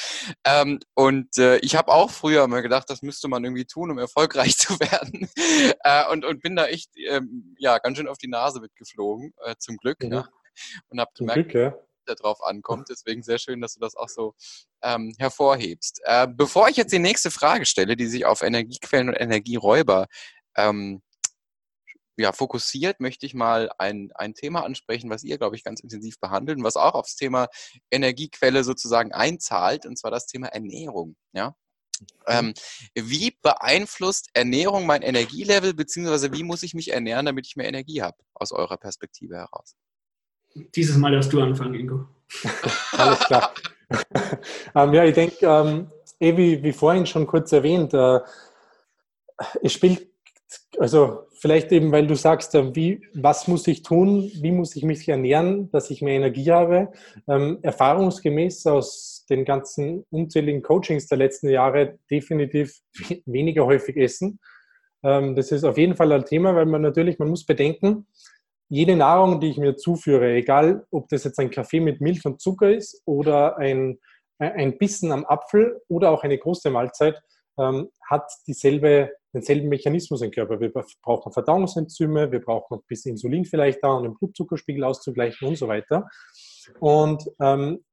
Ähm, 0.45 0.80
und 0.93 1.38
äh, 1.38 1.58
ich 1.58 1.75
habe 1.75 1.91
auch 1.91 2.12
früher 2.12 2.45
immer 2.45 2.62
gedacht, 2.62 2.89
das 2.89 3.01
müsste 3.01 3.27
man 3.27 3.43
irgendwie 3.43 3.65
tun, 3.65 3.91
um 3.91 3.97
erfolgreich 3.97 4.58
zu 4.58 4.80
werden. 4.80 5.30
äh, 5.84 6.10
und, 6.12 6.23
und 6.23 6.41
bin 6.41 6.56
da 6.56 6.67
echt 6.67 6.91
ähm, 6.95 7.56
ja, 7.60 7.77
ganz 7.77 7.97
schön 7.97 8.08
auf 8.08 8.17
die 8.17 8.30
Nase 8.30 8.62
mitgeflogen, 8.62 9.34
äh, 9.43 9.56
zum 9.60 9.75
Glück. 9.75 10.01
Mhm. 10.01 10.13
Ja. 10.13 10.30
Und 10.88 10.99
habe 11.01 11.12
gemerkt, 11.13 11.49
Glück, 11.49 11.54
ja 11.54 11.90
darauf 12.06 12.44
ankommt. 12.44 12.90
Deswegen 12.90 13.24
sehr 13.24 13.40
schön, 13.40 13.62
dass 13.62 13.76
du 13.76 13.80
das 13.80 13.96
auch 13.96 14.10
so 14.10 14.36
ähm, 14.82 15.14
hervorhebst. 15.18 16.02
Äh, 16.04 16.28
bevor 16.28 16.70
ich 16.70 16.78
jetzt 16.78 16.94
die 16.94 17.00
nächste 17.00 17.32
Frage 17.32 17.66
stelle, 17.66 17.96
die 17.96 18.08
sich 18.08 18.26
auf 18.26 18.42
Energiequellen 18.42 19.10
und 19.10 19.16
Energieräuber 19.16 20.08
ähm, 20.56 21.02
ja, 22.18 22.32
fokussiert, 22.34 23.00
möchte 23.00 23.26
ich 23.26 23.34
mal 23.34 23.72
ein, 23.78 24.12
ein 24.16 24.34
Thema 24.34 24.64
ansprechen, 24.64 25.10
was 25.10 25.24
ihr, 25.24 25.38
glaube 25.38 25.56
ich, 25.56 25.64
ganz 25.64 25.80
intensiv 25.80 26.20
behandelt 26.20 26.58
und 26.58 26.64
was 26.64 26.76
auch 26.76 26.94
aufs 26.94 27.16
Thema 27.16 27.48
Energiequelle 27.90 28.64
sozusagen 28.64 29.12
einzahlt, 29.12 29.86
und 29.86 29.98
zwar 29.98 30.12
das 30.12 30.28
Thema 30.28 30.48
Ernährung. 30.48 31.16
Ja? 31.34 31.56
Ähm, 32.28 32.54
wie 32.96 33.38
beeinflusst 33.42 34.30
Ernährung 34.34 34.86
mein 34.86 35.02
Energielevel, 35.02 35.74
beziehungsweise 35.74 36.32
wie 36.34 36.44
muss 36.44 36.64
ich 36.64 36.74
mich 36.74 36.92
ernähren, 36.92 37.26
damit 37.26 37.48
ich 37.48 37.56
mehr 37.56 37.68
Energie 37.68 38.02
habe, 38.02 38.18
aus 38.34 38.52
eurer 38.52 38.78
Perspektive 38.78 39.36
heraus? 39.36 39.76
Dieses 40.76 40.98
Mal 40.98 41.12
darfst 41.12 41.32
du 41.34 41.42
anfangen, 41.42 41.76
Ingo. 41.76 42.06
Alles 42.98 43.20
klar. 43.20 43.54
ähm, 44.76 44.94
ja, 44.94 45.06
ich 45.06 45.14
denke, 45.14 45.46
ähm, 45.46 45.88
eh 46.20 46.36
wie, 46.36 46.64
wie 46.64 46.72
vorhin 46.72 47.06
schon 47.06 47.28
kurz 47.28 47.52
erwähnt, 47.52 47.94
äh, 47.94 48.20
es 49.62 49.74
spielt, 49.74 50.08
also 50.78 51.28
vielleicht 51.40 51.72
eben, 51.72 51.92
weil 51.92 52.08
du 52.08 52.16
sagst, 52.16 52.56
äh, 52.56 52.76
wie, 52.76 53.02
was 53.14 53.48
muss 53.48 53.68
ich 53.68 53.84
tun, 53.84 54.32
wie 54.36 54.52
muss 54.52 54.76
ich 54.76 54.84
mich 54.84 55.08
ernähren, 55.08 55.72
dass 55.72 55.90
ich 55.90 56.02
mehr 56.02 56.16
Energie 56.16 56.52
habe. 56.52 56.92
Ähm, 57.28 57.60
erfahrungsgemäß 57.62 58.68
aus 58.68 59.26
den 59.30 59.46
ganzen 59.46 60.06
unzähligen 60.12 60.62
Coachings 60.62 61.08
der 61.08 61.18
letzten 61.18 61.50
Jahre 61.50 61.98
definitiv 62.10 62.80
weniger 63.26 63.66
häufig 63.66 63.98
essen. 63.98 64.40
Ähm, 65.04 65.36
das 65.36 65.52
ist 65.52 65.64
auf 65.64 65.78
jeden 65.78 65.96
Fall 65.96 66.12
ein 66.12 66.26
Thema, 66.26 66.56
weil 66.56 66.68
man 66.68 66.82
natürlich, 66.82 67.18
man 67.18 67.30
muss 67.30 67.46
bedenken, 67.46 68.06
jede 68.72 68.96
Nahrung, 68.96 69.42
die 69.42 69.50
ich 69.50 69.58
mir 69.58 69.76
zuführe, 69.76 70.32
egal 70.32 70.88
ob 70.92 71.10
das 71.10 71.26
jetzt 71.26 71.38
ein 71.40 71.52
Kaffee 71.52 71.82
mit 71.82 72.00
Milch 72.00 72.26
und 72.26 72.40
Zucker 72.40 72.74
ist 72.74 73.02
oder 73.06 73.58
ein, 73.58 74.00
ein 74.40 74.78
Bissen 74.78 75.12
am 75.12 75.26
Apfel 75.26 75.82
oder 75.90 76.10
auch 76.10 76.24
eine 76.24 76.38
große 76.38 76.70
Mahlzeit, 76.70 77.22
ähm, 77.60 77.90
hat 78.10 78.32
dieselbe, 78.48 79.12
denselben 79.34 79.68
Mechanismus 79.68 80.22
im 80.22 80.32
Körper. 80.32 80.62
Wir 80.62 80.72
brauchen 81.04 81.34
Verdauungsenzyme, 81.34 82.32
wir 82.32 82.40
brauchen 82.40 82.78
ein 82.78 82.84
bisschen 82.88 83.12
Insulin 83.12 83.44
vielleicht 83.44 83.84
da, 83.84 83.90
um 83.90 84.04
den 84.04 84.16
Blutzuckerspiegel 84.16 84.86
auszugleichen 84.86 85.50
und 85.50 85.58
so 85.58 85.68
weiter. 85.68 86.08
Und 86.80 87.30
ähm, 87.42 87.84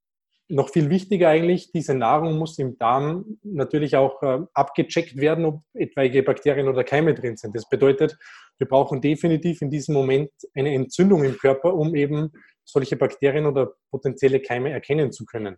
noch 0.48 0.70
viel 0.70 0.88
wichtiger 0.88 1.28
eigentlich, 1.28 1.72
diese 1.72 1.94
Nahrung 1.94 2.38
muss 2.38 2.58
im 2.58 2.78
Darm 2.78 3.38
natürlich 3.42 3.96
auch 3.96 4.22
äh, 4.22 4.40
abgecheckt 4.54 5.16
werden, 5.16 5.44
ob 5.44 5.62
etwaige 5.74 6.22
Bakterien 6.22 6.68
oder 6.68 6.84
Keime 6.84 7.14
drin 7.14 7.36
sind. 7.36 7.54
Das 7.54 7.68
bedeutet, 7.68 8.16
wir 8.58 8.66
brauchen 8.66 9.00
definitiv 9.00 9.60
in 9.60 9.70
diesem 9.70 9.94
Moment 9.94 10.30
eine 10.54 10.74
Entzündung 10.74 11.24
im 11.24 11.36
Körper, 11.36 11.74
um 11.74 11.94
eben 11.94 12.32
solche 12.64 12.96
Bakterien 12.96 13.46
oder 13.46 13.74
potenzielle 13.90 14.40
Keime 14.40 14.70
erkennen 14.70 15.12
zu 15.12 15.24
können. 15.26 15.56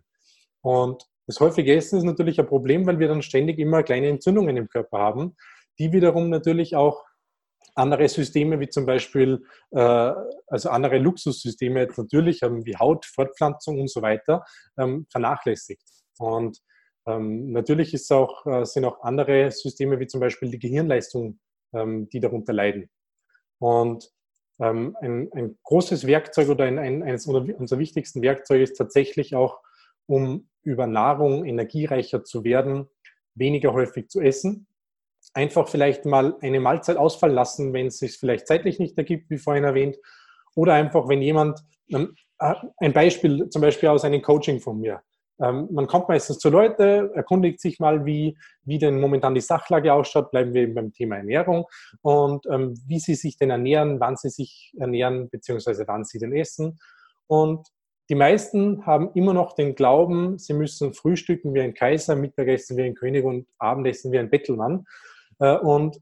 Und 0.61 1.03
das 1.27 1.39
häufige 1.39 1.75
Essen 1.75 1.97
ist 1.97 2.03
natürlich 2.03 2.39
ein 2.39 2.47
Problem, 2.47 2.85
weil 2.85 2.99
wir 2.99 3.07
dann 3.07 3.21
ständig 3.21 3.59
immer 3.59 3.83
kleine 3.83 4.09
Entzündungen 4.09 4.57
im 4.57 4.67
Körper 4.67 4.99
haben, 4.99 5.35
die 5.79 5.93
wiederum 5.93 6.29
natürlich 6.29 6.75
auch 6.75 7.03
andere 7.75 8.07
Systeme 8.07 8.59
wie 8.59 8.69
zum 8.69 8.85
Beispiel, 8.85 9.43
äh, 9.71 10.13
also 10.47 10.69
andere 10.69 10.97
Luxussysteme 10.97 11.81
jetzt 11.81 11.97
natürlich 11.97 12.41
ähm, 12.43 12.65
wie 12.65 12.75
Haut, 12.75 13.05
Fortpflanzung 13.05 13.79
und 13.79 13.89
so 13.89 14.01
weiter, 14.01 14.43
ähm, 14.77 15.05
vernachlässigt. 15.09 15.83
Und 16.17 16.59
ähm, 17.07 17.51
natürlich 17.51 17.93
ist 17.93 18.11
auch, 18.11 18.45
äh, 18.45 18.65
sind 18.65 18.85
auch 18.85 19.01
andere 19.01 19.51
Systeme 19.51 19.99
wie 19.99 20.07
zum 20.07 20.19
Beispiel 20.19 20.51
die 20.51 20.59
Gehirnleistung, 20.59 21.39
ähm, 21.73 22.09
die 22.09 22.19
darunter 22.19 22.53
leiden. 22.53 22.89
Und 23.59 24.11
ähm, 24.59 24.95
ein, 25.01 25.31
ein, 25.33 25.57
großes 25.63 26.05
Werkzeug 26.05 26.49
oder 26.49 26.65
ein, 26.65 26.77
ein, 26.77 27.03
eines 27.03 27.25
unserer 27.25 27.79
wichtigsten 27.79 28.21
Werkzeuge 28.21 28.63
ist 28.63 28.77
tatsächlich 28.77 29.33
auch, 29.35 29.59
um 30.07 30.49
über 30.63 30.87
Nahrung 30.87 31.45
energiereicher 31.45 32.23
zu 32.23 32.43
werden, 32.43 32.87
weniger 33.33 33.73
häufig 33.73 34.09
zu 34.09 34.19
essen 34.19 34.67
einfach 35.33 35.67
vielleicht 35.67 36.05
mal 36.05 36.35
eine 36.41 36.59
Mahlzeit 36.59 36.97
ausfallen 36.97 37.35
lassen, 37.35 37.73
wenn 37.73 37.87
es 37.87 37.99
sich 37.99 38.17
vielleicht 38.17 38.47
zeitlich 38.47 38.79
nicht 38.79 38.97
ergibt, 38.97 39.29
wie 39.29 39.37
vorhin 39.37 39.63
erwähnt. 39.63 39.97
Oder 40.55 40.73
einfach, 40.73 41.07
wenn 41.07 41.21
jemand, 41.21 41.61
ähm, 41.89 42.15
äh, 42.39 42.55
ein 42.77 42.93
Beispiel 42.93 43.49
zum 43.49 43.61
Beispiel 43.61 43.89
aus 43.89 44.03
einem 44.03 44.21
Coaching 44.21 44.59
von 44.59 44.79
mir. 44.79 45.01
Ähm, 45.41 45.67
man 45.71 45.87
kommt 45.87 46.07
meistens 46.07 46.37
zu 46.39 46.49
Leute, 46.49 47.11
erkundigt 47.15 47.59
sich 47.59 47.79
mal, 47.79 48.05
wie, 48.05 48.37
wie 48.63 48.77
denn 48.77 48.99
momentan 48.99 49.33
die 49.33 49.41
Sachlage 49.41 49.93
ausschaut, 49.93 50.31
bleiben 50.31 50.53
wir 50.53 50.63
eben 50.63 50.75
beim 50.75 50.93
Thema 50.93 51.17
Ernährung 51.17 51.65
und 52.01 52.45
ähm, 52.51 52.79
wie 52.85 52.99
sie 52.99 53.15
sich 53.15 53.37
denn 53.37 53.49
ernähren, 53.49 53.99
wann 53.99 54.17
sie 54.17 54.29
sich 54.29 54.73
ernähren, 54.77 55.29
beziehungsweise 55.29 55.87
wann 55.87 56.03
sie 56.03 56.19
denn 56.19 56.33
essen. 56.33 56.79
Und 57.27 57.67
die 58.09 58.15
meisten 58.15 58.85
haben 58.85 59.11
immer 59.13 59.33
noch 59.33 59.53
den 59.53 59.73
Glauben, 59.73 60.37
sie 60.37 60.53
müssen 60.53 60.93
frühstücken 60.93 61.53
wie 61.53 61.61
ein 61.61 61.73
Kaiser, 61.73 62.15
Mittagessen 62.15 62.77
wie 62.77 62.83
ein 62.83 62.95
König 62.95 63.23
und 63.23 63.47
Abendessen 63.57 64.11
wie 64.11 64.19
ein 64.19 64.29
Bettelmann. 64.29 64.85
Äh, 65.41 65.57
und 65.57 65.99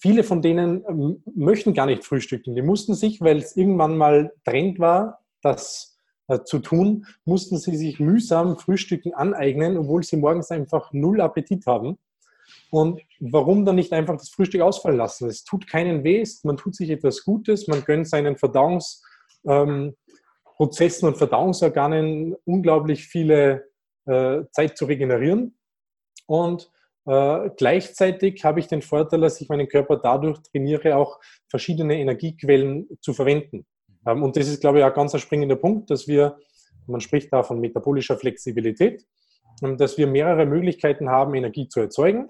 viele 0.00 0.24
von 0.24 0.42
denen 0.42 0.84
ähm, 0.88 1.22
möchten 1.34 1.72
gar 1.72 1.86
nicht 1.86 2.04
frühstücken. 2.04 2.54
Die 2.54 2.62
mussten 2.62 2.94
sich, 2.94 3.20
weil 3.20 3.38
es 3.38 3.56
irgendwann 3.56 3.96
mal 3.96 4.32
Trend 4.44 4.78
war, 4.78 5.20
das 5.40 5.96
äh, 6.26 6.40
zu 6.42 6.58
tun, 6.58 7.06
mussten 7.24 7.56
sie 7.56 7.76
sich 7.76 8.00
mühsam 8.00 8.58
Frühstücken 8.58 9.14
aneignen, 9.14 9.78
obwohl 9.78 10.02
sie 10.02 10.16
morgens 10.16 10.50
einfach 10.50 10.92
null 10.92 11.20
Appetit 11.20 11.64
haben. 11.66 11.96
Und 12.70 13.00
warum 13.20 13.64
dann 13.64 13.76
nicht 13.76 13.92
einfach 13.92 14.16
das 14.16 14.30
Frühstück 14.30 14.60
ausfallen 14.60 14.98
lassen? 14.98 15.28
Es 15.28 15.44
tut 15.44 15.68
keinen 15.68 16.02
weh, 16.02 16.24
man 16.42 16.56
tut 16.56 16.74
sich 16.74 16.90
etwas 16.90 17.24
Gutes, 17.24 17.68
man 17.68 17.84
gönnt 17.84 18.08
seinen 18.08 18.36
Verdauungsprozessen 18.36 19.94
ähm, 21.08 21.08
und 21.08 21.16
Verdauungsorganen 21.16 22.34
unglaublich 22.44 23.06
viele 23.06 23.68
äh, 24.06 24.42
Zeit 24.50 24.76
zu 24.76 24.86
regenerieren. 24.86 25.56
Und 26.26 26.70
äh, 27.08 27.50
gleichzeitig 27.56 28.44
habe 28.44 28.60
ich 28.60 28.66
den 28.66 28.82
Vorteil, 28.82 29.22
dass 29.22 29.40
ich 29.40 29.48
meinen 29.48 29.66
Körper 29.66 29.96
dadurch 29.96 30.42
trainiere, 30.42 30.96
auch 30.96 31.18
verschiedene 31.48 31.98
Energiequellen 31.98 32.86
zu 33.00 33.14
verwenden. 33.14 33.64
Ähm, 34.06 34.22
und 34.22 34.36
das 34.36 34.46
ist, 34.46 34.60
glaube 34.60 34.78
ich, 34.78 34.84
auch 34.84 34.92
ganz 34.92 35.14
ein 35.14 35.20
springender 35.20 35.56
Punkt, 35.56 35.90
dass 35.90 36.06
wir, 36.06 36.38
man 36.86 37.00
spricht 37.00 37.32
da 37.32 37.42
von 37.42 37.60
metabolischer 37.60 38.18
Flexibilität, 38.18 39.06
ähm, 39.62 39.78
dass 39.78 39.96
wir 39.96 40.06
mehrere 40.06 40.44
Möglichkeiten 40.44 41.08
haben, 41.08 41.34
Energie 41.34 41.68
zu 41.68 41.80
erzeugen. 41.80 42.28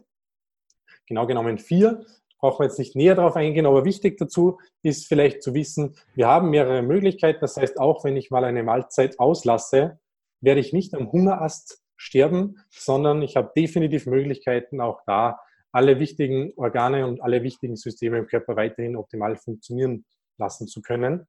Genau 1.08 1.26
genommen 1.26 1.58
vier. 1.58 2.04
Brauchen 2.38 2.60
wir 2.60 2.66
jetzt 2.66 2.78
nicht 2.78 2.94
näher 2.94 3.16
darauf 3.16 3.34
eingehen, 3.34 3.66
aber 3.66 3.84
wichtig 3.84 4.16
dazu 4.16 4.58
ist 4.82 5.08
vielleicht 5.08 5.42
zu 5.42 5.54
wissen, 5.54 5.96
wir 6.14 6.28
haben 6.28 6.50
mehrere 6.50 6.82
Möglichkeiten. 6.82 7.40
Das 7.40 7.56
heißt, 7.56 7.80
auch 7.80 8.04
wenn 8.04 8.16
ich 8.16 8.30
mal 8.30 8.44
eine 8.44 8.62
Mahlzeit 8.62 9.18
auslasse, 9.18 9.98
werde 10.40 10.60
ich 10.60 10.72
nicht 10.72 10.94
am 10.94 11.10
Hungerast 11.10 11.82
sterben, 11.98 12.56
sondern 12.70 13.20
ich 13.20 13.36
habe 13.36 13.52
definitiv 13.54 14.06
Möglichkeiten, 14.06 14.80
auch 14.80 15.02
da 15.06 15.38
alle 15.72 15.98
wichtigen 15.98 16.52
Organe 16.56 17.06
und 17.06 17.20
alle 17.20 17.42
wichtigen 17.42 17.76
Systeme 17.76 18.18
im 18.18 18.26
Körper 18.26 18.56
weiterhin 18.56 18.96
optimal 18.96 19.36
funktionieren 19.36 20.06
lassen 20.38 20.66
zu 20.66 20.80
können. 20.80 21.26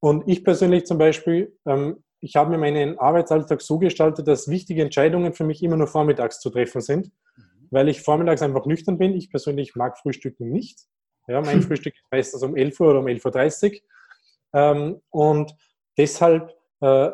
Und 0.00 0.24
ich 0.26 0.42
persönlich 0.42 0.86
zum 0.86 0.98
Beispiel, 0.98 1.56
ähm, 1.66 2.02
ich 2.20 2.34
habe 2.34 2.50
mir 2.50 2.58
meinen 2.58 2.98
Arbeitsalltag 2.98 3.60
so 3.60 3.78
gestaltet, 3.78 4.26
dass 4.26 4.48
wichtige 4.48 4.82
Entscheidungen 4.82 5.32
für 5.34 5.44
mich 5.44 5.62
immer 5.62 5.76
nur 5.76 5.86
vormittags 5.86 6.40
zu 6.40 6.50
treffen 6.50 6.80
sind, 6.80 7.12
mhm. 7.36 7.68
weil 7.70 7.88
ich 7.88 8.02
vormittags 8.02 8.42
einfach 8.42 8.66
nüchtern 8.66 8.98
bin. 8.98 9.14
Ich 9.14 9.30
persönlich 9.30 9.76
mag 9.76 9.98
Frühstücken 9.98 10.50
nicht. 10.50 10.80
Ja, 11.28 11.40
mein 11.40 11.62
Frühstück 11.62 11.94
ist 11.94 12.10
meistens 12.10 12.42
um 12.42 12.56
11 12.56 12.80
Uhr 12.80 12.88
oder 12.88 13.00
um 13.00 13.06
11.30 13.06 13.72
Uhr. 13.72 13.80
Ähm, 14.54 15.00
und 15.10 15.54
deshalb 15.98 16.54
äh, 16.80 17.10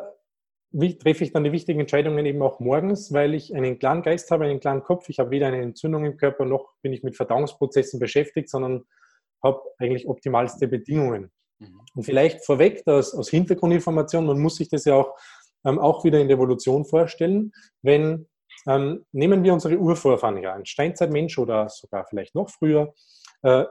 treffe 0.73 1.23
ich 1.23 1.31
dann 1.31 1.43
die 1.43 1.51
wichtigen 1.51 1.79
Entscheidungen 1.79 2.25
eben 2.25 2.41
auch 2.41 2.59
morgens, 2.59 3.13
weil 3.13 3.33
ich 3.33 3.55
einen 3.55 3.79
klaren 3.79 4.01
Geist 4.01 4.31
habe, 4.31 4.45
einen 4.45 4.59
klaren 4.59 4.83
Kopf. 4.83 5.09
Ich 5.09 5.19
habe 5.19 5.31
weder 5.31 5.47
eine 5.47 5.61
Entzündung 5.61 6.05
im 6.05 6.17
Körper 6.17 6.45
noch 6.45 6.73
bin 6.81 6.93
ich 6.93 7.03
mit 7.03 7.15
Verdauungsprozessen 7.15 7.99
beschäftigt, 7.99 8.49
sondern 8.49 8.85
habe 9.43 9.61
eigentlich 9.77 10.07
optimalste 10.07 10.67
Bedingungen. 10.67 11.31
Mhm. 11.59 11.81
Und 11.95 12.03
vielleicht 12.03 12.43
vorweg, 12.45 12.83
dass 12.85 13.13
aus 13.13 13.29
Hintergrundinformation, 13.29 14.25
man 14.25 14.39
muss 14.39 14.55
sich 14.55 14.69
das 14.69 14.85
ja 14.85 14.95
auch, 14.95 15.15
ähm, 15.65 15.79
auch 15.79 16.03
wieder 16.03 16.19
in 16.19 16.27
der 16.27 16.37
Evolution 16.37 16.85
vorstellen, 16.85 17.51
wenn 17.81 18.27
ähm, 18.67 19.05
nehmen 19.11 19.43
wir 19.43 19.53
unsere 19.53 19.77
Urvorfahren 19.77 20.37
her, 20.37 20.53
ein 20.53 20.65
Steinzeitmensch 20.65 21.37
oder 21.37 21.69
sogar 21.69 22.05
vielleicht 22.05 22.35
noch 22.35 22.49
früher, 22.49 22.93
äh, 23.41 23.65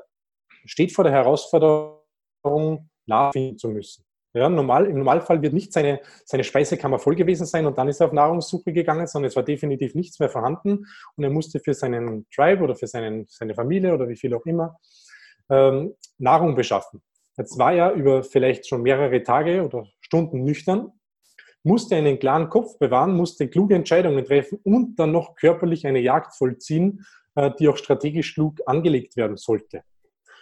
steht 0.65 0.93
vor 0.93 1.05
der 1.05 1.13
Herausforderung, 1.13 2.91
nachfinden 3.07 3.59
zu 3.59 3.69
müssen. 3.69 4.05
Ja, 4.35 4.49
normal, 4.49 4.87
Im 4.87 4.97
Normalfall 4.97 5.43
wird 5.43 5.53
nicht 5.53 5.75
seine, 5.75 6.01
seine 6.25 6.43
Speisekammer 6.43 6.99
voll 6.99 7.17
gewesen 7.17 7.45
sein 7.45 7.67
und 7.67 7.77
dann 7.77 7.89
ist 7.89 8.01
er 8.01 8.07
auf 8.07 8.13
Nahrungssuche 8.13 8.73
gegangen, 8.73 9.07
sondern 9.07 9.29
es 9.29 9.37
war 9.37 9.43
definitiv 9.43 9.95
nichts 9.95 10.19
mehr 10.21 10.31
vorhanden 10.31 10.87
und 11.17 11.25
er 11.25 11.29
musste 11.29 11.61
für 11.61 11.75
seinen 11.75 12.27
Tribe 12.35 12.65
oder 12.65 12.75
für 12.75 12.87
seinen, 12.87 13.27
seine 13.29 13.55
Familie 13.55 13.93
oder 13.93 14.09
wie 14.09 14.17
viel 14.17 14.33
auch 14.35 14.47
immer 14.47 14.79
ähm, 15.51 15.95
Nahrung 16.19 16.55
beschaffen. 16.55 17.03
Jetzt 17.37 17.59
war 17.59 17.75
er 17.75 17.93
über 17.93 18.23
vielleicht 18.23 18.67
schon 18.67 18.83
mehrere 18.83 19.23
Tage 19.23 19.65
oder 19.65 19.87
Stunden 20.01 20.45
nüchtern, 20.45 20.93
musste 21.63 21.97
einen 21.97 22.19
klaren 22.19 22.49
Kopf 22.49 22.79
bewahren, 22.79 23.15
musste 23.15 23.49
kluge 23.49 23.75
Entscheidungen 23.75 24.25
treffen 24.25 24.61
und 24.65 24.99
dann 24.99 25.13
noch 25.13 25.35
körperlich 25.35 25.87
eine 25.87 26.01
Jagd 26.01 26.35
vollziehen, 26.37 27.05
äh, 27.35 27.51
die 27.59 27.69
auch 27.69 27.77
strategisch 27.77 28.33
klug 28.33 28.61
angelegt 28.65 29.17
werden 29.17 29.37
sollte. 29.37 29.83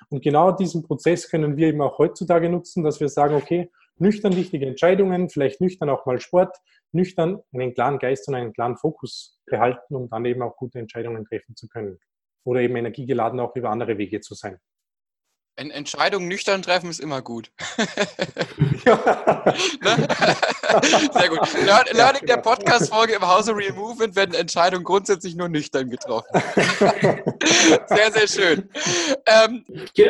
Und 0.09 0.23
genau 0.23 0.53
diesen 0.53 0.83
Prozess 0.83 1.29
können 1.29 1.57
wir 1.57 1.69
eben 1.69 1.81
auch 1.81 1.99
heutzutage 1.99 2.49
nutzen, 2.49 2.83
dass 2.83 3.01
wir 3.01 3.09
sagen, 3.09 3.35
okay, 3.35 3.71
nüchtern 4.01 4.37
wichtige 4.37 4.67
Entscheidungen, 4.67 5.29
vielleicht 5.29 5.61
nüchtern 5.61 5.91
auch 5.91 6.07
mal 6.07 6.21
Sport, 6.21 6.57
nüchtern 6.93 7.41
einen 7.53 7.75
klaren 7.75 7.99
Geist 7.99 8.29
und 8.29 8.35
einen 8.35 8.53
klaren 8.53 8.77
Fokus 8.77 9.39
behalten, 9.47 9.95
um 9.95 10.09
dann 10.09 10.25
eben 10.25 10.43
auch 10.43 10.57
gute 10.57 10.79
Entscheidungen 10.79 11.25
treffen 11.25 11.55
zu 11.55 11.69
können. 11.69 11.99
Oder 12.45 12.61
eben 12.61 12.77
energiegeladen 12.77 13.39
auch 13.39 13.55
über 13.55 13.71
andere 13.71 13.99
Wege 13.99 14.21
zu 14.21 14.35
sein. 14.35 14.59
Entscheidungen 15.69 16.29
nüchtern 16.29 16.63
treffen 16.63 16.89
ist 16.89 17.01
immer 17.01 17.21
gut. 17.21 17.51
ne? 17.77 17.87
Sehr 21.13 21.29
gut. 21.29 21.41
Learning 21.65 21.97
ja, 21.97 22.13
der 22.13 22.21
genau. 22.21 22.41
Podcast-Folge 22.41 23.15
im 23.15 23.27
Hause 23.27 23.55
Real 23.55 23.75
Movement 23.75 24.17
werden 24.17 24.35
Entscheidungen 24.35 24.85
grundsätzlich 24.85 25.35
nur 25.35 25.49
nüchtern 25.49 25.91
getroffen. 25.91 26.29
sehr, 27.89 28.13
sehr 28.13 28.29
schön. 28.29 28.69
Ähm, 29.27 29.65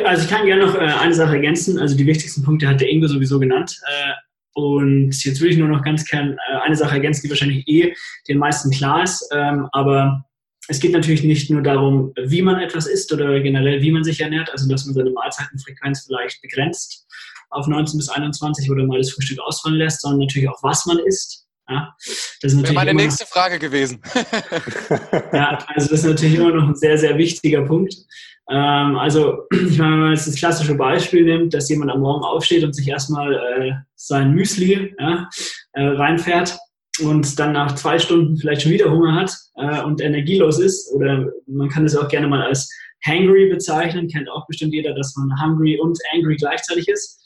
also 0.05 0.23
ich 0.23 0.29
kann 0.29 0.45
gerne 0.45 0.65
noch 0.65 0.75
äh, 0.75 0.79
eine 0.79 1.13
Sache 1.13 1.35
ergänzen. 1.35 1.79
Also 1.79 1.97
die 1.97 2.05
wichtigsten 2.05 2.43
Punkte 2.43 2.67
hat 2.67 2.79
der 2.79 2.89
Ingo 2.89 3.07
sowieso 3.07 3.39
genannt. 3.39 3.77
Äh, 3.87 4.11
und 4.53 5.11
jetzt 5.23 5.41
will 5.41 5.51
ich 5.51 5.57
nur 5.57 5.69
noch 5.69 5.83
ganz 5.83 6.05
gern 6.05 6.37
äh, 6.49 6.57
eine 6.61 6.75
Sache 6.75 6.95
ergänzen, 6.95 7.23
die 7.23 7.29
wahrscheinlich 7.29 7.67
eh 7.67 7.93
den 8.27 8.37
meisten 8.37 8.69
klar 8.71 9.03
ist. 9.03 9.27
Ähm, 9.33 9.67
aber 9.71 10.25
es 10.67 10.79
geht 10.79 10.91
natürlich 10.91 11.23
nicht 11.23 11.49
nur 11.49 11.61
darum, 11.61 12.13
wie 12.23 12.41
man 12.41 12.59
etwas 12.59 12.85
isst 12.85 13.11
oder 13.11 13.39
generell, 13.39 13.81
wie 13.81 13.91
man 13.91 14.03
sich 14.03 14.21
ernährt, 14.21 14.51
also 14.51 14.69
dass 14.69 14.85
man 14.85 14.93
seine 14.93 15.11
Mahlzeitenfrequenz 15.11 16.05
vielleicht 16.05 16.41
begrenzt 16.41 17.07
auf 17.49 17.67
19 17.67 17.97
bis 17.97 18.09
21 18.09 18.69
oder 18.71 18.85
mal 18.85 18.97
das 18.97 19.11
Frühstück 19.11 19.39
ausfallen 19.39 19.77
lässt, 19.77 20.01
sondern 20.01 20.19
natürlich 20.19 20.49
auch, 20.49 20.63
was 20.63 20.85
man 20.85 20.99
isst. 20.99 21.45
Ja, 21.69 21.95
das 22.41 22.53
ist 22.53 22.63
Wäre 22.63 22.73
meine 22.73 22.93
nächste 22.93 23.25
Frage 23.25 23.59
gewesen. 23.59 24.01
ja, 25.33 25.57
also 25.67 25.89
das 25.89 25.99
ist 25.99 26.05
natürlich 26.05 26.35
immer 26.35 26.51
noch 26.51 26.67
ein 26.69 26.75
sehr, 26.75 26.97
sehr 26.97 27.17
wichtiger 27.17 27.61
Punkt. 27.61 27.95
Ähm, 28.49 28.97
also, 28.97 29.43
ich 29.51 29.77
meine, 29.77 29.93
wenn 29.93 29.99
man 29.99 30.13
jetzt 30.13 30.27
das 30.27 30.35
klassische 30.35 30.75
Beispiel 30.75 31.23
nimmt, 31.23 31.53
dass 31.53 31.69
jemand 31.69 31.91
am 31.91 32.01
Morgen 32.01 32.23
aufsteht 32.23 32.63
und 32.63 32.73
sich 32.73 32.87
erstmal 32.87 33.33
äh, 33.33 33.73
sein 33.95 34.33
Müsli 34.33 34.93
ja, 34.99 35.29
äh, 35.73 35.81
reinfährt, 35.81 36.57
und 37.01 37.39
dann 37.39 37.53
nach 37.53 37.75
zwei 37.75 37.99
Stunden 37.99 38.37
vielleicht 38.37 38.61
schon 38.61 38.71
wieder 38.71 38.91
Hunger 38.91 39.15
hat 39.15 39.35
äh, 39.55 39.81
und 39.83 40.01
energielos 40.01 40.59
ist, 40.59 40.91
oder 40.93 41.29
man 41.47 41.69
kann 41.69 41.85
es 41.85 41.95
auch 41.95 42.07
gerne 42.07 42.27
mal 42.27 42.41
als 42.41 42.69
hangry 43.05 43.49
bezeichnen, 43.49 44.07
kennt 44.07 44.29
auch 44.29 44.45
bestimmt 44.47 44.73
jeder, 44.73 44.93
dass 44.93 45.15
man 45.15 45.41
hungry 45.41 45.79
und 45.79 45.97
angry 46.13 46.35
gleichzeitig 46.35 46.87
ist, 46.87 47.19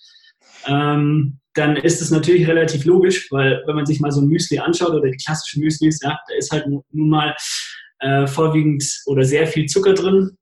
ähm, 0.68 1.40
dann 1.54 1.78
ist 1.78 2.02
es 2.02 2.12
natürlich 2.12 2.48
relativ 2.48 2.86
logisch, 2.86 3.32
weil 3.32 3.64
wenn 3.66 3.76
man 3.76 3.86
sich 3.86 4.00
mal 4.00 4.12
so 4.12 4.22
ein 4.22 4.28
Müsli 4.28 4.60
anschaut 4.60 4.92
oder 4.92 5.10
die 5.10 5.18
klassischen 5.18 5.64
Müslis, 5.64 6.00
ja, 6.02 6.18
da 6.28 6.36
ist 6.36 6.52
halt 6.52 6.68
nun 6.68 7.10
mal 7.10 7.36
äh, 8.00 8.28
vorwiegend 8.28 8.84
oder 9.06 9.24
sehr 9.24 9.48
viel 9.48 9.66
Zucker 9.66 9.94
drin, 9.94 10.38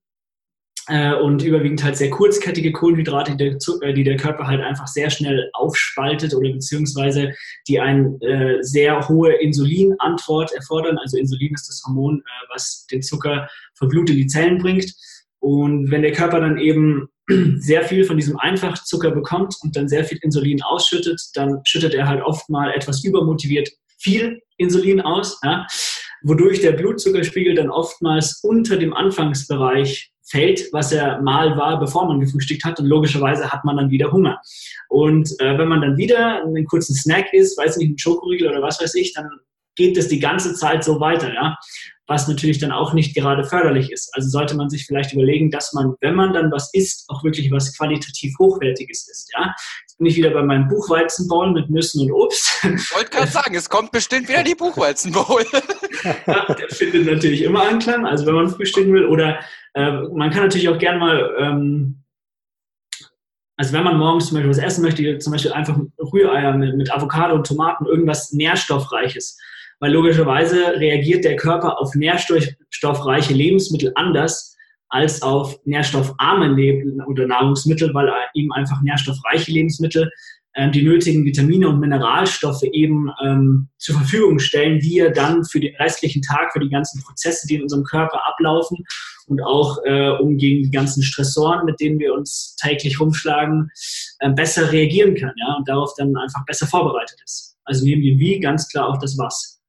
äh, 0.88 1.14
und 1.14 1.44
überwiegend 1.44 1.84
halt 1.84 1.98
sehr 1.98 2.10
kurzkettige 2.10 2.72
Kohlenhydrate, 2.72 3.32
die 3.32 3.38
der, 3.38 3.58
äh, 3.82 3.94
die 3.94 4.04
der, 4.04 4.18
Körper 4.18 4.48
halt 4.48 4.62
einfach 4.62 4.88
sehr 4.88 5.10
schnell 5.10 5.50
aufspaltet 5.54 6.34
oder 6.34 6.52
beziehungsweise 6.52 7.34
die 7.68 7.80
eine 7.80 8.18
äh, 8.22 8.62
sehr 8.62 9.08
hohe 9.08 9.34
Insulinantwort 9.34 10.52
erfordern. 10.54 10.98
Also 10.98 11.18
Insulin 11.18 11.54
ist 11.54 11.70
das 11.70 11.84
Hormon, 11.86 12.20
äh, 12.20 12.54
was 12.54 12.86
den 12.92 13.02
Zucker 13.02 13.48
von 13.76 13.88
Blut 13.88 14.10
in 14.10 14.18
die 14.18 14.28
Zellen 14.28 14.58
bringt. 14.58 14.94
Und 15.40 15.92
wenn 15.92 16.02
der 16.02 16.12
Körper 16.12 16.40
dann 16.40 16.58
eben 16.58 17.08
sehr 17.60 17.84
viel 17.84 18.04
von 18.04 18.18
diesem 18.18 18.38
Einfachzucker 18.38 19.12
bekommt 19.12 19.56
und 19.62 19.76
dann 19.76 19.88
sehr 19.88 20.04
viel 20.04 20.20
Insulin 20.22 20.62
ausschüttet, 20.62 21.22
dann 21.36 21.62
schüttet 21.66 21.94
er 21.94 22.08
halt 22.08 22.22
oft 22.22 22.50
mal 22.50 22.72
etwas 22.72 23.04
übermotiviert 23.04 23.70
viel 23.98 24.42
Insulin 24.58 25.02
aus, 25.02 25.40
ja, 25.44 25.66
wodurch 26.24 26.60
der 26.62 26.74
Blutzuckerspiegel 26.74 27.56
dann 27.56 27.70
oftmals 27.70 28.40
unter 28.44 28.78
dem 28.78 28.94
Anfangsbereich 28.94 30.13
fällt, 30.24 30.72
was 30.72 30.92
er 30.92 31.22
mal 31.22 31.58
war, 31.58 31.80
bevor 31.80 32.08
man 32.08 32.20
gefrühstückt 32.20 32.64
hat. 32.64 32.80
Und 32.80 32.88
logischerweise 32.88 33.52
hat 33.52 33.66
man 33.66 33.78
dann 33.78 33.90
wieder 33.90 34.12
Hunger. 34.12 34.40
Und 34.90 35.30
äh, 35.40 35.58
wenn 35.58 35.68
man 35.68 35.82
dann 35.82 35.98
wieder 35.98 36.44
einen 36.44 36.66
kurzen 36.66 36.96
Snack 36.96 37.34
isst, 37.34 37.58
weiß 37.58 37.78
nicht, 37.78 37.88
einen 37.88 37.98
Schokoriegel 37.98 38.50
oder 38.50 38.62
was 38.62 38.82
weiß 38.82 38.96
ich, 38.96 39.14
dann 39.14 39.30
geht 39.76 39.98
es 39.98 40.08
die 40.08 40.20
ganze 40.20 40.54
Zeit 40.54 40.84
so 40.84 41.00
weiter, 41.00 41.34
ja. 41.34 41.58
Was 42.08 42.28
natürlich 42.28 42.60
dann 42.60 42.72
auch 42.72 42.94
nicht 42.94 43.16
gerade 43.16 43.46
förderlich 43.46 43.92
ist. 43.92 44.14
Also 44.14 44.28
sollte 44.28 44.56
man 44.56 44.70
sich 44.70 44.86
vielleicht 44.86 45.14
überlegen, 45.14 45.52
dass 45.52 45.72
man, 45.74 45.96
wenn 46.02 46.16
man 46.16 46.34
dann 46.34 46.52
was 46.52 46.74
isst, 46.74 47.06
auch 47.10 47.24
wirklich 47.24 47.50
was 47.52 47.78
qualitativ 47.78 48.34
Hochwertiges 48.40 49.08
isst, 49.10 49.32
ja. 49.34 49.54
Jetzt 49.82 49.98
bin 49.98 50.08
ich 50.08 50.16
wieder 50.18 50.32
bei 50.32 50.44
meinem 50.44 50.68
Buchweizenbowl 50.68 51.52
mit 51.52 51.70
Nüssen 51.70 52.02
und 52.02 52.12
Obst. 52.12 52.50
Ich 52.64 52.96
wollte 52.96 53.12
gerade 53.12 53.32
sagen, 53.32 53.56
es 53.56 53.70
kommt 53.70 53.92
bestimmt 53.92 54.28
wieder 54.28 54.44
die 54.44 54.56
Buchweizenbowl. 54.56 55.46
ja, 56.28 56.54
der 56.54 56.70
findet 56.70 57.06
natürlich 57.06 57.44
immer 57.44 57.64
Anklang, 57.64 58.06
also 58.06 58.26
wenn 58.26 58.36
man 58.36 58.50
frühstücken 58.50 58.94
will. 58.94 59.06
Oder 59.06 59.40
äh, 59.74 59.92
man 60.14 60.30
kann 60.30 60.44
natürlich 60.44 60.68
auch 60.68 60.78
gerne 60.78 61.00
mal 61.00 61.36
ähm, 61.40 62.04
also 63.56 63.74
wenn 63.74 63.84
man 63.84 63.98
morgens 63.98 64.28
zum 64.28 64.36
Beispiel 64.36 64.50
was 64.50 64.58
essen 64.58 64.84
möchte, 64.84 65.18
zum 65.20 65.32
Beispiel 65.32 65.54
einfach 65.54 65.78
Rühreier 66.00 66.58
mit, 66.58 66.76
mit 66.76 66.92
Avocado 66.92 67.36
und 67.36 67.46
Tomaten, 67.46 67.86
irgendwas 67.86 68.32
Nährstoffreiches. 68.32 69.38
Weil 69.84 69.92
logischerweise 69.92 70.80
reagiert 70.80 71.26
der 71.26 71.36
Körper 71.36 71.78
auf 71.78 71.94
nährstoffreiche 71.94 73.34
Lebensmittel 73.34 73.92
anders 73.96 74.56
als 74.88 75.22
auf 75.22 75.60
nährstoffarme 75.66 76.48
Leb 76.48 76.86
oder 77.06 77.28
Nahrungsmittel, 77.28 77.94
weil 77.94 78.10
ihm 78.34 78.54
einfach 78.54 78.82
nährstoffreiche 78.82 79.52
Lebensmittel 79.52 80.10
ähm, 80.56 80.72
die 80.72 80.84
nötigen 80.84 81.26
Vitamine 81.26 81.68
und 81.68 81.82
Mineralstoffe 81.82 82.64
eben 82.72 83.10
ähm, 83.26 83.68
zur 83.78 83.96
Verfügung 83.96 84.40
stellen, 84.40 84.80
die 84.80 85.00
er 85.00 85.12
dann 85.12 85.44
für 85.44 85.60
den 85.60 85.76
restlichen 85.76 86.22
Tag, 86.22 86.54
für 86.54 86.62
die 86.62 86.70
ganzen 86.70 87.04
Prozesse, 87.04 87.46
die 87.46 87.56
in 87.56 87.64
unserem 87.64 87.84
Körper 87.84 88.26
ablaufen 88.26 88.86
und 89.28 89.42
auch 89.42 89.80
äh, 89.84 90.12
um 90.12 90.38
gegen 90.38 90.64
die 90.64 90.72
ganzen 90.72 91.04
Stressoren, 91.04 91.66
mit 91.66 91.82
denen 91.82 92.00
wir 92.00 92.14
uns 92.14 92.56
täglich 92.56 93.02
rumschlagen, 93.02 93.70
äh, 94.20 94.30
besser 94.30 94.72
reagieren 94.72 95.16
kann 95.16 95.34
ja, 95.36 95.56
und 95.58 95.68
darauf 95.68 95.92
dann 95.98 96.16
einfach 96.16 96.46
besser 96.46 96.68
vorbereitet 96.68 97.20
ist. 97.26 97.58
Also 97.66 97.84
neben 97.84 98.02
dem 98.02 98.18
Wie 98.18 98.40
ganz 98.40 98.70
klar 98.70 98.88
auch 98.88 98.98
das 98.98 99.18
Was. 99.18 99.60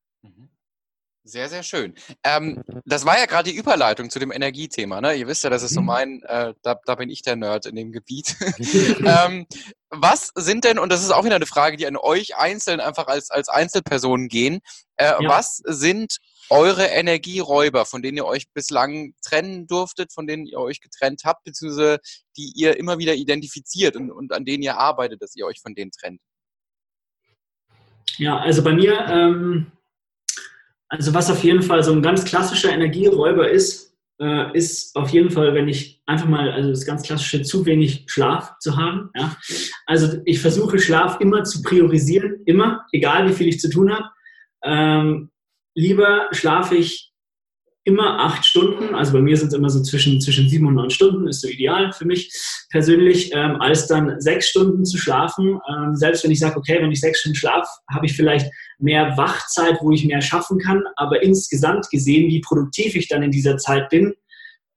Sehr, 1.26 1.48
sehr 1.48 1.62
schön. 1.62 1.94
Ähm, 2.22 2.62
das 2.84 3.06
war 3.06 3.18
ja 3.18 3.24
gerade 3.24 3.50
die 3.50 3.56
Überleitung 3.56 4.10
zu 4.10 4.18
dem 4.18 4.30
Energiethema. 4.30 5.00
Ne? 5.00 5.14
Ihr 5.14 5.26
wisst 5.26 5.42
ja, 5.42 5.48
das 5.48 5.62
ist 5.62 5.72
so 5.72 5.80
mhm. 5.80 5.86
mein, 5.86 6.22
äh, 6.24 6.52
da, 6.62 6.78
da 6.84 6.94
bin 6.96 7.08
ich 7.08 7.22
der 7.22 7.34
Nerd 7.34 7.64
in 7.64 7.76
dem 7.76 7.92
Gebiet. 7.92 8.36
ähm, 9.06 9.46
was 9.88 10.32
sind 10.34 10.64
denn, 10.64 10.78
und 10.78 10.92
das 10.92 11.02
ist 11.02 11.10
auch 11.10 11.24
wieder 11.24 11.36
eine 11.36 11.46
Frage, 11.46 11.78
die 11.78 11.86
an 11.86 11.96
euch 11.96 12.36
einzeln 12.36 12.78
einfach 12.78 13.06
als, 13.06 13.30
als 13.30 13.48
Einzelpersonen 13.48 14.28
gehen, 14.28 14.60
äh, 14.98 15.06
ja. 15.06 15.18
was 15.22 15.62
sind 15.64 16.18
eure 16.50 16.84
Energieräuber, 16.88 17.86
von 17.86 18.02
denen 18.02 18.18
ihr 18.18 18.26
euch 18.26 18.52
bislang 18.52 19.14
trennen 19.26 19.66
durftet, 19.66 20.12
von 20.12 20.26
denen 20.26 20.44
ihr 20.44 20.58
euch 20.58 20.82
getrennt 20.82 21.22
habt, 21.24 21.44
beziehungsweise 21.44 22.00
die 22.36 22.52
ihr 22.54 22.76
immer 22.76 22.98
wieder 22.98 23.14
identifiziert 23.14 23.96
und, 23.96 24.10
und 24.10 24.30
an 24.34 24.44
denen 24.44 24.62
ihr 24.62 24.76
arbeitet, 24.76 25.22
dass 25.22 25.34
ihr 25.36 25.46
euch 25.46 25.62
von 25.62 25.74
denen 25.74 25.90
trennt? 25.90 26.20
Ja, 28.18 28.40
also 28.40 28.62
bei 28.62 28.74
mir 28.74 29.06
ähm 29.08 29.72
also 30.88 31.14
was 31.14 31.30
auf 31.30 31.42
jeden 31.42 31.62
Fall 31.62 31.82
so 31.82 31.92
ein 31.92 32.02
ganz 32.02 32.24
klassischer 32.24 32.72
Energieräuber 32.72 33.50
ist, 33.50 33.94
äh, 34.20 34.56
ist 34.56 34.94
auf 34.96 35.10
jeden 35.10 35.30
Fall, 35.30 35.54
wenn 35.54 35.68
ich 35.68 36.00
einfach 36.06 36.28
mal, 36.28 36.52
also 36.52 36.70
das 36.70 36.86
ganz 36.86 37.02
klassische, 37.02 37.42
zu 37.42 37.66
wenig 37.66 38.04
Schlaf 38.06 38.58
zu 38.58 38.76
haben. 38.76 39.10
Ja? 39.14 39.36
Also 39.86 40.18
ich 40.24 40.40
versuche 40.40 40.78
Schlaf 40.78 41.20
immer 41.20 41.44
zu 41.44 41.62
priorisieren, 41.62 42.42
immer, 42.46 42.86
egal 42.92 43.28
wie 43.28 43.32
viel 43.32 43.48
ich 43.48 43.60
zu 43.60 43.70
tun 43.70 43.92
habe. 43.92 44.10
Ähm, 44.62 45.30
lieber 45.74 46.28
schlafe 46.32 46.76
ich 46.76 47.13
immer 47.84 48.18
acht 48.18 48.44
Stunden, 48.46 48.94
also 48.94 49.12
bei 49.12 49.20
mir 49.20 49.36
sind 49.36 49.48
es 49.48 49.54
immer 49.54 49.68
so 49.68 49.82
zwischen, 49.82 50.20
zwischen 50.20 50.48
sieben 50.48 50.66
und 50.66 50.74
neun 50.74 50.90
Stunden, 50.90 51.28
ist 51.28 51.42
so 51.42 51.48
ideal 51.48 51.92
für 51.92 52.06
mich 52.06 52.32
persönlich, 52.70 53.30
ähm, 53.34 53.60
als 53.60 53.86
dann 53.86 54.20
sechs 54.20 54.48
Stunden 54.48 54.84
zu 54.84 54.96
schlafen. 54.96 55.58
Ähm, 55.68 55.94
selbst 55.94 56.24
wenn 56.24 56.30
ich 56.30 56.40
sage, 56.40 56.56
okay, 56.56 56.78
wenn 56.80 56.90
ich 56.90 57.00
sechs 57.00 57.20
Stunden 57.20 57.36
schlafe, 57.36 57.68
habe 57.92 58.06
ich 58.06 58.14
vielleicht 58.14 58.50
mehr 58.78 59.16
Wachzeit, 59.16 59.78
wo 59.82 59.92
ich 59.92 60.04
mehr 60.04 60.22
schaffen 60.22 60.58
kann, 60.58 60.82
aber 60.96 61.22
insgesamt 61.22 61.90
gesehen, 61.90 62.28
wie 62.28 62.40
produktiv 62.40 62.96
ich 62.96 63.08
dann 63.08 63.22
in 63.22 63.30
dieser 63.30 63.58
Zeit 63.58 63.90
bin, 63.90 64.14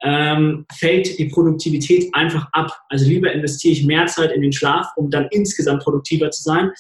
ähm, 0.04 0.66
fällt 0.74 1.18
die 1.18 1.26
Produktivität 1.26 2.14
einfach 2.14 2.48
ab. 2.52 2.72
Also 2.90 3.06
lieber 3.06 3.32
investiere 3.32 3.72
ich 3.74 3.86
mehr 3.86 4.06
Zeit 4.08 4.32
in 4.32 4.42
den 4.42 4.54
Schlaf, 4.54 4.88
um 4.96 5.10
dann 5.10 5.28
insgesamt 5.32 5.82
produktiver 5.84 6.30
zu 6.30 6.44
sein. 6.44 6.72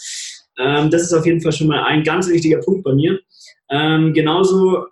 Ähm, 0.60 0.90
das 0.92 1.04
ist 1.04 1.14
auf 1.14 1.26
jeden 1.26 1.42
Fall 1.42 1.52
schon 1.52 1.68
mal 1.68 1.84
ein 1.84 2.04
ganz 2.04 2.28
wichtiger 2.30 2.60
Punkt 2.60 2.84
bei 2.84 2.94
mir. 2.94 3.20
Ähm, 3.70 4.14
genauso 4.14 4.86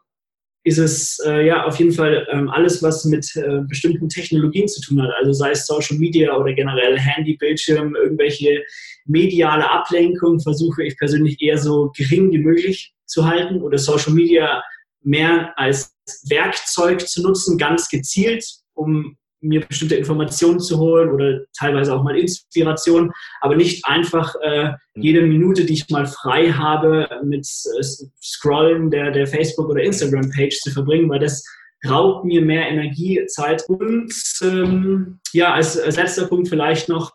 ist 0.66 0.80
es 0.80 1.20
äh, 1.24 1.46
ja 1.46 1.64
auf 1.64 1.78
jeden 1.78 1.92
Fall 1.92 2.28
ähm, 2.32 2.50
alles, 2.50 2.82
was 2.82 3.06
mit 3.06 3.36
äh, 3.36 3.62
bestimmten 3.68 4.10
Technologien 4.10 4.68
zu 4.68 4.82
tun 4.82 5.02
hat. 5.02 5.12
Also 5.20 5.32
sei 5.32 5.52
es 5.52 5.68
Social 5.68 5.98
Media 5.98 6.36
oder 6.36 6.54
generell 6.54 6.98
Handy, 6.98 7.38
Bildschirm, 7.38 7.96
irgendwelche 7.96 8.64
mediale 9.06 9.70
Ablenkung 9.70 10.40
versuche 10.40 10.84
ich 10.84 10.98
persönlich 10.98 11.40
eher 11.40 11.60
so 11.60 11.92
gering 11.96 12.32
wie 12.32 12.40
möglich 12.40 12.94
zu 13.06 13.26
halten 13.26 13.62
oder 13.62 13.78
Social 13.78 14.14
Media 14.14 14.64
mehr 15.04 15.54
als 15.56 15.96
Werkzeug 16.28 17.08
zu 17.08 17.22
nutzen, 17.22 17.60
ganz 17.60 17.88
gezielt, 17.88 18.44
um 18.74 19.18
mir 19.48 19.62
bestimmte 19.62 19.96
Informationen 19.96 20.60
zu 20.60 20.78
holen 20.80 21.12
oder 21.12 21.42
teilweise 21.58 21.94
auch 21.94 22.04
mal 22.04 22.18
Inspiration, 22.18 23.12
aber 23.42 23.56
nicht 23.56 23.86
einfach 23.86 24.36
äh, 24.42 24.72
jede 24.96 25.22
Minute, 25.22 25.66
die 25.66 25.74
ich 25.74 25.90
mal 25.90 26.06
frei 26.06 26.52
habe, 26.52 27.08
mit 27.24 27.46
äh, 27.46 27.84
Scrollen 28.22 28.92
der, 28.92 29.12
der 29.12 29.28
Facebook- 29.28 29.70
oder 29.70 29.84
Instagram-Page 29.84 30.60
zu 30.60 30.72
verbringen, 30.72 31.10
weil 31.10 31.20
das 31.20 31.44
raubt 31.88 32.26
mir 32.26 32.42
mehr 32.42 32.68
Energie, 32.68 33.26
Zeit 33.28 33.64
und 33.68 34.14
ähm, 34.42 35.20
ja, 35.34 35.54
als, 35.54 35.80
als 35.80 35.98
letzter 35.98 36.28
Punkt 36.28 36.48
vielleicht 36.48 36.90
noch 36.90 37.14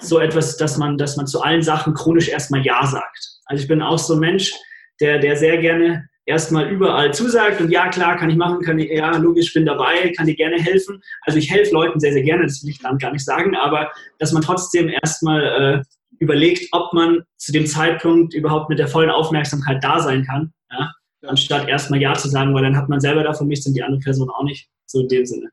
so 0.00 0.18
etwas, 0.18 0.56
dass 0.56 0.76
man, 0.76 0.98
dass 0.98 1.16
man 1.16 1.26
zu 1.26 1.40
allen 1.42 1.62
Sachen 1.62 1.94
chronisch 1.94 2.28
erstmal 2.28 2.64
Ja 2.64 2.86
sagt. 2.86 3.38
Also 3.46 3.62
ich 3.62 3.68
bin 3.68 3.82
auch 3.82 3.98
so 3.98 4.14
ein 4.14 4.20
Mensch, 4.20 4.52
der, 5.00 5.18
der 5.18 5.36
sehr 5.36 5.58
gerne 5.58 6.08
erstmal 6.26 6.68
überall 6.68 7.12
zusagt 7.12 7.60
und 7.60 7.70
ja, 7.70 7.88
klar, 7.88 8.16
kann 8.16 8.30
ich 8.30 8.36
machen, 8.36 8.62
kann 8.62 8.78
ich, 8.78 8.90
ja, 8.90 9.16
logisch, 9.16 9.52
bin 9.52 9.66
dabei, 9.66 10.12
kann 10.16 10.26
dir 10.26 10.34
gerne 10.34 10.56
helfen. 10.56 11.02
Also 11.22 11.38
ich 11.38 11.50
helfe 11.50 11.72
Leuten 11.72 12.00
sehr, 12.00 12.12
sehr 12.12 12.22
gerne, 12.22 12.44
das 12.44 12.62
will 12.62 12.70
ich 12.70 12.78
dann 12.78 12.98
gar 12.98 13.12
nicht 13.12 13.24
sagen, 13.24 13.54
aber 13.56 13.90
dass 14.18 14.32
man 14.32 14.42
trotzdem 14.42 14.88
erstmal 14.88 15.44
äh, 15.44 15.82
überlegt, 16.18 16.68
ob 16.72 16.92
man 16.92 17.22
zu 17.36 17.52
dem 17.52 17.66
Zeitpunkt 17.66 18.34
überhaupt 18.34 18.68
mit 18.68 18.78
der 18.78 18.88
vollen 18.88 19.10
Aufmerksamkeit 19.10 19.82
da 19.82 20.00
sein 20.00 20.24
kann, 20.24 20.52
ja? 20.70 20.90
anstatt 21.26 21.68
erstmal 21.68 22.00
Ja 22.00 22.14
zu 22.14 22.28
sagen, 22.28 22.54
weil 22.54 22.62
dann 22.62 22.76
hat 22.76 22.88
man 22.88 23.00
selber 23.00 23.22
davon 23.22 23.48
nichts 23.48 23.66
und 23.66 23.74
die 23.74 23.82
andere 23.82 24.00
Person 24.00 24.30
auch 24.30 24.44
nicht, 24.44 24.68
so 24.86 25.00
in 25.00 25.08
dem 25.08 25.26
Sinne. 25.26 25.50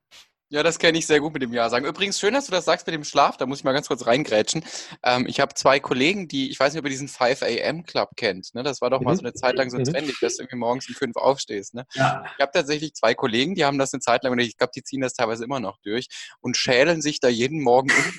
Ja, 0.52 0.64
das 0.64 0.80
kenne 0.80 0.97
ich 0.97 1.08
sehr 1.08 1.22
gut 1.22 1.32
mit 1.34 1.41
dem 1.41 1.54
Ja 1.54 1.70
sagen. 1.70 1.86
Übrigens, 1.86 2.20
schön, 2.20 2.34
dass 2.34 2.47
du 2.47 2.52
das 2.52 2.66
sagst 2.66 2.86
mit 2.86 2.93
dem 2.93 3.06
Schlaf. 3.06 3.38
Da 3.38 3.45
muss 3.45 3.60
ich 3.60 3.64
mal 3.64 3.72
ganz 3.72 3.88
kurz 3.88 4.06
reingrätschen. 4.06 4.66
Ähm, 5.02 5.26
ich 5.26 5.39
habe 5.39 5.54
zwei 5.54 5.80
Kollegen, 5.80 6.28
die, 6.28 6.52
ich 6.52 6.60
weiß 6.60 6.74
nicht, 6.74 6.80
ob 6.80 6.86
ihr 6.86 6.89
diesen 6.89 7.08
5 7.08 7.41
AM 7.41 7.86
Club 7.86 8.10
kennt. 8.18 8.54
Ne? 8.54 8.62
Das 8.62 8.82
war 8.82 8.89
doch 8.89 8.99
mal 8.99 9.16
so 9.16 9.22
eine 9.22 9.34
Zeit 9.34 9.56
lang 9.56 9.70
so 9.70 9.78
mhm. 9.78 9.86
trendig, 9.86 10.20
dass 10.20 10.36
du 10.36 10.43
irgendwie 10.43 10.58
morgens 10.58 10.89
um 10.89 10.95
fünf 10.95 11.16
aufstehst. 11.16 11.74
Ne? 11.74 11.86
Ja. 11.93 12.26
Ich 12.36 12.41
habe 12.41 12.52
tatsächlich 12.54 12.93
zwei 12.95 13.14
Kollegen, 13.14 13.56
die 13.56 13.64
haben 13.64 13.78
das 13.78 13.93
eine 13.93 14.02
Zeit 14.02 14.24
lang, 14.24 14.34
und 14.34 14.39
ich 14.39 14.58
glaube, 14.58 14.74
die 14.76 14.84
ziehen 14.84 14.99
das 14.99 15.14
teilweise 15.14 15.45
immer 15.45 15.62
noch 15.62 15.78
durch 15.84 16.08
und 16.41 16.58
schälen 16.58 17.02
sich 17.02 17.22
da 17.22 17.30
jeden 17.30 17.62
Morgen 17.62 17.89
um 17.89 18.14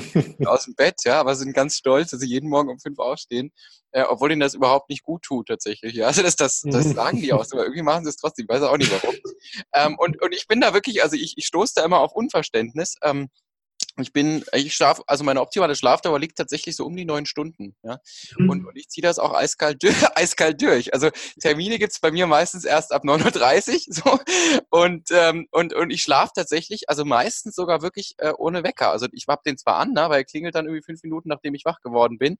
aus 0.46 0.64
dem 0.64 0.74
Bett, 0.74 0.96
ja, 1.04 1.20
aber 1.20 1.34
sind 1.34 1.52
ganz 1.54 1.76
stolz, 1.76 2.10
dass 2.10 2.20
sie 2.20 2.28
jeden 2.28 2.48
Morgen 2.48 2.70
um 2.70 2.78
fünf 2.78 2.98
aufstehen 2.98 3.52
äh, 3.92 4.02
obwohl 4.02 4.32
ihnen 4.32 4.40
das 4.40 4.54
überhaupt 4.54 4.90
nicht 4.90 5.02
gut 5.02 5.22
tut 5.22 5.48
tatsächlich. 5.48 5.94
Ja, 5.94 6.06
also 6.06 6.22
das, 6.22 6.36
das, 6.36 6.62
das 6.64 6.90
sagen 6.90 7.20
die 7.20 7.32
auch 7.32 7.44
so, 7.44 7.56
aber 7.56 7.64
irgendwie 7.64 7.82
machen 7.82 8.04
sie 8.04 8.10
es 8.10 8.16
trotzdem, 8.16 8.46
ich 8.48 8.54
weiß 8.54 8.62
auch 8.62 8.76
nicht 8.76 8.92
warum. 8.92 9.16
ähm, 9.74 9.96
und, 9.98 10.20
und 10.22 10.34
ich 10.34 10.46
bin 10.46 10.60
da 10.60 10.74
wirklich, 10.74 11.02
also 11.02 11.16
ich, 11.16 11.34
ich 11.36 11.46
stoße 11.46 11.74
da 11.76 11.84
immer 11.84 12.00
auf 12.00 12.12
Unverständnis. 12.12 12.96
Ähm, 13.02 13.28
ich 14.02 14.12
bin, 14.12 14.44
ich 14.52 14.74
schlafe, 14.74 15.02
also 15.06 15.24
meine 15.24 15.40
optimale 15.40 15.74
Schlafdauer 15.74 16.18
liegt 16.18 16.36
tatsächlich 16.36 16.76
so 16.76 16.86
um 16.86 16.96
die 16.96 17.04
neun 17.04 17.26
Stunden. 17.26 17.74
Ja? 17.82 17.98
Mhm. 18.36 18.50
Und, 18.50 18.66
und 18.66 18.76
ich 18.76 18.88
ziehe 18.88 19.02
das 19.02 19.18
auch 19.18 19.34
eiskalt, 19.34 19.82
eiskalt 20.16 20.60
durch. 20.62 20.92
Also 20.94 21.10
Termine 21.40 21.78
gibt's 21.78 22.00
bei 22.00 22.10
mir 22.10 22.26
meistens 22.26 22.64
erst 22.64 22.92
ab 22.92 23.04
9.30 23.04 23.72
Uhr. 23.72 23.78
So. 23.98 24.18
Und, 24.70 25.08
ähm, 25.10 25.48
und, 25.50 25.74
und 25.74 25.90
ich 25.90 26.02
schlafe 26.02 26.32
tatsächlich, 26.34 26.88
also 26.88 27.04
meistens 27.04 27.56
sogar 27.56 27.82
wirklich 27.82 28.14
äh, 28.18 28.32
ohne 28.36 28.62
Wecker. 28.62 28.90
Also 28.90 29.06
ich 29.12 29.26
habe 29.26 29.42
den 29.44 29.58
zwar 29.58 29.76
an, 29.76 29.92
ne, 29.92 30.08
weil 30.08 30.20
er 30.20 30.24
klingelt 30.24 30.54
dann 30.54 30.66
irgendwie 30.66 30.84
fünf 30.84 31.02
Minuten, 31.02 31.28
nachdem 31.28 31.54
ich 31.54 31.64
wach 31.64 31.80
geworden 31.80 32.18
bin. 32.18 32.38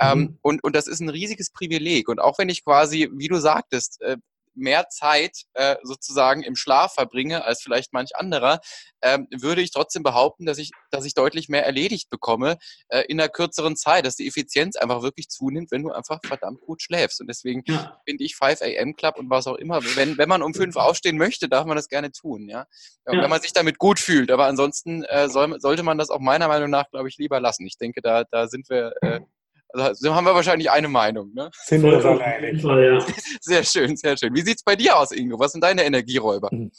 Ähm, 0.00 0.18
mhm. 0.18 0.38
und, 0.42 0.64
und 0.64 0.74
das 0.74 0.86
ist 0.86 1.00
ein 1.00 1.08
riesiges 1.08 1.50
Privileg. 1.50 2.08
Und 2.08 2.20
auch 2.20 2.38
wenn 2.38 2.48
ich 2.48 2.64
quasi, 2.64 3.08
wie 3.12 3.28
du 3.28 3.38
sagtest, 3.38 4.00
äh, 4.02 4.16
mehr 4.56 4.88
Zeit 4.88 5.42
äh, 5.54 5.76
sozusagen 5.82 6.42
im 6.42 6.56
Schlaf 6.56 6.94
verbringe 6.94 7.44
als 7.44 7.62
vielleicht 7.62 7.92
manch 7.92 8.16
anderer, 8.16 8.60
ähm, 9.02 9.28
würde 9.30 9.62
ich 9.62 9.70
trotzdem 9.70 10.02
behaupten, 10.02 10.46
dass 10.46 10.58
ich, 10.58 10.70
dass 10.90 11.04
ich 11.04 11.14
deutlich 11.14 11.48
mehr 11.48 11.64
erledigt 11.64 12.10
bekomme 12.10 12.58
äh, 12.88 13.02
in 13.02 13.20
einer 13.20 13.28
kürzeren 13.28 13.76
Zeit, 13.76 14.06
dass 14.06 14.16
die 14.16 14.26
Effizienz 14.26 14.76
einfach 14.76 15.02
wirklich 15.02 15.28
zunimmt, 15.28 15.70
wenn 15.70 15.82
du 15.82 15.92
einfach 15.92 16.20
verdammt 16.24 16.60
gut 16.60 16.82
schläfst. 16.82 17.20
Und 17.20 17.28
deswegen 17.28 17.62
ja. 17.66 18.00
finde 18.06 18.24
ich 18.24 18.36
5 18.36 18.62
AM 18.62 18.96
Club 18.96 19.18
und 19.18 19.30
was 19.30 19.46
auch 19.46 19.56
immer, 19.56 19.80
wenn, 19.96 20.18
wenn 20.18 20.28
man 20.28 20.42
um 20.42 20.54
5 20.54 20.76
aufstehen 20.76 21.18
möchte, 21.18 21.48
darf 21.48 21.66
man 21.66 21.76
das 21.76 21.88
gerne 21.88 22.10
tun, 22.10 22.48
ja. 22.48 22.66
ja. 23.06 23.22
Wenn 23.22 23.30
man 23.30 23.40
sich 23.40 23.52
damit 23.52 23.78
gut 23.78 23.98
fühlt. 23.98 24.30
Aber 24.30 24.46
ansonsten 24.46 25.04
äh, 25.04 25.28
soll, 25.28 25.60
sollte 25.60 25.82
man 25.82 25.98
das 25.98 26.10
auch 26.10 26.20
meiner 26.20 26.48
Meinung 26.48 26.70
nach, 26.70 26.90
glaube 26.90 27.08
ich, 27.08 27.18
lieber 27.18 27.40
lassen. 27.40 27.66
Ich 27.66 27.78
denke, 27.78 28.00
da, 28.02 28.24
da 28.24 28.48
sind 28.48 28.68
wir 28.70 28.94
äh, 29.02 29.20
also 29.72 30.14
haben 30.14 30.24
wir 30.24 30.34
wahrscheinlich 30.34 30.70
eine 30.70 30.88
Meinung. 30.88 31.32
Ne? 31.34 31.50
Sind 31.52 31.82
wir 31.82 31.96
uns 31.96 32.04
alle 32.04 32.24
einig. 32.24 32.62
Sehr 33.40 33.64
schön, 33.64 33.96
sehr 33.96 34.16
schön. 34.16 34.34
Wie 34.34 34.42
sieht 34.42 34.56
es 34.56 34.62
bei 34.62 34.76
dir 34.76 34.98
aus, 34.98 35.12
Ingo? 35.12 35.38
Was 35.38 35.52
sind 35.52 35.64
deine 35.64 35.84
Energieräuber? 35.84 36.50
Hm. 36.50 36.70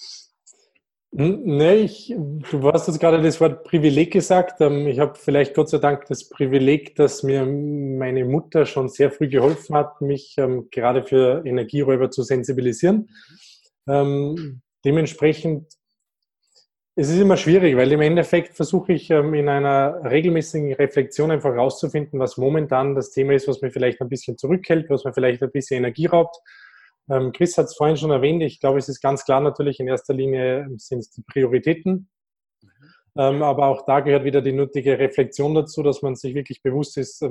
hm 1.16 1.42
nee, 1.44 1.76
ich, 1.76 2.14
du 2.16 2.72
hast 2.72 2.88
jetzt 2.88 3.00
gerade 3.00 3.22
das 3.22 3.40
Wort 3.40 3.64
Privileg 3.64 4.12
gesagt. 4.12 4.62
Ähm, 4.62 4.88
ich 4.88 5.00
habe 5.00 5.16
vielleicht 5.16 5.54
Gott 5.54 5.70
sei 5.70 5.78
Dank 5.78 6.06
das 6.08 6.30
Privileg, 6.30 6.96
dass 6.96 7.24
mir 7.24 7.46
meine 7.46 8.26
Mutter 8.26 8.66
schon 8.66 8.90
sehr 8.90 9.12
früh 9.12 9.28
geholfen 9.28 9.76
hat, 9.76 10.02
mich 10.02 10.36
ähm, 10.38 10.68
gerade 10.72 11.04
für 11.04 11.44
Energieräuber 11.46 12.10
zu 12.12 12.24
sensibilisieren. 12.24 13.10
Ähm, 13.88 14.62
dementsprechend 14.84 15.77
es 17.00 17.10
ist 17.10 17.20
immer 17.20 17.38
schwierig, 17.38 17.78
weil 17.78 17.92
im 17.92 18.02
Endeffekt 18.02 18.56
versuche 18.56 18.94
ich 18.94 19.12
ähm, 19.12 19.36
in 19.36 19.48
einer 19.50 20.02
regelmäßigen 20.04 20.74
Reflexion 20.74 21.30
einfach 21.30 21.52
herauszufinden, 21.52 22.20
was 22.20 22.38
momentan 22.38 22.96
das 22.96 23.12
Thema 23.12 23.34
ist, 23.34 23.48
was 23.48 23.62
mir 23.62 23.70
vielleicht 23.70 24.02
ein 24.02 24.10
bisschen 24.10 24.36
zurückhält, 24.36 24.90
was 24.90 25.06
mir 25.06 25.14
vielleicht 25.14 25.44
ein 25.44 25.52
bisschen 25.52 25.78
Energie 25.78 26.08
raubt. 26.08 26.38
Ähm, 27.08 27.32
Chris 27.34 27.56
hat 27.56 27.68
es 27.68 27.76
vorhin 27.76 27.98
schon 27.98 28.10
erwähnt. 28.10 28.42
Ich 28.42 28.60
glaube, 28.60 28.80
es 28.80 28.90
ist 28.90 29.00
ganz 29.00 29.26
klar 29.26 29.42
natürlich 29.42 29.80
in 29.80 29.88
erster 29.88 30.16
Linie 30.16 30.62
ähm, 30.62 30.80
sind 30.80 31.00
es 31.00 31.12
die 31.12 31.22
Prioritäten. 31.22 32.10
Mhm. 33.14 33.42
aber 33.42 33.66
auch 33.66 33.86
da 33.86 34.00
gehört 34.02 34.26
wieder 34.26 34.44
die 34.44 34.52
nötige 34.52 35.00
Reflexion 35.00 35.56
dazu, 35.56 35.82
dass 35.82 36.04
man 36.04 36.16
sich 36.16 36.36
wirklich 36.36 36.62
bewusst 36.62 36.98
ist, 36.98 37.26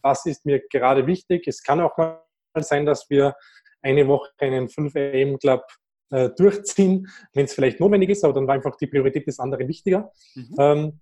was 0.00 0.24
ist 0.26 0.46
mir 0.46 0.60
gerade 0.68 1.08
wichtig. 1.08 1.48
Es 1.48 1.64
kann 1.64 1.80
auch 1.80 1.96
mal 1.96 2.22
sein, 2.58 2.86
dass 2.86 3.10
wir 3.10 3.34
eine 3.82 4.06
Woche 4.06 4.30
einen 4.38 4.68
5 4.68 4.94
AM 4.94 5.38
Club 5.40 5.64
äh, 6.12 6.30
durchziehen, 6.36 7.08
wenn 7.32 7.46
es 7.46 7.54
vielleicht 7.54 7.80
notwendig 7.80 8.10
ist, 8.10 8.22
aber 8.22 8.34
dann 8.34 8.46
war 8.46 8.54
einfach 8.54 8.76
die 8.76 8.86
Priorität 8.86 9.26
des 9.26 9.40
anderen 9.40 9.66
wichtiger. 9.66 10.12
Mhm. 10.34 10.54
Ähm, 10.58 11.00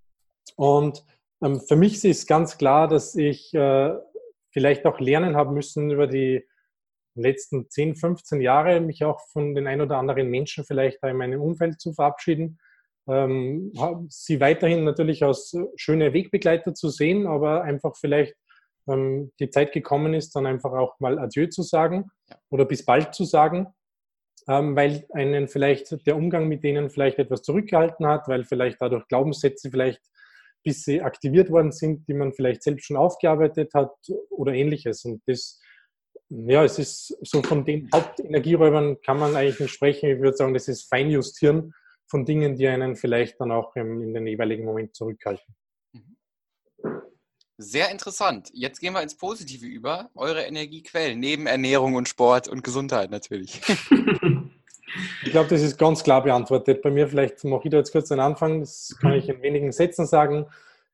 und 0.56 1.04
ähm, 1.42 1.61
für 1.61 1.76
mich 1.76 2.04
ist 2.04 2.28
ganz 2.28 2.56
klar, 2.56 2.86
dass 2.86 3.16
ich 3.16 3.52
äh, 3.52 3.94
vielleicht 4.52 4.86
auch 4.86 5.00
lernen 5.00 5.36
haben 5.36 5.54
müssen 5.54 5.90
über 5.90 6.06
die 6.06 6.46
letzten 7.16 7.68
10, 7.68 7.96
15 7.96 8.40
Jahre, 8.40 8.80
mich 8.80 9.04
auch 9.04 9.20
von 9.32 9.54
den 9.54 9.66
ein 9.66 9.80
oder 9.80 9.98
anderen 9.98 10.28
Menschen 10.28 10.64
vielleicht 10.64 11.02
in 11.02 11.16
meinem 11.16 11.42
Umfeld 11.42 11.80
zu 11.80 11.92
verabschieden. 11.92 12.58
Ähm, 13.08 13.72
sie 14.08 14.40
weiterhin 14.40 14.84
natürlich 14.84 15.24
als 15.24 15.56
schöne 15.74 16.12
Wegbegleiter 16.12 16.72
zu 16.72 16.88
sehen, 16.88 17.26
aber 17.26 17.62
einfach 17.64 17.96
vielleicht 17.96 18.36
ähm, 18.86 19.32
die 19.40 19.50
Zeit 19.50 19.72
gekommen 19.72 20.14
ist, 20.14 20.36
dann 20.36 20.46
einfach 20.46 20.72
auch 20.72 21.00
mal 21.00 21.18
Adieu 21.18 21.48
zu 21.48 21.62
sagen 21.62 22.11
oder 22.48 22.64
bis 22.64 22.84
bald 22.84 23.12
zu 23.12 23.24
sagen 23.24 23.66
weil 24.51 25.07
einen 25.12 25.48
vielleicht 25.48 26.07
der 26.07 26.16
Umgang 26.16 26.48
mit 26.48 26.64
denen 26.64 26.90
vielleicht 26.90 27.18
etwas 27.18 27.42
zurückgehalten 27.42 28.07
hat, 28.07 28.28
weil 28.28 28.44
vielleicht 28.44 28.80
dadurch 28.80 29.07
Glaubenssätze 29.09 29.70
vielleicht 29.70 30.01
bis 30.62 30.84
sie 30.84 31.01
aktiviert 31.01 31.51
worden 31.51 31.72
sind, 31.72 32.07
die 32.09 32.14
man 32.14 32.32
vielleicht 32.32 32.62
selbst 32.62 32.86
schon 32.86 32.96
aufgearbeitet 32.96 33.72
hat 33.74 33.92
oder 34.30 34.53
ähnliches. 34.53 35.05
Und 35.05 35.22
das, 35.26 35.61
ja, 36.28 36.64
es 36.64 36.78
ist 36.78 37.16
so 37.22 37.42
von 37.42 37.64
den 37.64 37.88
Hauptenergieräubern 37.94 39.01
kann 39.01 39.18
man 39.18 39.36
eigentlich 39.36 39.61
nicht 39.61 39.74
sprechen. 39.74 40.11
Ich 40.11 40.20
würde 40.20 40.36
sagen, 40.36 40.55
das 40.55 40.68
ist 40.68 40.88
Feinjustieren 40.88 41.72
von 42.09 42.24
Dingen, 42.24 42.57
die 42.57 42.68
einen 42.68 42.96
vielleicht 42.96 43.40
dann 43.40 43.53
auch 43.53 43.74
in 43.76 44.12
den 44.12 44.26
jeweiligen 44.26 44.64
Moment 44.64 44.94
zurückhalten. 44.94 45.55
Sehr 47.62 47.90
interessant. 47.90 48.50
Jetzt 48.54 48.80
gehen 48.80 48.94
wir 48.94 49.02
ins 49.02 49.14
Positive 49.14 49.66
über. 49.66 50.08
Eure 50.14 50.44
Energiequellen, 50.44 51.20
neben 51.20 51.46
Ernährung 51.46 51.94
und 51.94 52.08
Sport 52.08 52.48
und 52.48 52.64
Gesundheit 52.64 53.11
natürlich. 53.11 53.61
Ich 55.24 55.30
glaube, 55.30 55.48
das 55.48 55.62
ist 55.62 55.78
ganz 55.78 56.02
klar 56.02 56.20
beantwortet. 56.20 56.82
Bei 56.82 56.90
mir, 56.90 57.06
vielleicht 57.06 57.44
mache 57.44 57.62
ich 57.62 57.70
da 57.70 57.76
jetzt 57.76 57.92
kurz 57.92 58.11
einen 58.11 58.20
Anfang, 58.20 58.58
das 58.58 58.96
kann 59.00 59.12
ich 59.12 59.28
in 59.28 59.40
wenigen 59.40 59.70
Sätzen 59.70 60.04
sagen. 60.04 60.46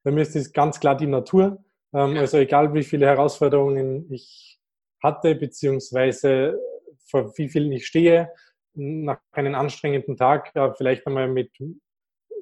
Bei 0.03 0.11
mir 0.11 0.21
ist 0.21 0.37
es 0.37 0.53
ganz 0.53 0.79
klar 0.79 0.99
die 0.99 1.07
Natur. 1.07 1.65
Ähm, 1.95 2.19
also 2.19 2.37
egal, 2.37 2.75
wie 2.75 2.83
viele 2.83 3.07
Herausforderungen 3.07 4.05
ich 4.13 4.61
hatte, 5.03 5.35
beziehungsweise 5.35 6.61
vor 7.07 7.33
wie 7.39 7.49
vielen 7.49 7.73
ich 7.73 7.87
stehe, 7.87 8.31
nach 8.75 9.19
einem 9.33 9.55
anstrengenden 9.55 10.19
Tag, 10.19 10.53
vielleicht 10.77 11.07
einmal 11.07 11.29
mit 11.29 11.53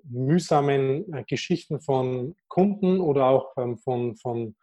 mühsamen 0.08 1.12
äh, 1.12 1.24
Geschichten 1.24 1.80
von 1.80 2.36
Kunden 2.48 3.00
oder 3.00 3.26
auch 3.26 3.52
ähm, 3.56 3.78
von, 3.78 4.16
von 4.16 4.54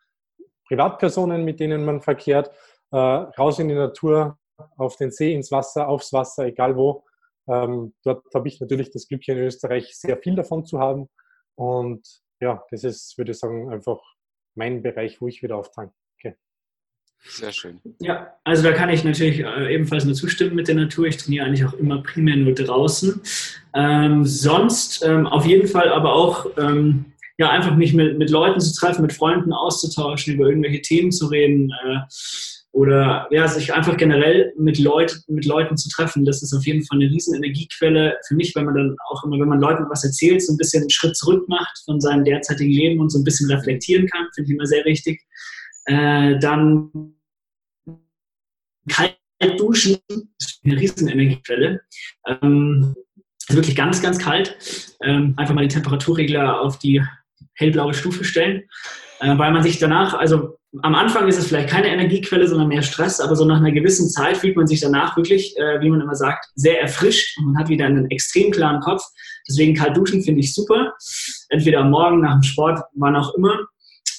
Privatpersonen, 0.67 1.43
mit 1.43 1.59
denen 1.59 1.83
man 1.83 2.01
verkehrt, 2.01 2.51
äh, 2.91 2.97
raus 2.97 3.59
in 3.59 3.67
die 3.67 3.75
Natur, 3.75 4.37
auf 4.77 4.95
den 4.97 5.11
See, 5.11 5.33
ins 5.33 5.51
Wasser, 5.51 5.87
aufs 5.87 6.13
Wasser, 6.13 6.45
egal 6.45 6.77
wo. 6.77 7.03
Ähm, 7.47 7.93
dort 8.03 8.23
habe 8.33 8.47
ich 8.47 8.59
natürlich 8.59 8.91
das 8.91 9.07
Glück, 9.07 9.27
in 9.27 9.37
Österreich 9.37 9.97
sehr 9.97 10.17
viel 10.17 10.35
davon 10.35 10.65
zu 10.65 10.79
haben. 10.79 11.09
Und 11.55 12.07
ja, 12.39 12.63
das 12.69 12.83
ist, 12.83 13.17
würde 13.17 13.31
ich 13.31 13.39
sagen, 13.39 13.71
einfach 13.71 13.99
mein 14.55 14.81
Bereich, 14.81 15.21
wo 15.21 15.27
ich 15.27 15.41
wieder 15.41 15.57
auftanke. 15.57 15.93
Sehr 17.27 17.51
schön. 17.51 17.79
Ja, 17.99 18.33
also 18.43 18.63
da 18.63 18.71
kann 18.71 18.89
ich 18.89 19.03
natürlich 19.03 19.39
äh, 19.39 19.73
ebenfalls 19.73 20.05
nur 20.05 20.15
zustimmen 20.15 20.55
mit 20.55 20.67
der 20.67 20.75
Natur. 20.75 21.05
Ich 21.05 21.17
trainiere 21.17 21.45
eigentlich 21.45 21.65
auch 21.65 21.73
immer 21.73 22.01
primär 22.01 22.35
nur 22.35 22.53
draußen. 22.53 23.21
Ähm, 23.73 24.25
sonst 24.25 25.03
ähm, 25.05 25.27
auf 25.27 25.45
jeden 25.45 25.67
Fall 25.67 25.89
aber 25.89 26.13
auch 26.13 26.47
ähm, 26.57 27.05
ja, 27.37 27.49
einfach 27.49 27.75
mich 27.75 27.93
mit, 27.93 28.17
mit 28.17 28.29
Leuten 28.29 28.59
zu 28.59 28.73
treffen, 28.73 29.01
mit 29.01 29.13
Freunden 29.13 29.53
auszutauschen, 29.53 30.35
über 30.35 30.47
irgendwelche 30.47 30.81
Themen 30.81 31.11
zu 31.11 31.27
reden 31.27 31.71
äh, 31.85 31.99
oder 32.73 33.27
ja, 33.31 33.47
sich 33.47 33.73
einfach 33.73 33.97
generell 33.97 34.53
mit, 34.57 34.79
Leut, 34.79 35.19
mit 35.27 35.45
Leuten 35.45 35.75
zu 35.75 35.89
treffen. 35.89 36.23
Das 36.23 36.41
ist 36.41 36.53
auf 36.53 36.65
jeden 36.65 36.85
Fall 36.85 36.99
eine 36.99 37.09
riesen 37.09 37.35
Energiequelle 37.35 38.17
für 38.27 38.35
mich, 38.35 38.55
wenn 38.55 38.65
man 38.65 38.75
dann 38.75 38.95
auch 39.09 39.23
immer, 39.23 39.39
wenn 39.39 39.47
man 39.47 39.59
Leuten 39.59 39.85
was 39.89 40.03
erzählt, 40.03 40.41
so 40.41 40.53
ein 40.53 40.57
bisschen 40.57 40.81
einen 40.81 40.89
Schritt 40.89 41.17
zurück 41.17 41.47
macht 41.49 41.81
von 41.83 41.99
seinem 41.99 42.23
derzeitigen 42.23 42.71
Leben 42.71 42.99
und 43.01 43.09
so 43.09 43.19
ein 43.19 43.23
bisschen 43.23 43.51
reflektieren 43.51 44.07
kann, 44.07 44.27
finde 44.33 44.51
ich 44.51 44.55
immer 44.55 44.65
sehr 44.65 44.85
wichtig. 44.85 45.21
Äh, 45.91 46.39
dann 46.39 47.15
kalt 48.87 49.17
duschen 49.57 49.97
ist 50.39 50.61
eine 50.63 50.79
riesen 50.79 51.09
Energiequelle. 51.09 51.81
Ähm, 52.25 52.95
ist 53.49 53.55
wirklich 53.55 53.75
ganz, 53.75 54.01
ganz 54.01 54.17
kalt. 54.17 54.57
Ähm, 55.03 55.33
einfach 55.35 55.53
mal 55.53 55.61
den 55.61 55.69
Temperaturregler 55.69 56.61
auf 56.61 56.79
die 56.79 57.03
hellblaue 57.55 57.93
Stufe 57.93 58.23
stellen, 58.23 58.63
äh, 59.19 59.37
weil 59.37 59.51
man 59.51 59.63
sich 59.63 59.79
danach, 59.79 60.13
also 60.13 60.57
am 60.81 60.95
Anfang 60.95 61.27
ist 61.27 61.37
es 61.37 61.47
vielleicht 61.47 61.69
keine 61.69 61.89
Energiequelle, 61.89 62.47
sondern 62.47 62.69
mehr 62.69 62.83
Stress, 62.83 63.19
aber 63.19 63.35
so 63.35 63.43
nach 63.43 63.57
einer 63.57 63.73
gewissen 63.73 64.09
Zeit 64.09 64.37
fühlt 64.37 64.55
man 64.55 64.67
sich 64.67 64.79
danach 64.79 65.17
wirklich, 65.17 65.57
äh, 65.57 65.81
wie 65.81 65.89
man 65.89 65.99
immer 65.99 66.15
sagt, 66.15 66.45
sehr 66.55 66.79
erfrischt 66.79 67.37
und 67.37 67.47
man 67.47 67.57
hat 67.57 67.67
wieder 67.67 67.85
einen 67.85 68.09
extrem 68.09 68.51
klaren 68.51 68.79
Kopf. 68.79 69.03
Deswegen 69.49 69.75
kalt 69.75 69.97
duschen 69.97 70.23
finde 70.23 70.39
ich 70.39 70.53
super. 70.53 70.93
Entweder 71.49 71.81
am 71.81 71.89
Morgen, 71.89 72.21
nach 72.21 72.35
dem 72.35 72.43
Sport, 72.43 72.79
wann 72.93 73.17
auch 73.17 73.33
immer 73.35 73.67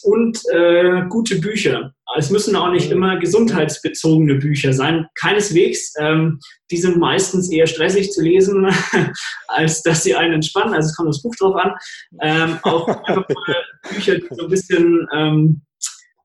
und 0.03 0.39
äh, 0.53 1.03
gute 1.09 1.37
Bücher. 1.37 1.93
Es 2.17 2.31
müssen 2.31 2.57
auch 2.57 2.71
nicht 2.71 2.87
mhm. 2.87 2.97
immer 2.97 3.19
gesundheitsbezogene 3.19 4.37
Bücher 4.37 4.73
sein, 4.73 5.07
keineswegs. 5.15 5.95
Ähm, 5.99 6.41
die 6.71 6.77
sind 6.77 6.99
meistens 6.99 7.51
eher 7.51 7.67
stressig 7.67 8.11
zu 8.13 8.23
lesen, 8.23 8.67
als 9.49 9.83
dass 9.83 10.03
sie 10.03 10.15
einen 10.15 10.35
entspannen. 10.35 10.75
Also 10.75 10.89
es 10.89 10.97
kommt 10.97 11.09
das 11.09 11.23
Buch 11.23 11.35
drauf 11.39 11.57
an. 11.57 11.73
Ähm, 12.21 12.59
auch 12.63 12.89
einfach 12.89 13.29
mal 13.29 13.57
Bücher, 13.91 14.17
die 14.17 14.27
so 14.31 14.45
ein 14.45 14.51
bisschen, 14.51 15.07
ähm, 15.15 15.63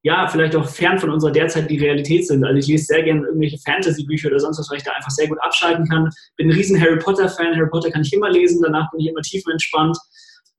ja, 0.03 0.28
vielleicht 0.28 0.55
auch 0.55 0.67
fern 0.67 0.99
von 0.99 1.09
unserer 1.09 1.32
derzeitigen 1.32 1.84
Realität 1.84 2.28
sind. 2.28 2.43
Also 2.43 2.57
ich 2.57 2.67
lese 2.67 2.86
sehr 2.86 3.03
gerne 3.03 3.25
irgendwelche 3.25 3.57
Fantasy-Bücher 3.65 4.30
oder 4.30 4.39
sonst 4.39 4.59
was, 4.59 4.69
weil 4.69 4.78
ich 4.78 4.84
da 4.84 4.91
einfach 4.91 5.11
sehr 5.11 5.28
gut 5.28 5.41
abschalten 5.41 5.88
kann. 5.88 6.09
Bin 6.38 6.49
ein 6.49 6.55
riesen 6.55 6.80
Harry 6.80 6.97
Potter-Fan. 6.97 7.55
Harry 7.55 7.69
Potter 7.69 7.91
kann 7.91 8.01
ich 8.01 8.13
immer 8.13 8.30
lesen, 8.30 8.61
danach 8.61 8.89
bin 8.91 9.01
ich 9.01 9.07
immer 9.07 9.21
tiefenentspannt. 9.21 9.97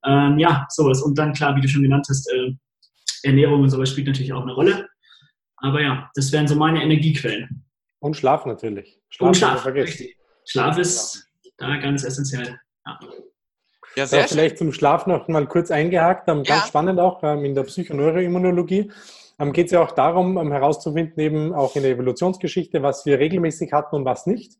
Ähm, 0.05 0.39
ja, 0.39 0.65
sowas. 0.69 1.01
Und 1.01 1.17
dann 1.17 1.33
klar, 1.33 1.55
wie 1.55 1.61
du 1.61 1.67
schon 1.67 1.83
genannt 1.83 2.05
hast, 2.09 2.31
äh, 2.31 2.51
Ernährung 3.23 3.61
und 3.61 3.69
sowas 3.69 3.89
spielt 3.89 4.07
natürlich 4.07 4.33
auch 4.33 4.43
eine 4.43 4.53
Rolle. 4.53 4.89
Aber 5.57 5.81
ja, 5.81 6.09
das 6.15 6.31
wären 6.31 6.47
so 6.47 6.55
meine 6.55 6.81
Energiequellen. 6.81 7.65
Und 7.99 8.15
Schlaf 8.15 8.45
natürlich. 8.45 9.01
Schlaf 9.09 9.27
und 9.27 9.37
Schlaf, 9.37 9.65
richtig. 9.65 10.17
Schlaf 10.45 10.77
ist 10.77 11.27
da 11.57 11.77
ganz 11.77 12.03
essentiell. 12.03 12.59
Ja. 12.85 12.99
Ja, 13.95 14.05
sehr 14.05 14.21
ja, 14.21 14.27
vielleicht 14.27 14.57
zum 14.57 14.71
Schlaf 14.71 15.07
noch 15.07 15.27
mal 15.27 15.45
kurz 15.47 15.71
eingehakt. 15.71 16.29
Ähm, 16.29 16.43
ganz 16.43 16.61
ja. 16.61 16.67
spannend 16.67 16.99
auch 16.99 17.23
ähm, 17.23 17.43
in 17.43 17.55
der 17.55 17.63
Psychoneuroimmunologie 17.63 18.91
ähm, 19.39 19.53
geht 19.53 19.67
es 19.67 19.71
ja 19.71 19.81
auch 19.81 19.91
darum, 19.91 20.51
herauszufinden, 20.51 21.19
eben 21.19 21.53
auch 21.53 21.75
in 21.75 21.83
der 21.83 21.91
Evolutionsgeschichte, 21.91 22.83
was 22.83 23.05
wir 23.05 23.19
regelmäßig 23.19 23.73
hatten 23.73 23.95
und 23.95 24.05
was 24.05 24.25
nicht. 24.27 24.53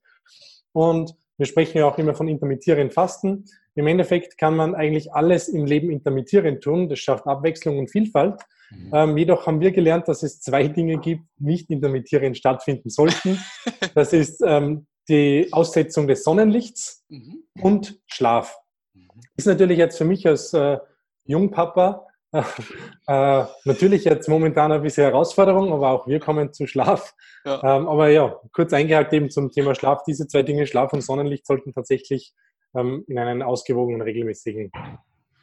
Und 0.72 1.16
wir 1.40 1.46
sprechen 1.46 1.78
ja 1.78 1.86
auch 1.86 1.98
immer 1.98 2.14
von 2.14 2.28
intermittierend 2.28 2.94
Fasten. 2.94 3.46
Im 3.74 3.88
Endeffekt 3.88 4.38
kann 4.38 4.58
man 4.58 4.76
eigentlich 4.76 5.14
alles 5.14 5.48
im 5.48 5.66
Leben 5.66 5.90
intermittierend 5.90 6.62
tun. 6.62 6.90
Das 6.90 7.00
schafft 7.00 7.26
Abwechslung 7.28 7.80
und 7.80 7.90
Vielfalt. 7.90 8.42
Mhm. 8.72 8.92
Ähm, 8.94 9.18
jedoch 9.18 9.48
haben 9.48 9.62
wir 9.62 9.72
gelernt, 9.72 10.10
dass 10.10 10.22
es 10.22 10.42
zwei 10.42 10.68
Dinge 10.68 11.00
gibt, 11.00 11.24
die 11.38 11.46
nicht 11.46 11.70
intermittierend 11.72 12.38
stattfinden 12.38 12.90
sollten. 12.90 13.40
Das 13.96 14.14
ist 14.14 14.42
ähm, 14.46 14.86
die 15.08 15.48
Aussetzung 15.52 16.08
des 16.08 16.24
Sonnenlichts 16.24 17.06
mhm. 17.08 17.44
und 17.62 18.00
Schlaf. 18.06 18.60
Mhm. 18.94 19.08
Ist 19.36 19.48
natürlich 19.48 19.78
jetzt 19.78 19.98
für 19.98 20.06
mich 20.06 20.28
als 20.28 20.54
äh, 20.54 20.78
Jungpapa 21.24 22.06
äh, 23.08 23.46
natürlich 23.66 24.04
jetzt 24.06 24.30
momentan 24.30 24.72
ein 24.72 24.84
bisschen 24.84 25.06
Herausforderung, 25.06 25.74
aber 25.74 25.90
auch 25.90 26.08
wir 26.08 26.20
kommen 26.20 26.54
zu 26.54 26.68
Schlaf. 26.68 27.14
Ja. 27.46 27.78
Ähm, 27.78 27.88
aber 27.88 28.10
ja, 28.10 28.40
kurz 28.52 28.74
eingehakt 28.74 29.14
eben 29.14 29.30
zum 29.30 29.52
Thema 29.52 29.74
Schlaf. 29.74 30.04
Diese 30.04 30.28
zwei 30.28 30.44
Dinge, 30.44 30.68
Schlaf 30.68 30.94
und 30.94 31.02
Sonnenlicht, 31.02 31.48
sollten 31.48 31.74
tatsächlich 31.74 32.34
ähm, 32.76 33.04
in 33.08 33.18
einen 33.18 33.42
ausgewogenen, 33.42 34.02
regelmäßigen 34.02 34.72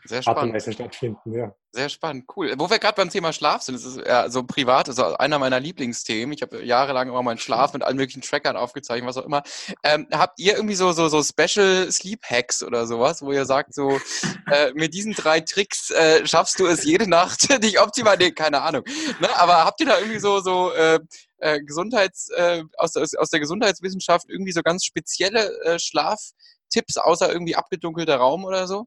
sehr 0.09 0.23
spannend. 0.23 0.39
Art 0.39 0.47
und 0.47 0.55
Weise 0.55 0.73
stattfinden. 0.73 1.33
Ja. 1.33 1.55
Sehr 1.77 1.91
spannend, 1.91 2.25
cool. 2.35 2.55
Wo 2.57 2.71
wir 2.71 2.79
gerade 2.79 2.97
beim 2.97 3.11
Thema 3.11 3.35
Schlaf 3.35 3.61
sind, 3.61 3.75
das 3.75 3.85
ist 3.85 3.99
ja 3.99 4.31
so 4.31 4.43
privat, 4.45 4.89
also 4.89 5.17
einer 5.19 5.39
meiner 5.39 5.61
Lieblingsthemen. 5.61 6.33
Ich 6.33 6.41
habe 6.41 6.65
jahrelang 6.65 7.09
immer 7.09 7.23
meinen 7.23 7.37
Schlaf 7.37 7.75
mit 7.75 7.83
allen 7.83 7.99
möglichen 7.99 8.23
Trackern 8.23 8.57
aufgezeichnet, 8.57 9.07
was 9.07 9.19
auch 9.19 9.27
immer. 9.27 9.43
Ähm, 9.83 10.07
habt 10.11 10.39
ihr 10.39 10.55
irgendwie 10.55 10.75
so, 10.75 10.93
so, 10.93 11.09
so 11.09 11.23
Special 11.23 11.93
Sleep 11.93 12.25
Hacks 12.25 12.63
oder 12.63 12.87
sowas, 12.87 13.21
wo 13.21 13.31
ihr 13.31 13.45
sagt, 13.45 13.75
so 13.75 13.91
äh, 14.51 14.73
mit 14.73 14.95
diesen 14.95 15.13
drei 15.13 15.41
Tricks 15.41 15.91
äh, 15.91 16.27
schaffst 16.27 16.59
du 16.61 16.67
es 16.67 16.83
jede 16.85 17.11
Nacht, 17.11 17.47
dich 17.63 17.79
optimal, 17.79 18.17
nee, 18.17 18.31
keine 18.31 18.63
Ahnung. 18.63 18.83
Ne? 19.21 19.29
Aber 19.39 19.65
habt 19.67 19.79
ihr 19.81 19.87
da 19.87 19.99
irgendwie 19.99 20.21
so, 20.21 20.41
so 20.41 20.73
äh, 20.73 20.99
äh, 21.39 21.61
Gesundheits, 21.61 22.31
äh, 22.31 22.65
aus, 22.79 22.97
aus 22.97 23.29
der 23.29 23.41
Gesundheitswissenschaft 23.41 24.31
irgendwie 24.31 24.53
so 24.53 24.63
ganz 24.63 24.87
spezielle 24.87 25.51
äh, 25.65 25.79
Schlaftipps, 25.79 26.97
außer 26.97 27.31
irgendwie 27.31 27.57
abgedunkelter 27.57 28.17
Raum 28.17 28.47
oder 28.47 28.67
so? 28.67 28.87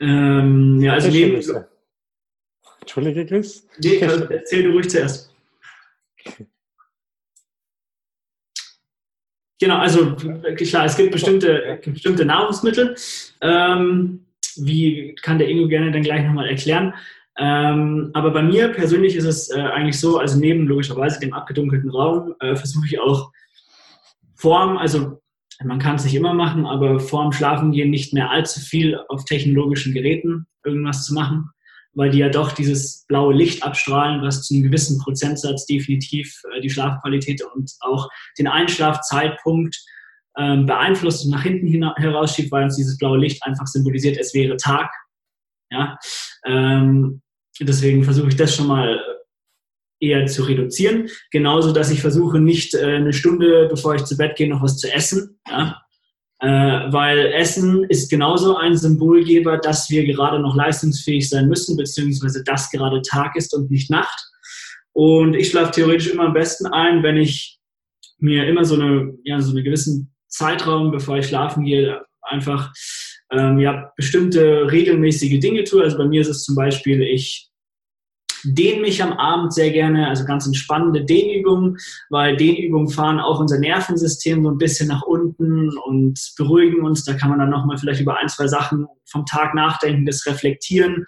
Ähm, 0.00 0.80
ja, 0.80 0.92
also 0.94 1.08
neben. 1.08 1.42
Entschuldige, 2.80 3.26
Chris. 3.26 3.66
Nee, 3.78 3.98
erzähl 3.98 4.62
du 4.64 4.70
ruhig 4.72 4.88
zuerst. 4.88 5.34
Genau, 9.58 9.78
also 9.78 10.14
klar, 10.14 10.84
es 10.84 10.96
gibt 10.96 11.12
bestimmte, 11.12 11.80
bestimmte 11.84 12.24
Nahrungsmittel. 12.24 12.94
Ähm, 13.40 14.26
wie 14.56 15.14
kann 15.22 15.38
der 15.38 15.48
Ingo 15.48 15.68
gerne 15.68 15.90
dann 15.92 16.02
gleich 16.02 16.24
nochmal 16.24 16.48
erklären. 16.48 16.94
Ähm, 17.38 18.10
aber 18.14 18.30
bei 18.30 18.42
mir 18.42 18.68
persönlich 18.68 19.14
ist 19.14 19.24
es 19.24 19.50
äh, 19.50 19.60
eigentlich 19.60 20.00
so, 20.00 20.18
also 20.18 20.38
neben 20.38 20.66
logischerweise 20.66 21.20
dem 21.20 21.34
abgedunkelten 21.34 21.90
Raum 21.90 22.34
äh, 22.40 22.56
versuche 22.56 22.86
ich 22.86 22.98
auch 22.98 23.30
Form, 24.34 24.78
also 24.78 25.20
man 25.64 25.78
kann 25.78 25.96
es 25.96 26.04
nicht 26.04 26.14
immer 26.14 26.34
machen, 26.34 26.66
aber 26.66 27.00
vor 27.00 27.22
dem 27.22 27.32
Schlafengehen 27.32 27.90
nicht 27.90 28.12
mehr 28.12 28.30
allzu 28.30 28.60
viel 28.60 28.98
auf 29.08 29.24
technologischen 29.24 29.94
Geräten 29.94 30.46
irgendwas 30.64 31.04
zu 31.04 31.14
machen, 31.14 31.50
weil 31.94 32.10
die 32.10 32.18
ja 32.18 32.28
doch 32.28 32.52
dieses 32.52 33.06
blaue 33.08 33.34
Licht 33.34 33.62
abstrahlen, 33.62 34.22
was 34.22 34.42
zu 34.42 34.54
einem 34.54 34.64
gewissen 34.64 34.98
Prozentsatz 34.98 35.66
definitiv 35.66 36.42
äh, 36.54 36.60
die 36.60 36.70
Schlafqualität 36.70 37.42
und 37.54 37.72
auch 37.80 38.08
den 38.38 38.48
Einschlafzeitpunkt 38.48 39.76
ähm, 40.36 40.66
beeinflusst 40.66 41.24
und 41.24 41.30
nach 41.30 41.42
hinten 41.42 41.68
herausschiebt, 41.96 42.52
weil 42.52 42.64
uns 42.64 42.76
dieses 42.76 42.98
blaue 42.98 43.18
Licht 43.18 43.42
einfach 43.42 43.66
symbolisiert, 43.66 44.18
es 44.18 44.34
wäre 44.34 44.56
Tag. 44.58 44.90
Ja, 45.70 45.98
ähm, 46.44 47.22
deswegen 47.58 48.04
versuche 48.04 48.28
ich 48.28 48.36
das 48.36 48.54
schon 48.54 48.66
mal 48.66 49.00
eher 50.00 50.26
zu 50.26 50.42
reduzieren. 50.42 51.08
Genauso, 51.30 51.72
dass 51.72 51.90
ich 51.90 52.00
versuche, 52.00 52.38
nicht 52.38 52.74
äh, 52.74 52.96
eine 52.96 53.12
Stunde, 53.12 53.68
bevor 53.70 53.94
ich 53.94 54.04
zu 54.04 54.16
Bett 54.16 54.36
gehe, 54.36 54.48
noch 54.48 54.62
was 54.62 54.78
zu 54.78 54.92
essen. 54.92 55.38
Ja? 55.48 55.80
Äh, 56.40 56.92
weil 56.92 57.32
Essen 57.32 57.84
ist 57.84 58.10
genauso 58.10 58.56
ein 58.56 58.76
Symbolgeber, 58.76 59.56
dass 59.56 59.88
wir 59.88 60.04
gerade 60.04 60.38
noch 60.38 60.54
leistungsfähig 60.54 61.28
sein 61.28 61.48
müssen, 61.48 61.76
beziehungsweise 61.76 62.44
dass 62.44 62.70
gerade 62.70 63.00
Tag 63.02 63.36
ist 63.36 63.54
und 63.54 63.70
nicht 63.70 63.90
Nacht. 63.90 64.22
Und 64.92 65.34
ich 65.34 65.48
schlafe 65.48 65.72
theoretisch 65.72 66.08
immer 66.08 66.24
am 66.24 66.34
besten 66.34 66.66
ein, 66.66 67.02
wenn 67.02 67.16
ich 67.16 67.58
mir 68.18 68.46
immer 68.46 68.64
so 68.64 68.74
eine, 68.74 69.14
ja, 69.24 69.40
so 69.40 69.50
einen 69.54 69.64
gewissen 69.64 70.14
Zeitraum, 70.28 70.90
bevor 70.90 71.18
ich 71.18 71.26
schlafen 71.26 71.64
gehe, 71.64 72.02
einfach 72.22 72.72
ähm, 73.30 73.58
ja, 73.58 73.92
bestimmte 73.96 74.70
regelmäßige 74.70 75.38
Dinge 75.40 75.64
tue. 75.64 75.82
Also 75.82 75.98
bei 75.98 76.06
mir 76.06 76.20
ist 76.20 76.28
es 76.28 76.44
zum 76.44 76.54
Beispiel, 76.54 77.02
ich 77.02 77.48
dehne 78.54 78.80
mich 78.80 79.02
am 79.02 79.12
Abend 79.12 79.52
sehr 79.52 79.70
gerne, 79.70 80.08
also 80.08 80.24
ganz 80.24 80.46
entspannende 80.46 81.04
Dehnübungen, 81.04 81.76
weil 82.10 82.36
Dehnübungen 82.36 82.88
fahren 82.88 83.20
auch 83.20 83.40
unser 83.40 83.58
Nervensystem 83.58 84.42
so 84.42 84.50
ein 84.50 84.58
bisschen 84.58 84.88
nach 84.88 85.02
unten 85.02 85.76
und 85.78 86.18
beruhigen 86.36 86.84
uns. 86.84 87.04
Da 87.04 87.14
kann 87.14 87.30
man 87.30 87.38
dann 87.38 87.50
nochmal 87.50 87.78
vielleicht 87.78 88.00
über 88.00 88.18
ein, 88.18 88.28
zwei 88.28 88.46
Sachen 88.46 88.86
vom 89.04 89.26
Tag 89.26 89.54
nachdenken, 89.54 90.06
das 90.06 90.26
reflektieren. 90.26 91.06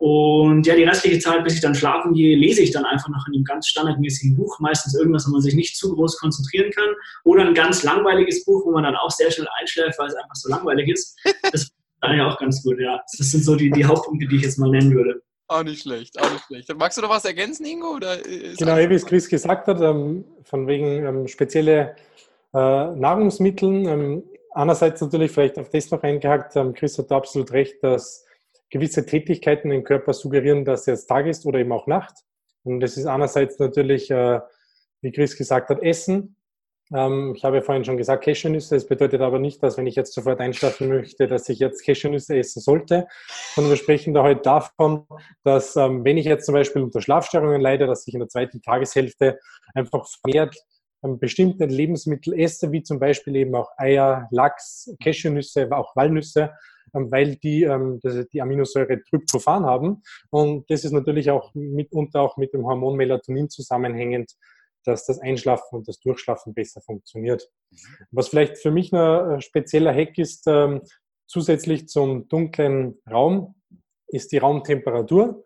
Und 0.00 0.66
ja, 0.66 0.74
die 0.74 0.84
restliche 0.84 1.18
Zeit, 1.18 1.44
bis 1.44 1.56
ich 1.56 1.60
dann 1.60 1.74
schlafen 1.74 2.14
gehe, 2.14 2.34
lese 2.34 2.62
ich 2.62 2.70
dann 2.70 2.86
einfach 2.86 3.10
noch 3.10 3.26
in 3.28 3.34
einem 3.34 3.44
ganz 3.44 3.68
standardmäßigen 3.68 4.34
Buch, 4.34 4.58
meistens 4.58 4.94
irgendwas, 4.94 5.26
wo 5.26 5.32
man 5.32 5.42
sich 5.42 5.54
nicht 5.54 5.76
zu 5.76 5.94
groß 5.94 6.16
konzentrieren 6.18 6.70
kann. 6.70 6.88
Oder 7.24 7.46
ein 7.46 7.52
ganz 7.52 7.82
langweiliges 7.82 8.46
Buch, 8.46 8.64
wo 8.64 8.72
man 8.72 8.84
dann 8.84 8.96
auch 8.96 9.10
sehr 9.10 9.30
schnell 9.30 9.48
einschläft, 9.60 9.98
weil 9.98 10.08
es 10.08 10.14
einfach 10.14 10.34
so 10.34 10.48
langweilig 10.48 10.88
ist. 10.88 11.18
Das 11.52 11.64
ist 11.64 11.74
dann 12.00 12.16
ja 12.16 12.26
auch 12.26 12.38
ganz 12.38 12.62
gut, 12.62 12.80
ja. 12.80 12.98
Das 13.18 13.30
sind 13.30 13.44
so 13.44 13.56
die, 13.56 13.70
die 13.70 13.84
Hauptpunkte, 13.84 14.26
die 14.26 14.36
ich 14.36 14.42
jetzt 14.42 14.58
mal 14.58 14.70
nennen 14.70 14.94
würde. 14.94 15.20
Auch 15.50 15.64
nicht 15.64 15.82
schlecht, 15.82 16.16
auch 16.16 16.32
nicht 16.32 16.44
schlecht. 16.44 16.72
Magst 16.76 16.96
du 16.96 17.02
noch 17.02 17.10
was 17.10 17.24
ergänzen, 17.24 17.66
Ingo? 17.66 17.98
genau, 17.98 18.76
wie 18.76 18.94
es 18.94 19.04
Chris 19.04 19.28
gesagt 19.28 19.66
hat, 19.66 19.80
ähm, 19.80 20.24
von 20.44 20.68
wegen 20.68 21.04
ähm, 21.04 21.26
spezielle 21.26 21.96
äh, 22.54 22.56
Nahrungsmitteln. 22.56 23.84
Ähm, 23.88 24.22
einerseits 24.52 25.00
natürlich 25.00 25.32
vielleicht 25.32 25.58
auf 25.58 25.68
das 25.70 25.90
noch 25.90 26.04
eingehakt, 26.04 26.56
Chris 26.76 26.96
hat 26.98 27.10
absolut 27.10 27.50
recht, 27.50 27.82
dass 27.82 28.24
gewisse 28.70 29.04
Tätigkeiten 29.04 29.72
im 29.72 29.82
Körper 29.82 30.12
suggerieren, 30.12 30.64
dass 30.64 30.86
es 30.86 31.08
Tag 31.08 31.26
ist 31.26 31.44
oder 31.44 31.58
eben 31.58 31.72
auch 31.72 31.88
Nacht. 31.88 32.14
Und 32.62 32.78
das 32.78 32.96
ist 32.96 33.06
einerseits 33.06 33.58
natürlich, 33.58 34.08
äh, 34.12 34.38
wie 35.00 35.10
Chris 35.10 35.36
gesagt 35.36 35.68
hat, 35.68 35.82
Essen. 35.82 36.36
Ähm, 36.94 37.34
ich 37.36 37.44
habe 37.44 37.62
vorhin 37.62 37.84
schon 37.84 37.96
gesagt, 37.96 38.24
Cashewnüsse. 38.24 38.74
Das 38.74 38.86
bedeutet 38.86 39.20
aber 39.20 39.38
nicht, 39.38 39.62
dass 39.62 39.76
wenn 39.76 39.86
ich 39.86 39.94
jetzt 39.94 40.12
sofort 40.12 40.40
einschlafen 40.40 40.88
möchte, 40.88 41.26
dass 41.26 41.48
ich 41.48 41.58
jetzt 41.58 41.84
Cashewnüsse 41.84 42.36
essen 42.36 42.60
sollte. 42.60 43.06
Sondern 43.54 43.72
wir 43.72 43.76
sprechen 43.76 44.14
da 44.14 44.22
heute 44.22 44.42
davon, 44.42 45.06
dass 45.44 45.76
ähm, 45.76 46.04
wenn 46.04 46.18
ich 46.18 46.26
jetzt 46.26 46.46
zum 46.46 46.54
Beispiel 46.54 46.82
unter 46.82 47.00
Schlafstörungen 47.00 47.60
leide, 47.60 47.86
dass 47.86 48.06
ich 48.06 48.14
in 48.14 48.20
der 48.20 48.28
zweiten 48.28 48.60
Tageshälfte 48.62 49.38
einfach 49.74 50.06
vermehrt 50.06 50.56
ähm, 51.02 51.18
bestimmte 51.18 51.64
Lebensmittel 51.64 52.38
esse, 52.38 52.72
wie 52.72 52.82
zum 52.82 52.98
Beispiel 52.98 53.36
eben 53.36 53.54
auch 53.54 53.70
Eier, 53.76 54.28
Lachs, 54.30 54.94
Cashewnüsse, 55.02 55.68
auch 55.70 55.96
Walnüsse, 55.96 56.50
ähm, 56.94 57.10
weil 57.10 57.36
die 57.36 57.62
ähm, 57.62 58.00
die 58.32 58.42
Aminosäure 58.42 59.02
Tryptophan 59.04 59.64
haben. 59.64 60.02
Und 60.30 60.70
das 60.70 60.84
ist 60.84 60.92
natürlich 60.92 61.30
auch 61.30 61.54
mitunter 61.54 62.20
auch 62.20 62.36
mit 62.36 62.52
dem 62.52 62.66
Hormon 62.66 62.96
Melatonin 62.96 63.48
zusammenhängend, 63.48 64.34
dass 64.84 65.06
das 65.06 65.20
Einschlafen 65.20 65.76
und 65.76 65.88
das 65.88 66.00
Durchschlafen 66.00 66.54
besser 66.54 66.80
funktioniert. 66.80 67.50
Was 68.10 68.28
vielleicht 68.28 68.58
für 68.58 68.70
mich 68.70 68.92
ein 68.92 69.40
spezieller 69.40 69.94
Hack 69.94 70.18
ist, 70.18 70.48
zusätzlich 71.26 71.88
zum 71.88 72.28
dunklen 72.28 72.98
Raum, 73.10 73.54
ist 74.08 74.32
die 74.32 74.38
Raumtemperatur 74.38 75.44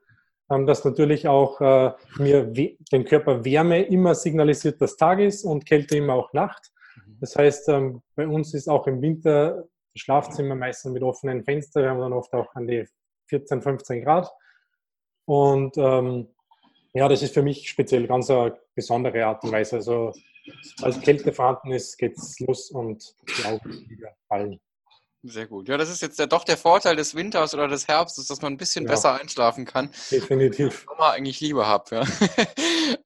dass 0.48 0.84
natürlich 0.84 1.26
auch 1.26 1.60
äh, 1.60 1.92
mir 2.18 2.44
den 2.44 3.04
Körper 3.04 3.44
Wärme 3.44 3.82
immer 3.82 4.14
signalisiert, 4.14 4.80
dass 4.80 4.96
Tag 4.96 5.20
ist 5.20 5.44
und 5.44 5.66
Kälte 5.66 5.96
immer 5.96 6.14
auch 6.14 6.32
Nacht. 6.32 6.70
Mhm. 6.96 7.16
Das 7.20 7.36
heißt, 7.36 7.68
ähm, 7.70 8.02
bei 8.14 8.26
uns 8.26 8.54
ist 8.54 8.68
auch 8.68 8.86
im 8.86 9.00
Winter 9.00 9.64
das 9.94 10.02
Schlafzimmer 10.02 10.54
meistens 10.54 10.92
mit 10.92 11.02
offenen 11.02 11.44
Fenstern. 11.44 11.84
Wir 11.84 11.90
haben 11.90 12.00
dann 12.00 12.12
oft 12.12 12.32
auch 12.34 12.54
an 12.54 12.66
die 12.66 12.86
14, 13.28 13.62
15 13.62 14.04
Grad. 14.04 14.30
Und 15.26 15.76
ähm, 15.78 16.33
ja, 16.94 17.08
das 17.08 17.22
ist 17.22 17.34
für 17.34 17.42
mich 17.42 17.68
speziell 17.68 18.06
ganz 18.06 18.30
eine 18.30 18.56
besondere 18.74 19.26
Art 19.26 19.42
und 19.42 19.52
Weise. 19.52 19.76
Also 19.76 20.12
als 20.82 21.00
Kälte 21.00 21.32
vorhanden 21.32 21.72
ist, 21.72 21.98
geht 21.98 22.16
es 22.16 22.38
los 22.40 22.70
und 22.70 23.14
die 23.38 23.44
Augen 23.44 23.88
fallen. 24.28 24.60
Sehr 25.26 25.46
gut. 25.46 25.68
Ja, 25.68 25.78
das 25.78 25.88
ist 25.88 26.02
jetzt 26.02 26.20
doch 26.30 26.44
der 26.44 26.58
Vorteil 26.58 26.96
des 26.96 27.14
Winters 27.14 27.54
oder 27.54 27.66
des 27.66 27.88
Herbstes, 27.88 28.26
dass 28.26 28.42
man 28.42 28.52
ein 28.52 28.56
bisschen 28.58 28.84
ja. 28.84 28.90
besser 28.90 29.18
einschlafen 29.18 29.64
kann. 29.64 29.90
Definitiv. 30.10 30.86
Man 30.86 31.12
eigentlich 31.12 31.40
lieber 31.40 31.66
habe. 31.66 31.96
Ja. 31.96 32.06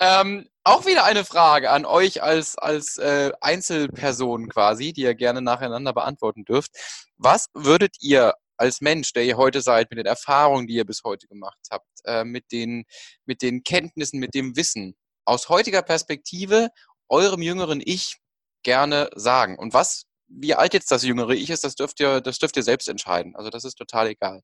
ähm, 0.20 0.48
auch 0.64 0.84
wieder 0.84 1.04
eine 1.04 1.24
Frage 1.24 1.70
an 1.70 1.86
euch 1.86 2.20
als, 2.20 2.58
als 2.58 2.98
äh, 2.98 3.30
Einzelperson 3.40 4.48
quasi, 4.48 4.92
die 4.92 5.02
ihr 5.02 5.14
gerne 5.14 5.40
nacheinander 5.42 5.92
beantworten 5.92 6.44
dürft. 6.44 6.72
Was 7.16 7.50
würdet 7.54 7.96
ihr 8.00 8.34
als 8.58 8.80
Mensch, 8.80 9.12
der 9.12 9.24
ihr 9.24 9.36
heute 9.36 9.62
seid, 9.62 9.90
mit 9.90 9.98
den 9.98 10.06
Erfahrungen, 10.06 10.66
die 10.66 10.74
ihr 10.74 10.84
bis 10.84 11.02
heute 11.04 11.26
gemacht 11.28 11.58
habt, 11.70 11.88
äh, 12.04 12.24
mit, 12.24 12.52
den, 12.52 12.84
mit 13.24 13.42
den 13.42 13.62
Kenntnissen, 13.62 14.18
mit 14.20 14.34
dem 14.34 14.56
Wissen, 14.56 14.96
aus 15.24 15.48
heutiger 15.48 15.82
Perspektive 15.82 16.68
eurem 17.08 17.42
jüngeren 17.42 17.80
Ich 17.84 18.16
gerne 18.62 19.10
sagen? 19.14 19.58
Und 19.58 19.72
was 19.74 20.04
wie 20.28 20.54
alt 20.54 20.74
jetzt 20.74 20.90
das 20.90 21.04
jüngere 21.04 21.30
Ich 21.30 21.50
ist, 21.50 21.64
das 21.64 21.74
dürft 21.74 22.00
ihr, 22.00 22.20
das 22.20 22.38
dürft 22.38 22.56
ihr 22.56 22.62
selbst 22.62 22.88
entscheiden. 22.88 23.34
Also 23.34 23.50
das 23.50 23.64
ist 23.64 23.76
total 23.76 24.08
egal. 24.08 24.42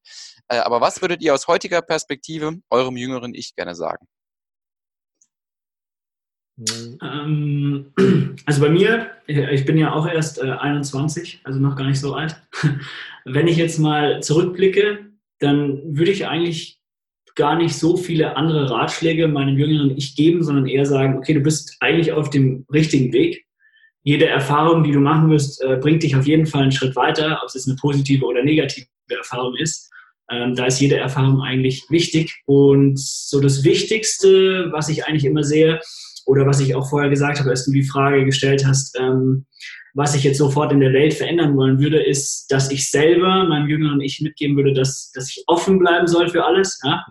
Äh, 0.48 0.58
aber 0.58 0.80
was 0.80 1.02
würdet 1.02 1.22
ihr 1.22 1.34
aus 1.34 1.46
heutiger 1.46 1.82
Perspektive 1.82 2.58
eurem 2.70 2.96
jüngeren 2.96 3.34
Ich 3.34 3.54
gerne 3.54 3.74
sagen? 3.74 4.06
Ähm, 6.59 7.92
also 8.46 8.61
bei 8.61 8.68
mir, 8.68 9.11
ich 9.26 9.64
bin 9.64 9.78
ja 9.78 9.92
auch 9.92 10.07
erst 10.07 10.38
äh, 10.38 10.50
21, 10.50 11.40
also 11.44 11.59
noch 11.59 11.76
gar 11.76 11.86
nicht 11.86 12.00
so 12.00 12.14
alt. 12.14 12.36
Wenn 13.24 13.48
ich 13.48 13.57
jetzt 13.57 13.78
mal 13.78 14.22
zurückblicke, 14.22 15.07
dann 15.40 15.96
würde 15.96 16.11
ich 16.11 16.26
eigentlich 16.26 16.78
gar 17.34 17.57
nicht 17.57 17.76
so 17.76 17.96
viele 17.96 18.36
andere 18.36 18.70
Ratschläge 18.70 19.26
meinem 19.26 19.59
jüngeren 19.59 19.96
Ich 19.96 20.14
geben, 20.14 20.44
sondern 20.44 20.66
eher 20.66 20.86
sagen, 20.86 21.18
okay, 21.18 21.34
du 21.34 21.40
bist 21.40 21.76
eigentlich 21.80 22.12
auf 22.12 22.30
dem 22.30 22.64
richtigen 22.72 23.12
Weg 23.12 23.44
jede 24.05 24.26
Erfahrung, 24.26 24.84
die 24.84 24.92
du 24.92 25.00
machen 25.00 25.30
wirst, 25.30 25.62
äh, 25.62 25.76
bringt 25.80 26.02
dich 26.02 26.14
auf 26.14 26.26
jeden 26.26 26.46
Fall 26.46 26.62
einen 26.62 26.72
Schritt 26.72 26.94
weiter, 26.94 27.40
ob 27.42 27.48
es 27.48 27.66
eine 27.66 27.76
positive 27.76 28.24
oder 28.24 28.44
negative 28.44 28.86
Erfahrung 29.09 29.57
ist. 29.57 29.90
Ähm, 30.30 30.55
da 30.55 30.66
ist 30.66 30.80
jede 30.80 30.98
Erfahrung 30.98 31.40
eigentlich 31.40 31.84
wichtig. 31.88 32.42
Und 32.44 32.98
so 32.98 33.40
das 33.40 33.64
Wichtigste, 33.64 34.68
was 34.72 34.90
ich 34.90 35.07
eigentlich 35.07 35.24
immer 35.24 35.42
sehe, 35.42 35.80
oder 36.27 36.47
was 36.47 36.61
ich 36.61 36.75
auch 36.75 36.89
vorher 36.89 37.11
gesagt 37.11 37.39
habe, 37.39 37.51
als 37.51 37.64
du 37.64 37.72
die 37.72 37.83
Frage 37.83 38.25
gestellt 38.25 38.64
hast, 38.66 38.99
ähm, 38.99 39.47
was 39.95 40.14
ich 40.16 40.25
jetzt 40.25 40.39
sofort 40.39 40.72
in 40.72 40.81
der 40.81 40.93
Welt 40.93 41.14
verändern 41.14 41.57
wollen 41.57 41.79
würde, 41.79 42.03
ist, 42.03 42.47
dass 42.51 42.70
ich 42.70 42.91
selber 42.91 43.45
meinem 43.45 43.68
jüngeren 43.68 44.01
Ich 44.01 44.20
mitgeben 44.20 44.57
würde, 44.57 44.75
dass, 44.75 45.12
dass 45.12 45.31
ich 45.31 45.45
offen 45.47 45.79
bleiben 45.79 46.09
soll 46.09 46.29
für 46.29 46.45
alles. 46.45 46.81
Ja? 46.85 47.07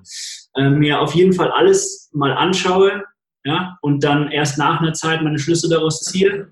Äh, 0.55 0.69
mir 0.69 0.99
auf 0.99 1.15
jeden 1.15 1.33
Fall 1.33 1.49
alles 1.51 2.09
mal 2.13 2.33
anschaue 2.33 3.03
ja? 3.45 3.77
und 3.81 4.03
dann 4.03 4.31
erst 4.31 4.57
nach 4.57 4.81
einer 4.81 4.93
Zeit 4.93 5.21
meine 5.23 5.39
Schlüsse 5.39 5.69
daraus 5.69 6.01
ziehe 6.01 6.51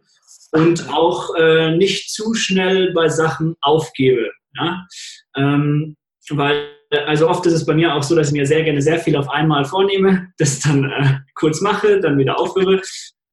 und 0.51 0.89
auch 0.89 1.35
äh, 1.35 1.75
nicht 1.75 2.11
zu 2.11 2.33
schnell 2.33 2.93
bei 2.93 3.09
Sachen 3.09 3.55
aufgebe. 3.59 4.31
Ja? 4.55 4.87
Ähm, 5.35 5.97
weil, 6.29 6.65
also 6.91 7.29
oft 7.29 7.45
ist 7.45 7.53
es 7.53 7.65
bei 7.65 7.73
mir 7.73 7.93
auch 7.95 8.03
so, 8.03 8.15
dass 8.15 8.27
ich 8.27 8.33
mir 8.33 8.45
sehr 8.45 8.63
gerne 8.63 8.81
sehr 8.81 8.99
viel 8.99 9.15
auf 9.15 9.29
einmal 9.29 9.65
vornehme, 9.65 10.31
das 10.37 10.59
dann 10.59 10.83
äh, 10.85 11.19
kurz 11.35 11.61
mache, 11.61 11.99
dann 11.99 12.17
wieder 12.17 12.39
aufhöre. 12.39 12.81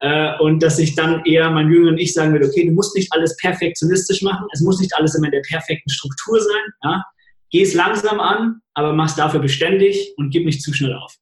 Äh, 0.00 0.38
und 0.38 0.62
dass 0.62 0.78
ich 0.78 0.94
dann 0.94 1.24
eher 1.24 1.50
mein 1.50 1.70
jüngeren 1.70 1.98
Ich 1.98 2.14
sagen 2.14 2.32
würde, 2.32 2.46
okay, 2.46 2.66
du 2.66 2.72
musst 2.72 2.94
nicht 2.94 3.12
alles 3.12 3.36
perfektionistisch 3.36 4.22
machen, 4.22 4.46
es 4.52 4.60
muss 4.60 4.80
nicht 4.80 4.94
alles 4.94 5.14
immer 5.16 5.26
in 5.26 5.32
der 5.32 5.42
perfekten 5.42 5.90
Struktur 5.90 6.40
sein. 6.40 6.72
Ja? 6.84 7.04
Geh 7.50 7.62
es 7.62 7.74
langsam 7.74 8.20
an, 8.20 8.60
aber 8.74 8.92
mach 8.92 9.06
es 9.06 9.16
dafür 9.16 9.40
beständig 9.40 10.14
und 10.16 10.30
gib 10.30 10.44
nicht 10.44 10.62
zu 10.62 10.72
schnell 10.72 10.94
auf. 10.94 11.16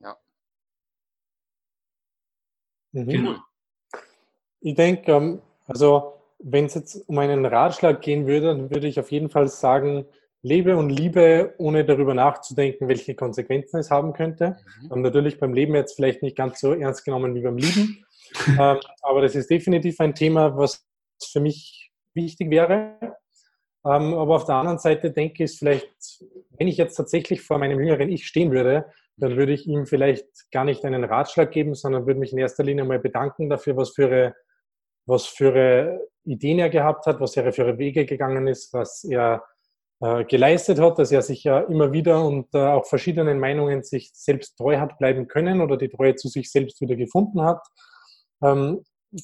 Ja. 0.00 0.16
Mhm. 2.92 3.08
Genau. 3.08 3.36
Ich 4.60 4.74
denke, 4.76 5.12
ähm, 5.12 5.42
also 5.66 6.14
wenn 6.38 6.66
es 6.66 6.74
jetzt 6.74 7.08
um 7.08 7.18
einen 7.18 7.44
Ratschlag 7.44 8.00
gehen 8.00 8.26
würde, 8.26 8.46
dann 8.46 8.70
würde 8.70 8.88
ich 8.88 8.98
auf 8.98 9.12
jeden 9.12 9.28
Fall 9.28 9.48
sagen, 9.48 10.06
lebe 10.42 10.76
und 10.76 10.90
liebe, 10.90 11.54
ohne 11.58 11.84
darüber 11.84 12.14
nachzudenken, 12.14 12.88
welche 12.88 13.14
Konsequenzen 13.14 13.78
es 13.78 13.90
haben 13.90 14.12
könnte. 14.12 14.56
Mhm. 14.82 14.92
Ähm, 14.92 15.02
natürlich 15.02 15.38
beim 15.38 15.54
Leben 15.54 15.74
jetzt 15.74 15.94
vielleicht 15.94 16.22
nicht 16.22 16.36
ganz 16.36 16.60
so 16.60 16.72
ernst 16.72 17.04
genommen 17.04 17.34
wie 17.34 17.42
beim 17.42 17.56
Lieben. 17.56 18.04
ähm, 18.48 18.78
aber 19.02 19.22
das 19.22 19.34
ist 19.34 19.50
definitiv 19.50 20.00
ein 20.00 20.14
Thema, 20.14 20.56
was 20.56 20.84
für 21.30 21.40
mich 21.40 21.90
wichtig 22.14 22.50
wäre. 22.50 22.98
Ähm, 23.84 24.14
aber 24.14 24.36
auf 24.36 24.44
der 24.44 24.56
anderen 24.56 24.78
Seite 24.78 25.10
denke 25.10 25.44
ich, 25.44 25.58
vielleicht, 25.58 26.24
wenn 26.58 26.68
ich 26.68 26.76
jetzt 26.76 26.96
tatsächlich 26.96 27.42
vor 27.42 27.58
meinem 27.58 27.78
jüngeren 27.78 28.10
Ich 28.10 28.26
stehen 28.26 28.52
würde, 28.52 28.86
dann 29.16 29.36
würde 29.36 29.52
ich 29.52 29.66
ihm 29.66 29.86
vielleicht 29.86 30.50
gar 30.50 30.64
nicht 30.64 30.84
einen 30.84 31.04
Ratschlag 31.04 31.50
geben, 31.50 31.74
sondern 31.74 32.06
würde 32.06 32.18
mich 32.18 32.32
in 32.32 32.38
erster 32.38 32.64
Linie 32.64 32.84
mal 32.84 32.98
bedanken 32.98 33.48
dafür, 33.48 33.76
was 33.76 33.90
für 33.90 34.34
was 35.06 35.26
für 35.26 36.08
Ideen 36.24 36.58
er 36.58 36.70
gehabt 36.70 37.06
hat, 37.06 37.20
was 37.20 37.36
er 37.36 37.52
für 37.52 37.78
Wege 37.78 38.06
gegangen 38.06 38.46
ist, 38.46 38.72
was 38.72 39.04
er 39.04 39.42
geleistet 40.24 40.80
hat, 40.80 40.98
dass 40.98 41.12
er 41.12 41.22
sich 41.22 41.44
ja 41.44 41.60
immer 41.60 41.92
wieder 41.92 42.24
und 42.24 42.52
äh, 42.54 42.58
auch 42.58 42.86
verschiedenen 42.86 43.38
Meinungen 43.38 43.84
sich 43.84 44.10
selbst 44.12 44.56
treu 44.56 44.78
hat 44.78 44.98
bleiben 44.98 45.28
können 45.28 45.60
oder 45.60 45.76
die 45.76 45.88
Treue 45.88 46.16
zu 46.16 46.28
sich 46.28 46.50
selbst 46.50 46.80
wieder 46.80 46.96
gefunden 46.96 47.42
hat, 47.42 47.64
ähm, 48.42 48.82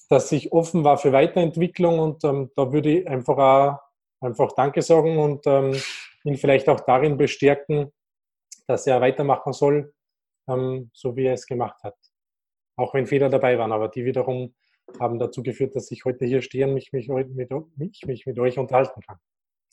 dass 0.09 0.29
sich 0.29 0.53
offen 0.53 0.85
war 0.85 0.97
für 0.97 1.13
Weiterentwicklung 1.13 1.99
und 1.99 2.23
ähm, 2.23 2.53
da 2.55 2.73
würde 2.73 3.01
ich 3.01 3.09
einfach 3.09 3.39
auch 3.39 3.79
einfach 4.21 4.53
Danke 4.53 4.83
sagen 4.83 5.19
und 5.19 5.47
ähm, 5.47 5.75
ihn 6.25 6.37
vielleicht 6.37 6.69
auch 6.69 6.81
darin 6.81 7.17
bestärken, 7.17 7.93
dass 8.67 8.87
er 8.87 9.01
weitermachen 9.01 9.53
soll, 9.53 9.95
so 10.93 11.17
wie 11.17 11.25
er 11.25 11.35
es 11.35 11.47
gemacht 11.47 11.83
hat. 11.85 11.97
Auch 12.77 12.95
wenn 12.95 13.07
Fehler 13.07 13.29
dabei 13.29 13.59
waren, 13.59 13.73
aber 13.73 13.89
die 13.89 14.05
wiederum 14.05 14.55
haben 14.99 15.19
dazu 15.19 15.43
geführt, 15.43 15.77
dass 15.77 15.91
ich 15.91 16.05
heute 16.05 16.25
hier 16.27 16.43
stehe 16.43 16.67
und 16.67 16.75
mich, 16.75 16.93
mich, 16.93 17.09
mit, 17.09 17.31
mich, 17.77 18.03
mich 18.07 18.27
mit 18.27 18.39
euch 18.39 18.59
unterhalten 18.59 19.01
kann. 19.03 19.19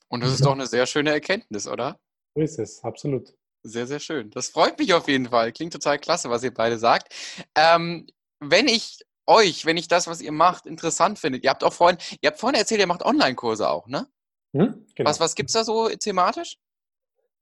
Und 0.07 0.23
das 0.23 0.33
ist 0.33 0.45
doch 0.45 0.53
eine 0.53 0.67
sehr 0.67 0.85
schöne 0.85 1.11
Erkenntnis, 1.11 1.67
oder? 1.67 1.99
So 2.35 2.41
ist 2.41 2.59
es, 2.59 2.83
absolut. 2.83 3.33
Sehr, 3.63 3.87
sehr 3.87 3.99
schön. 3.99 4.29
Das 4.29 4.49
freut 4.49 4.77
mich 4.77 4.93
auf 4.93 5.07
jeden 5.07 5.29
Fall. 5.29 5.51
Klingt 5.51 5.73
total 5.73 5.97
klasse, 5.97 6.29
was 6.29 6.43
ihr 6.43 6.53
beide 6.53 6.77
sagt. 6.77 7.13
Ähm, 7.55 8.05
wenn 8.39 8.67
ich 8.67 8.99
euch, 9.25 9.65
wenn 9.65 9.77
ich 9.77 9.87
das, 9.87 10.07
was 10.07 10.21
ihr 10.21 10.31
macht, 10.31 10.67
interessant 10.67 11.17
finde, 11.17 11.39
ihr 11.39 11.49
habt 11.49 11.63
auch 11.63 11.73
vorhin, 11.73 11.97
ihr 12.21 12.29
habt 12.29 12.39
vorhin 12.39 12.59
erzählt, 12.59 12.79
ihr 12.79 12.87
macht 12.87 13.03
Online-Kurse 13.03 13.67
auch, 13.67 13.87
ne? 13.87 14.07
Hm, 14.55 14.85
genau. 14.95 15.09
Was, 15.09 15.19
was 15.19 15.35
gibt 15.35 15.49
es 15.49 15.53
da 15.53 15.63
so 15.63 15.89
thematisch? 15.89 16.57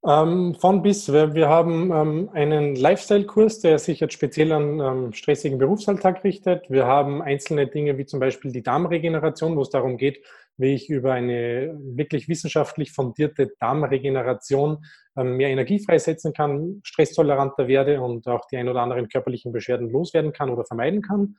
Ähm, 0.06 0.56
von 0.56 0.82
bis. 0.82 1.12
Wir, 1.12 1.34
wir 1.34 1.48
haben 1.48 1.92
ähm, 1.92 2.30
einen 2.34 2.76
Lifestyle-Kurs, 2.76 3.60
der 3.60 3.80
sich 3.80 4.02
jetzt 4.02 4.14
speziell 4.14 4.52
an 4.52 4.80
ähm, 4.80 5.14
stressigen 5.14 5.58
Berufsalltag 5.58 6.24
richtet. 6.26 6.70
Wir 6.70 6.86
haben 6.86 7.22
einzelne 7.22 7.68
Dinge 7.68 7.98
wie 7.98 8.06
zum 8.06 8.20
Beispiel 8.20 8.52
die 8.52 8.64
Darmregeneration, 8.64 9.56
wo 9.56 9.62
es 9.62 9.70
darum 9.70 9.98
geht, 9.98 10.22
wie 10.58 10.74
ich 10.74 10.90
über 10.90 11.14
eine 11.14 11.78
wirklich 11.82 12.28
wissenschaftlich 12.28 12.92
fundierte 12.92 13.52
Darmregeneration 13.60 14.86
ähm, 15.18 15.38
mehr 15.38 15.50
Energie 15.50 15.80
freisetzen 15.80 16.34
kann, 16.34 16.82
stresstoleranter 16.84 17.68
werde 17.68 18.02
und 18.02 18.28
auch 18.28 18.46
die 18.52 18.58
ein 18.58 18.70
oder 18.70 18.82
anderen 18.82 19.08
körperlichen 19.08 19.52
Beschwerden 19.52 19.90
loswerden 19.90 20.34
kann 20.34 20.50
oder 20.50 20.66
vermeiden 20.66 21.02
kann. 21.02 21.36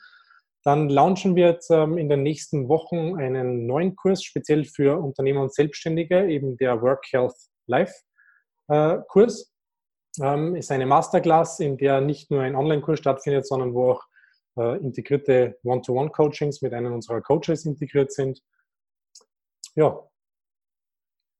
Dann 0.64 0.88
launchen 0.88 1.36
wir 1.36 1.48
jetzt 1.48 1.70
ähm, 1.70 1.98
in 1.98 2.08
den 2.08 2.22
nächsten 2.22 2.68
Wochen 2.68 3.18
einen 3.18 3.66
neuen 3.66 3.96
Kurs, 3.96 4.24
speziell 4.24 4.64
für 4.64 4.98
Unternehmer 4.98 5.42
und 5.42 5.54
Selbstständige, 5.54 6.26
eben 6.26 6.56
der 6.56 6.80
Work 6.80 7.04
Health 7.10 7.36
Life. 7.66 7.94
Äh, 8.68 8.98
Kurs. 9.08 9.52
Ähm, 10.22 10.54
ist 10.54 10.70
eine 10.70 10.86
Masterclass, 10.86 11.58
in 11.60 11.76
der 11.76 12.00
nicht 12.00 12.30
nur 12.30 12.40
ein 12.40 12.54
Online-Kurs 12.54 13.00
stattfindet, 13.00 13.46
sondern 13.46 13.74
wo 13.74 13.90
auch 13.90 14.04
äh, 14.56 14.78
integrierte 14.78 15.58
One-to-One-Coachings 15.64 16.62
mit 16.62 16.72
einem 16.72 16.94
unserer 16.94 17.20
Coaches 17.20 17.66
integriert 17.66 18.12
sind. 18.12 18.40
Ja. 19.74 20.00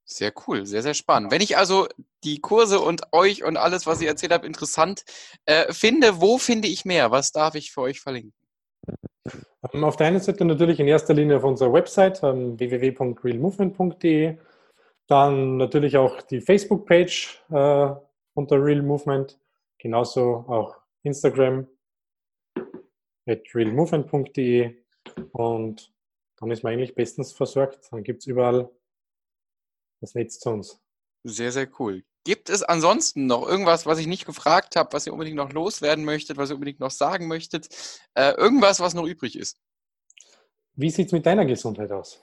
Sehr 0.07 0.31
cool, 0.47 0.65
sehr, 0.67 0.83
sehr 0.83 0.93
spannend. 0.93 1.31
Wenn 1.31 1.41
ich 1.41 1.57
also 1.57 1.87
die 2.23 2.39
Kurse 2.39 2.79
und 2.79 3.11
euch 3.11 3.43
und 3.43 3.57
alles, 3.57 3.87
was 3.87 4.01
ihr 4.01 4.07
erzählt 4.07 4.33
habt, 4.33 4.45
interessant 4.45 5.03
äh, 5.45 5.73
finde, 5.73 6.21
wo 6.21 6.37
finde 6.37 6.67
ich 6.67 6.85
mehr? 6.85 7.09
Was 7.09 7.31
darf 7.31 7.55
ich 7.55 7.71
für 7.71 7.81
euch 7.81 8.01
verlinken? 8.01 8.33
Ähm, 9.73 9.83
auf 9.83 9.95
der 9.95 10.07
einen 10.07 10.19
Seite 10.19 10.45
natürlich 10.45 10.79
in 10.79 10.87
erster 10.87 11.13
Linie 11.13 11.37
auf 11.37 11.43
unserer 11.43 11.73
Website 11.73 12.21
ähm, 12.23 12.59
www.realmovement.de. 12.59 14.37
Dann 15.07 15.57
natürlich 15.57 15.97
auch 15.97 16.21
die 16.21 16.41
Facebook-Page 16.41 17.43
äh, 17.49 17.89
unter 18.33 18.63
Real 18.63 18.81
Movement. 18.81 19.39
Genauso 19.79 20.45
auch 20.47 20.77
Instagram 21.03 21.67
at 23.27 23.41
realmovement.de. 23.53 24.75
Und 25.31 25.94
dann 26.37 26.51
ist 26.51 26.63
man 26.63 26.73
eigentlich 26.73 26.95
bestens 26.95 27.31
versorgt. 27.31 27.87
Dann 27.91 28.03
gibt 28.03 28.21
es 28.21 28.27
überall 28.27 28.69
das 30.01 30.15
Netz 30.15 30.39
zu 30.39 30.49
uns. 30.49 30.79
Sehr, 31.23 31.51
sehr 31.51 31.67
cool. 31.79 32.03
Gibt 32.23 32.49
es 32.49 32.63
ansonsten 32.63 33.27
noch 33.27 33.47
irgendwas, 33.47 33.85
was 33.85 33.99
ich 33.99 34.07
nicht 34.07 34.25
gefragt 34.25 34.75
habe, 34.75 34.93
was 34.93 35.05
ihr 35.05 35.13
unbedingt 35.13 35.37
noch 35.37 35.53
loswerden 35.53 36.05
möchtet, 36.05 36.37
was 36.37 36.49
ihr 36.49 36.55
unbedingt 36.55 36.79
noch 36.79 36.91
sagen 36.91 37.27
möchtet? 37.27 37.69
Äh, 38.15 38.31
irgendwas, 38.31 38.79
was 38.79 38.93
noch 38.95 39.05
übrig 39.05 39.37
ist? 39.37 39.59
Wie 40.73 40.89
sieht 40.89 41.07
es 41.07 41.13
mit 41.13 41.25
deiner 41.25 41.45
Gesundheit 41.45 41.91
aus? 41.91 42.21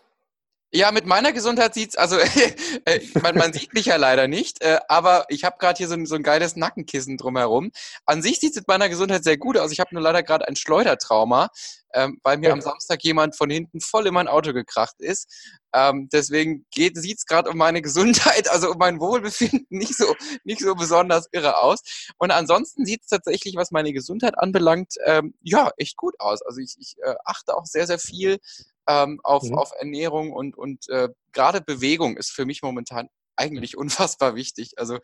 Ja, 0.75 0.91
mit 0.91 1.05
meiner 1.05 1.33
Gesundheit 1.33 1.75
sieht's, 1.75 1.97
also 1.97 2.17
äh, 2.87 3.01
man, 3.23 3.37
man 3.37 3.53
sieht 3.53 3.75
mich 3.75 3.87
ja 3.87 3.97
leider 3.97 4.27
nicht, 4.27 4.63
äh, 4.63 4.79
aber 4.89 5.27
ich 5.29 5.45
habe 5.45 5.57
gerade 5.59 5.77
hier 5.77 5.87
so 5.87 5.93
ein, 5.93 6.07
so 6.07 6.15
ein 6.15 6.23
geiles 6.23 6.57
Nackenkissen 6.57 7.19
drumherum. 7.19 7.73
An 8.07 8.23
sich 8.23 8.41
sieht's 8.41 8.57
mit 8.57 8.69
meiner 8.69 8.89
Gesundheit 8.89 9.23
sehr 9.23 9.37
gut 9.37 9.59
aus. 9.59 9.71
Ich 9.71 9.81
habe 9.81 9.95
nur 9.95 10.03
leider 10.03 10.23
gerade 10.23 10.49
ein 10.49 10.57
Schleudertrauma, 10.57 11.51
ähm, 11.93 12.21
weil 12.23 12.39
mir 12.39 12.49
ja. 12.49 12.53
am 12.55 12.63
Samstag 12.63 13.05
jemand 13.05 13.37
von 13.37 13.51
hinten 13.51 13.83
voll 13.83 14.07
in 14.07 14.15
mein 14.15 14.29
Auto 14.29 14.55
gekracht 14.55 14.95
ist. 14.99 15.61
Ähm, 15.75 16.09
deswegen 16.11 16.65
geht, 16.71 16.97
sieht's 16.97 17.27
gerade 17.27 17.51
um 17.51 17.59
meine 17.59 17.83
Gesundheit, 17.83 18.49
also 18.51 18.71
um 18.71 18.79
mein 18.79 18.99
Wohlbefinden 18.99 19.67
nicht 19.69 19.95
so, 19.95 20.15
nicht 20.45 20.61
so 20.61 20.75
besonders 20.75 21.27
irre 21.33 21.59
aus. 21.59 21.81
Und 22.17 22.31
ansonsten 22.31 22.87
sieht's 22.87 23.09
tatsächlich, 23.09 23.57
was 23.57 23.73
meine 23.73 23.93
Gesundheit 23.93 24.39
anbelangt, 24.39 24.95
ähm, 25.05 25.35
ja, 25.43 25.71
echt 25.77 25.99
gut 25.99 26.15
aus. 26.19 26.41
Also 26.41 26.61
ich, 26.61 26.77
ich 26.79 26.97
äh, 27.05 27.15
achte 27.27 27.55
auch 27.55 27.67
sehr, 27.67 27.87
sehr 27.87 27.99
viel 27.99 28.39
ähm, 28.89 29.21
auf, 29.23 29.43
mhm. 29.45 29.55
auf 29.55 29.73
Ernährung 29.79 30.33
und, 30.33 30.57
und 30.57 30.89
äh, 30.89 31.09
gerade 31.33 31.61
Bewegung 31.61 32.17
ist 32.17 32.31
für 32.31 32.45
mich 32.45 32.63
momentan 32.63 33.09
eigentlich 33.37 33.77
unfassbar 33.77 34.35
wichtig. 34.35 34.73
Also 34.79 34.99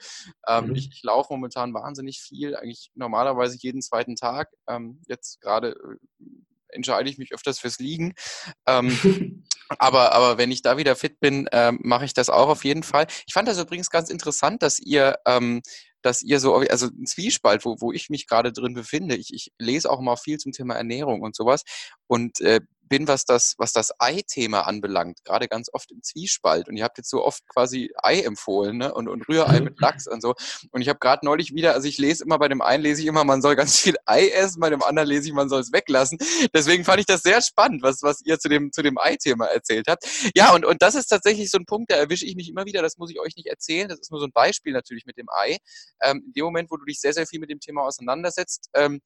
ähm, 0.47 0.69
mhm. 0.69 0.75
ich, 0.75 0.91
ich 0.93 1.03
laufe 1.03 1.33
momentan 1.33 1.75
wahnsinnig 1.75 2.21
viel, 2.21 2.57
eigentlich 2.57 2.91
normalerweise 2.95 3.57
jeden 3.59 3.83
zweiten 3.83 4.17
Tag. 4.17 4.51
Ähm, 4.69 5.01
jetzt 5.07 5.41
gerade 5.41 5.71
äh, 5.71 6.25
entscheide 6.71 7.09
ich 7.09 7.19
mich 7.19 7.33
öfters 7.33 7.59
fürs 7.59 7.79
Liegen. 7.79 8.15
Ähm, 8.67 9.45
aber, 9.79 10.13
aber 10.13 10.39
wenn 10.39 10.51
ich 10.51 10.63
da 10.63 10.77
wieder 10.77 10.97
fit 10.97 11.19
bin, 11.21 11.49
ähm, 11.53 11.79
mache 11.83 12.05
ich 12.05 12.15
das 12.15 12.29
auch 12.29 12.49
auf 12.49 12.65
jeden 12.65 12.83
Fall. 12.83 13.07
Ich 13.27 13.33
fand 13.33 13.49
das 13.49 13.59
übrigens 13.59 13.91
ganz 13.91 14.11
interessant, 14.11 14.63
dass 14.63 14.79
ihr 14.79 15.17
ähm, 15.27 15.63
dass 16.03 16.23
ihr 16.23 16.39
so, 16.39 16.55
also 16.55 16.87
ein 16.87 17.07
Zwiespalt, 17.07 17.65
wo, 17.65 17.77
wo 17.81 17.93
ich 17.93 18.09
mich 18.09 18.27
gerade 18.27 18.53
drin 18.53 18.75
befinde. 18.75 19.17
Ich, 19.17 19.35
ich 19.35 19.53
lese 19.59 19.91
auch 19.91 20.01
mal 20.01 20.17
viel 20.17 20.39
zum 20.39 20.53
Thema 20.53 20.75
Ernährung 20.75 21.23
und 21.23 21.35
sowas. 21.35 21.65
Und 22.07 22.41
äh, 22.41 22.61
bin, 22.89 23.09
was 23.09 23.25
das, 23.25 23.55
was 23.59 23.73
das 23.73 23.93
Ei-Thema 23.99 24.67
anbelangt, 24.67 25.25
gerade 25.25 25.49
ganz 25.49 25.69
oft 25.73 25.91
im 25.91 26.03
Zwiespalt. 26.03 26.69
Und 26.69 26.77
ihr 26.77 26.85
habt 26.85 26.99
jetzt 26.99 27.11
so 27.11 27.25
oft 27.25 27.47
quasi 27.49 27.93
Ei 28.03 28.21
empfohlen 28.21 28.79
ne? 28.79 28.95
und, 28.95 29.09
und 29.09 29.29
Rührei 29.29 29.61
mit 29.61 29.81
Lachs 29.81 30.07
und 30.07 30.23
so. 30.23 30.35
Und 30.73 30.81
ich 30.81 30.89
habe 30.89 30.99
gerade 30.99 31.25
neulich 31.25 31.55
wieder, 31.55 31.75
also 31.75 31.89
ich 31.89 31.99
lese 31.99 32.25
immer, 32.25 32.39
bei 32.39 32.49
dem 32.49 32.63
einen 32.63 32.83
lese 32.83 33.03
ich 33.03 33.07
immer, 33.07 33.25
man 33.25 33.43
soll 33.43 33.57
ganz 33.57 33.79
viel 33.79 33.97
Ei 34.07 34.29
essen, 34.29 34.61
bei 34.61 34.71
dem 34.71 34.83
anderen 34.83 35.09
lese 35.09 35.29
ich, 35.29 35.35
man 35.35 35.49
soll 35.49 35.61
es 35.61 35.73
weglassen. 35.73 36.19
Deswegen 36.55 36.85
fand 36.85 37.01
ich 37.01 37.07
das 37.07 37.23
sehr 37.23 37.41
spannend, 37.43 37.83
was, 37.83 38.03
was 38.03 38.23
ihr 38.25 38.39
zu 38.39 38.49
dem, 38.49 38.73
zu 38.73 38.83
dem 38.83 38.99
Ei-Thema 38.99 39.47
erzählt 39.47 39.87
habt. 39.89 40.05
Ja, 40.35 40.55
und, 40.55 40.65
und 40.65 40.83
das 40.83 40.95
ist 40.95 41.07
tatsächlich 41.07 41.51
so 41.51 41.59
ein 41.59 41.67
Punkt, 41.67 41.91
da 41.91 41.97
erwische 41.97 42.27
ich 42.27 42.37
mich 42.37 42.49
immer 42.49 42.65
wieder, 42.65 42.83
das 42.83 42.99
muss 42.99 43.11
ich 43.11 43.21
euch 43.21 43.37
nicht 43.37 43.47
erzählen, 43.47 43.89
das 43.89 44.01
ist 44.01 44.11
nur 44.11 44.21
so 44.21 44.27
ein 44.27 44.33
Beispiel 44.33 44.73
natürlich 44.73 45.07
mit 45.07 45.17
dem 45.17 45.29
Ei. 45.31 45.59
Ähm, 46.03 46.23
in 46.27 46.33
dem 46.33 46.45
Moment, 46.45 46.71
wo 46.71 46.77
du 46.77 46.85
dich 46.85 47.01
sehr, 47.01 47.13
sehr 47.13 47.27
viel 47.27 47.41
mit 47.41 47.51
dem 47.51 47.61
Thema 47.61 47.83
auseinandersetzt, 47.83 48.71
ähm, 48.75 49.01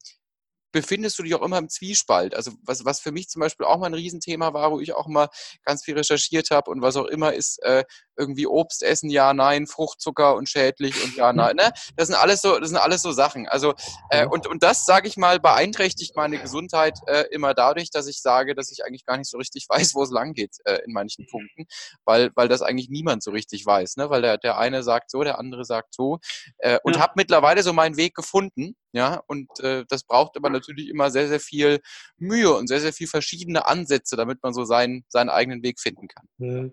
befindest 0.73 1.17
du 1.17 1.23
dich 1.23 1.35
auch 1.35 1.41
immer 1.41 1.59
im 1.59 1.69
Zwiespalt. 1.69 2.35
Also 2.35 2.51
was, 2.63 2.83
was 2.83 2.99
für 2.99 3.13
mich 3.13 3.29
zum 3.29 3.39
Beispiel 3.39 3.65
auch 3.65 3.77
mal 3.77 3.85
ein 3.85 3.93
Riesenthema 3.93 4.53
war, 4.53 4.71
wo 4.71 4.81
ich 4.81 4.93
auch 4.93 5.07
mal 5.07 5.29
ganz 5.63 5.85
viel 5.85 5.95
recherchiert 5.95 6.49
habe 6.51 6.69
und 6.69 6.81
was 6.81 6.97
auch 6.97 7.05
immer 7.05 7.33
ist, 7.33 7.63
äh, 7.63 7.85
irgendwie 8.17 8.47
Obst 8.47 8.83
essen, 8.83 9.09
ja, 9.09 9.33
nein, 9.33 9.67
Fruchtzucker 9.67 10.35
und 10.35 10.49
schädlich 10.49 11.01
und 11.03 11.15
ja, 11.15 11.31
nein. 11.31 11.55
Ne? 11.55 11.71
Das 11.95 12.07
sind 12.07 12.15
alles 12.15 12.41
so, 12.41 12.59
das 12.59 12.69
sind 12.69 12.77
alles 12.77 13.01
so 13.01 13.11
Sachen. 13.11 13.47
Also 13.47 13.73
äh, 14.09 14.25
und, 14.25 14.47
und 14.47 14.63
das, 14.63 14.85
sage 14.85 15.07
ich 15.07 15.15
mal, 15.15 15.39
beeinträchtigt 15.39 16.15
meine 16.15 16.39
Gesundheit 16.39 16.97
äh, 17.07 17.25
immer 17.31 17.53
dadurch, 17.53 17.91
dass 17.91 18.07
ich 18.07 18.21
sage, 18.21 18.55
dass 18.55 18.71
ich 18.71 18.83
eigentlich 18.83 19.05
gar 19.05 19.17
nicht 19.17 19.29
so 19.29 19.37
richtig 19.37 19.65
weiß, 19.69 19.93
wo 19.93 20.03
es 20.03 20.09
lang 20.09 20.33
geht 20.33 20.57
äh, 20.65 20.79
in 20.85 20.91
manchen 20.91 21.27
Punkten, 21.27 21.65
weil, 22.03 22.31
weil 22.35 22.47
das 22.47 22.61
eigentlich 22.61 22.89
niemand 22.89 23.21
so 23.21 23.31
richtig 23.31 23.65
weiß. 23.65 23.97
Ne? 23.97 24.09
Weil 24.09 24.23
der, 24.23 24.37
der 24.37 24.57
eine 24.57 24.81
sagt 24.81 25.11
so, 25.11 25.23
der 25.23 25.37
andere 25.37 25.65
sagt 25.65 25.93
so. 25.93 26.19
Äh, 26.57 26.79
und 26.83 26.95
ja. 26.95 27.01
habe 27.01 27.13
mittlerweile 27.15 27.61
so 27.61 27.73
meinen 27.73 27.97
Weg 27.97 28.15
gefunden. 28.15 28.75
Ja, 28.93 29.23
und 29.27 29.49
äh, 29.59 29.85
das 29.89 30.03
braucht 30.03 30.37
aber 30.37 30.51
natürlich 30.51 30.87
immer 30.87 31.09
sehr, 31.09 31.27
sehr 31.27 31.39
viel 31.39 31.79
Mühe 32.17 32.53
und 32.55 32.67
sehr, 32.67 32.79
sehr 32.79 32.93
viel 32.93 33.07
verschiedene 33.07 33.67
Ansätze, 33.67 34.15
damit 34.15 34.41
man 34.43 34.53
so 34.53 34.65
seinen, 34.65 35.03
seinen 35.09 35.29
eigenen 35.29 35.63
Weg 35.63 35.79
finden 35.79 36.07
kann. 36.07 36.27
Mhm. 36.37 36.71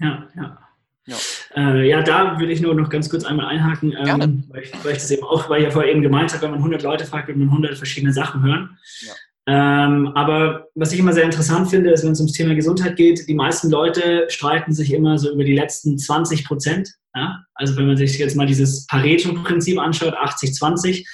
Ja, 0.00 0.28
ja. 0.36 0.58
Ja. 1.06 1.16
Äh, 1.56 1.88
ja, 1.88 2.02
da 2.02 2.38
würde 2.38 2.52
ich 2.52 2.60
nur 2.60 2.74
noch 2.74 2.90
ganz 2.90 3.08
kurz 3.08 3.24
einmal 3.24 3.46
einhaken, 3.46 3.92
ähm, 3.96 4.44
weil, 4.48 4.62
ich, 4.62 4.84
weil, 4.84 4.92
ich, 4.92 4.98
das 4.98 5.10
eben 5.10 5.24
auch, 5.24 5.48
weil 5.48 5.60
ich 5.60 5.64
ja 5.64 5.70
vorher 5.70 5.90
eben 5.90 6.02
gemeint 6.02 6.32
habe, 6.32 6.42
wenn 6.42 6.50
man 6.50 6.58
100 6.58 6.82
Leute 6.82 7.06
fragt, 7.06 7.28
wird 7.28 7.38
man 7.38 7.48
100 7.48 7.76
verschiedene 7.76 8.12
Sachen 8.12 8.42
hören. 8.42 8.78
Ja. 9.00 9.12
Ähm, 9.46 10.12
aber 10.14 10.68
was 10.74 10.92
ich 10.92 10.98
immer 10.98 11.12
sehr 11.12 11.24
interessant 11.24 11.70
finde, 11.70 11.90
ist, 11.90 12.04
wenn 12.04 12.12
es 12.12 12.20
ums 12.20 12.34
Thema 12.34 12.54
Gesundheit 12.54 12.96
geht, 12.96 13.26
die 13.28 13.34
meisten 13.34 13.70
Leute 13.70 14.26
streiten 14.28 14.72
sich 14.72 14.92
immer 14.92 15.18
so 15.18 15.32
über 15.32 15.44
die 15.44 15.54
letzten 15.54 15.98
20 15.98 16.44
Prozent. 16.44 16.90
Ja? 17.14 17.44
Also 17.54 17.76
wenn 17.76 17.86
man 17.86 17.96
sich 17.96 18.18
jetzt 18.18 18.36
mal 18.36 18.46
dieses 18.46 18.86
Pareto-Prinzip 18.86 19.78
anschaut, 19.78 20.14
80-20, 20.14 21.06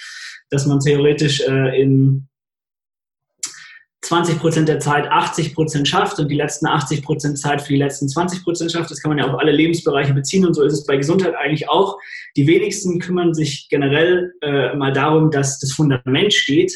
dass 0.51 0.67
man 0.67 0.81
theoretisch 0.81 1.41
äh, 1.41 1.81
in 1.81 2.29
20 4.03 4.39
Prozent 4.39 4.69
der 4.69 4.79
Zeit 4.79 5.09
80 5.11 5.55
Prozent 5.55 5.89
schafft 5.89 6.19
und 6.19 6.29
die 6.29 6.37
letzten 6.37 6.67
80 6.67 7.03
Prozent 7.03 7.39
Zeit 7.39 7.61
für 7.61 7.73
die 7.73 7.79
letzten 7.79 8.09
20 8.09 8.45
Prozent 8.45 8.71
schafft. 8.73 8.91
Das 8.91 9.01
kann 9.01 9.09
man 9.09 9.19
ja 9.19 9.27
auf 9.27 9.39
alle 9.39 9.51
Lebensbereiche 9.51 10.15
beziehen 10.15 10.47
und 10.47 10.55
so 10.55 10.63
ist 10.63 10.75
es 10.75 10.87
bei 10.87 10.97
Gesundheit 10.97 11.35
eigentlich 11.35 11.69
auch. 11.69 11.99
Die 12.37 12.47
wenigsten 12.47 13.01
kümmern 13.01 13.35
sich 13.35 13.69
generell 13.69 14.33
äh, 14.43 14.75
mal 14.77 14.93
darum, 14.93 15.31
dass 15.31 15.59
das 15.59 15.73
Fundament 15.73 16.33
steht, 16.33 16.73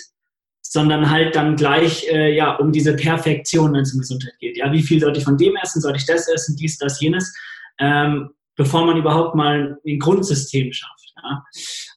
sondern 0.72 1.10
halt 1.10 1.34
dann 1.34 1.56
gleich 1.56 2.06
äh, 2.12 2.32
ja 2.32 2.54
um 2.54 2.70
diese 2.70 2.94
Perfektion, 2.94 3.72
wenn 3.72 3.80
es 3.80 3.92
um 3.92 3.98
Gesundheit 3.98 4.38
geht. 4.38 4.56
Ja, 4.56 4.72
wie 4.72 4.82
viel 4.82 5.00
sollte 5.00 5.18
ich 5.18 5.24
von 5.24 5.36
dem 5.36 5.56
essen? 5.56 5.82
Sollte 5.82 5.98
ich 5.98 6.06
das 6.06 6.28
essen? 6.28 6.54
Dies, 6.54 6.78
das, 6.78 7.00
jenes? 7.00 7.34
Ähm, 7.80 8.30
bevor 8.54 8.86
man 8.86 8.96
überhaupt 8.96 9.34
mal 9.34 9.78
ein 9.84 9.98
Grundsystem 9.98 10.72
schafft. 10.72 11.12
Ja. 11.16 11.42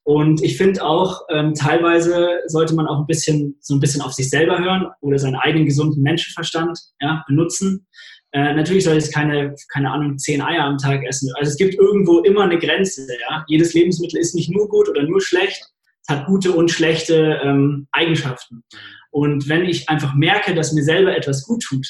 Und 0.03 0.41
ich 0.41 0.57
finde 0.57 0.83
auch, 0.83 1.21
ähm, 1.29 1.53
teilweise 1.53 2.39
sollte 2.47 2.73
man 2.73 2.87
auch 2.87 2.97
ein 2.97 3.05
bisschen 3.05 3.55
so 3.59 3.75
ein 3.75 3.79
bisschen 3.79 4.01
auf 4.01 4.13
sich 4.13 4.31
selber 4.31 4.57
hören 4.57 4.87
oder 5.01 5.19
seinen 5.19 5.35
eigenen 5.35 5.67
gesunden 5.67 6.01
Menschenverstand 6.01 6.79
ja, 6.99 7.23
benutzen. 7.27 7.85
Äh, 8.31 8.55
natürlich 8.55 8.85
soll 8.85 8.97
es 8.97 9.11
keine, 9.11 9.53
keine 9.71 9.91
Ahnung, 9.91 10.17
zehn 10.17 10.41
Eier 10.41 10.63
am 10.63 10.79
Tag 10.79 11.03
essen. 11.03 11.31
Also 11.35 11.51
es 11.51 11.57
gibt 11.57 11.75
irgendwo 11.75 12.21
immer 12.21 12.41
eine 12.45 12.57
Grenze. 12.57 13.05
Ja? 13.29 13.45
Jedes 13.47 13.75
Lebensmittel 13.75 14.19
ist 14.19 14.33
nicht 14.33 14.49
nur 14.49 14.67
gut 14.67 14.89
oder 14.89 15.03
nur 15.03 15.21
schlecht 15.21 15.72
es 16.05 16.15
hat 16.15 16.25
gute 16.25 16.51
und 16.51 16.69
schlechte 16.69 17.39
ähm, 17.43 17.87
Eigenschaften. 17.91 18.63
Und 19.11 19.47
wenn 19.47 19.65
ich 19.65 19.89
einfach 19.89 20.13
merke, 20.15 20.53
dass 20.55 20.73
mir 20.73 20.83
selber 20.83 21.15
etwas 21.15 21.43
gut 21.43 21.63
tut, 21.63 21.87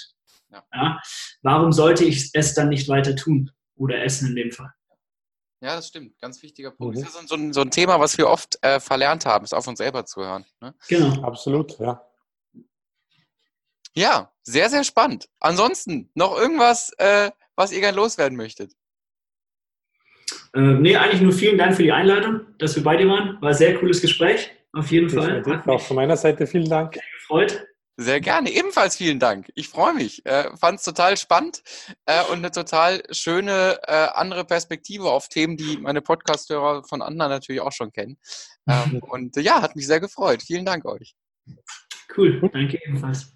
ja. 0.51 0.63
Ja, 0.73 0.99
warum 1.41 1.71
sollte 1.71 2.05
ich 2.05 2.29
es 2.33 2.53
dann 2.53 2.69
nicht 2.69 2.87
weiter 2.87 3.15
tun 3.15 3.51
oder 3.75 4.03
essen 4.03 4.29
in 4.29 4.35
dem 4.35 4.51
Fall? 4.51 4.71
Ja, 5.61 5.75
das 5.77 5.87
stimmt. 5.87 6.19
Ganz 6.19 6.43
wichtiger 6.43 6.71
Punkt. 6.71 6.97
Mhm. 6.97 7.01
Das 7.01 7.15
ist 7.15 7.27
so 7.29 7.35
ein, 7.35 7.53
so 7.53 7.61
ein, 7.61 7.71
Thema, 7.71 7.99
was 7.99 8.17
wir 8.17 8.27
oft 8.27 8.61
äh, 8.61 8.79
verlernt 8.79 9.25
haben, 9.25 9.45
ist 9.45 9.53
auf 9.53 9.67
uns 9.67 9.77
selber 9.77 10.05
zu 10.05 10.21
hören. 10.21 10.45
Ne? 10.61 10.75
Genau. 10.87 11.23
Absolut, 11.23 11.79
ja. 11.79 12.05
Ja, 13.95 14.31
sehr, 14.41 14.69
sehr 14.69 14.83
spannend. 14.83 15.29
Ansonsten 15.39 16.11
noch 16.15 16.35
irgendwas, 16.35 16.91
äh, 16.97 17.31
was 17.55 17.71
ihr 17.71 17.79
gerne 17.79 17.95
loswerden 17.95 18.37
möchtet? 18.37 18.73
Äh, 20.53 20.59
nee, 20.59 20.95
eigentlich 20.95 21.21
nur 21.21 21.33
vielen 21.33 21.57
Dank 21.57 21.75
für 21.75 21.83
die 21.83 21.91
Einladung, 21.91 22.41
dass 22.59 22.75
wir 22.75 22.83
bei 22.83 22.95
dir 22.95 23.07
waren. 23.07 23.41
War 23.41 23.49
ein 23.49 23.55
sehr 23.55 23.75
cooles 23.75 24.01
Gespräch, 24.01 24.51
auf 24.71 24.91
jeden 24.91 25.09
Fall. 25.09 25.43
Auch 25.65 25.81
von 25.81 25.95
meiner 25.95 26.15
Seite 26.15 26.45
vielen 26.45 26.69
Dank. 26.69 26.93
Sehr 26.93 27.03
gefreut. 27.19 27.67
Sehr 27.95 28.21
gerne, 28.21 28.49
ebenfalls 28.49 28.95
vielen 28.95 29.19
Dank. 29.19 29.51
Ich 29.53 29.69
freue 29.69 29.93
mich. 29.93 30.25
Äh, 30.25 30.45
Fand 30.57 30.79
es 30.79 30.85
total 30.85 31.15
spannend 31.15 31.61
äh, 32.07 32.23
und 32.31 32.39
eine 32.39 32.49
total 32.49 33.03
schöne 33.11 33.79
äh, 33.83 34.07
andere 34.13 34.45
Perspektive 34.45 35.11
auf 35.11 35.27
Themen, 35.27 35.57
die 35.57 35.77
meine 35.77 36.01
Podcasthörer 36.01 36.83
von 36.83 37.03
anderen 37.03 37.31
natürlich 37.31 37.61
auch 37.61 37.71
schon 37.71 37.91
kennen. 37.91 38.17
Ähm, 38.67 38.99
und 39.09 39.35
ja, 39.35 39.61
hat 39.61 39.75
mich 39.75 39.85
sehr 39.85 39.99
gefreut. 39.99 40.41
Vielen 40.41 40.65
Dank 40.65 40.85
euch. 40.85 41.15
Cool, 42.15 42.39
danke 42.51 42.79
ebenfalls 42.83 43.35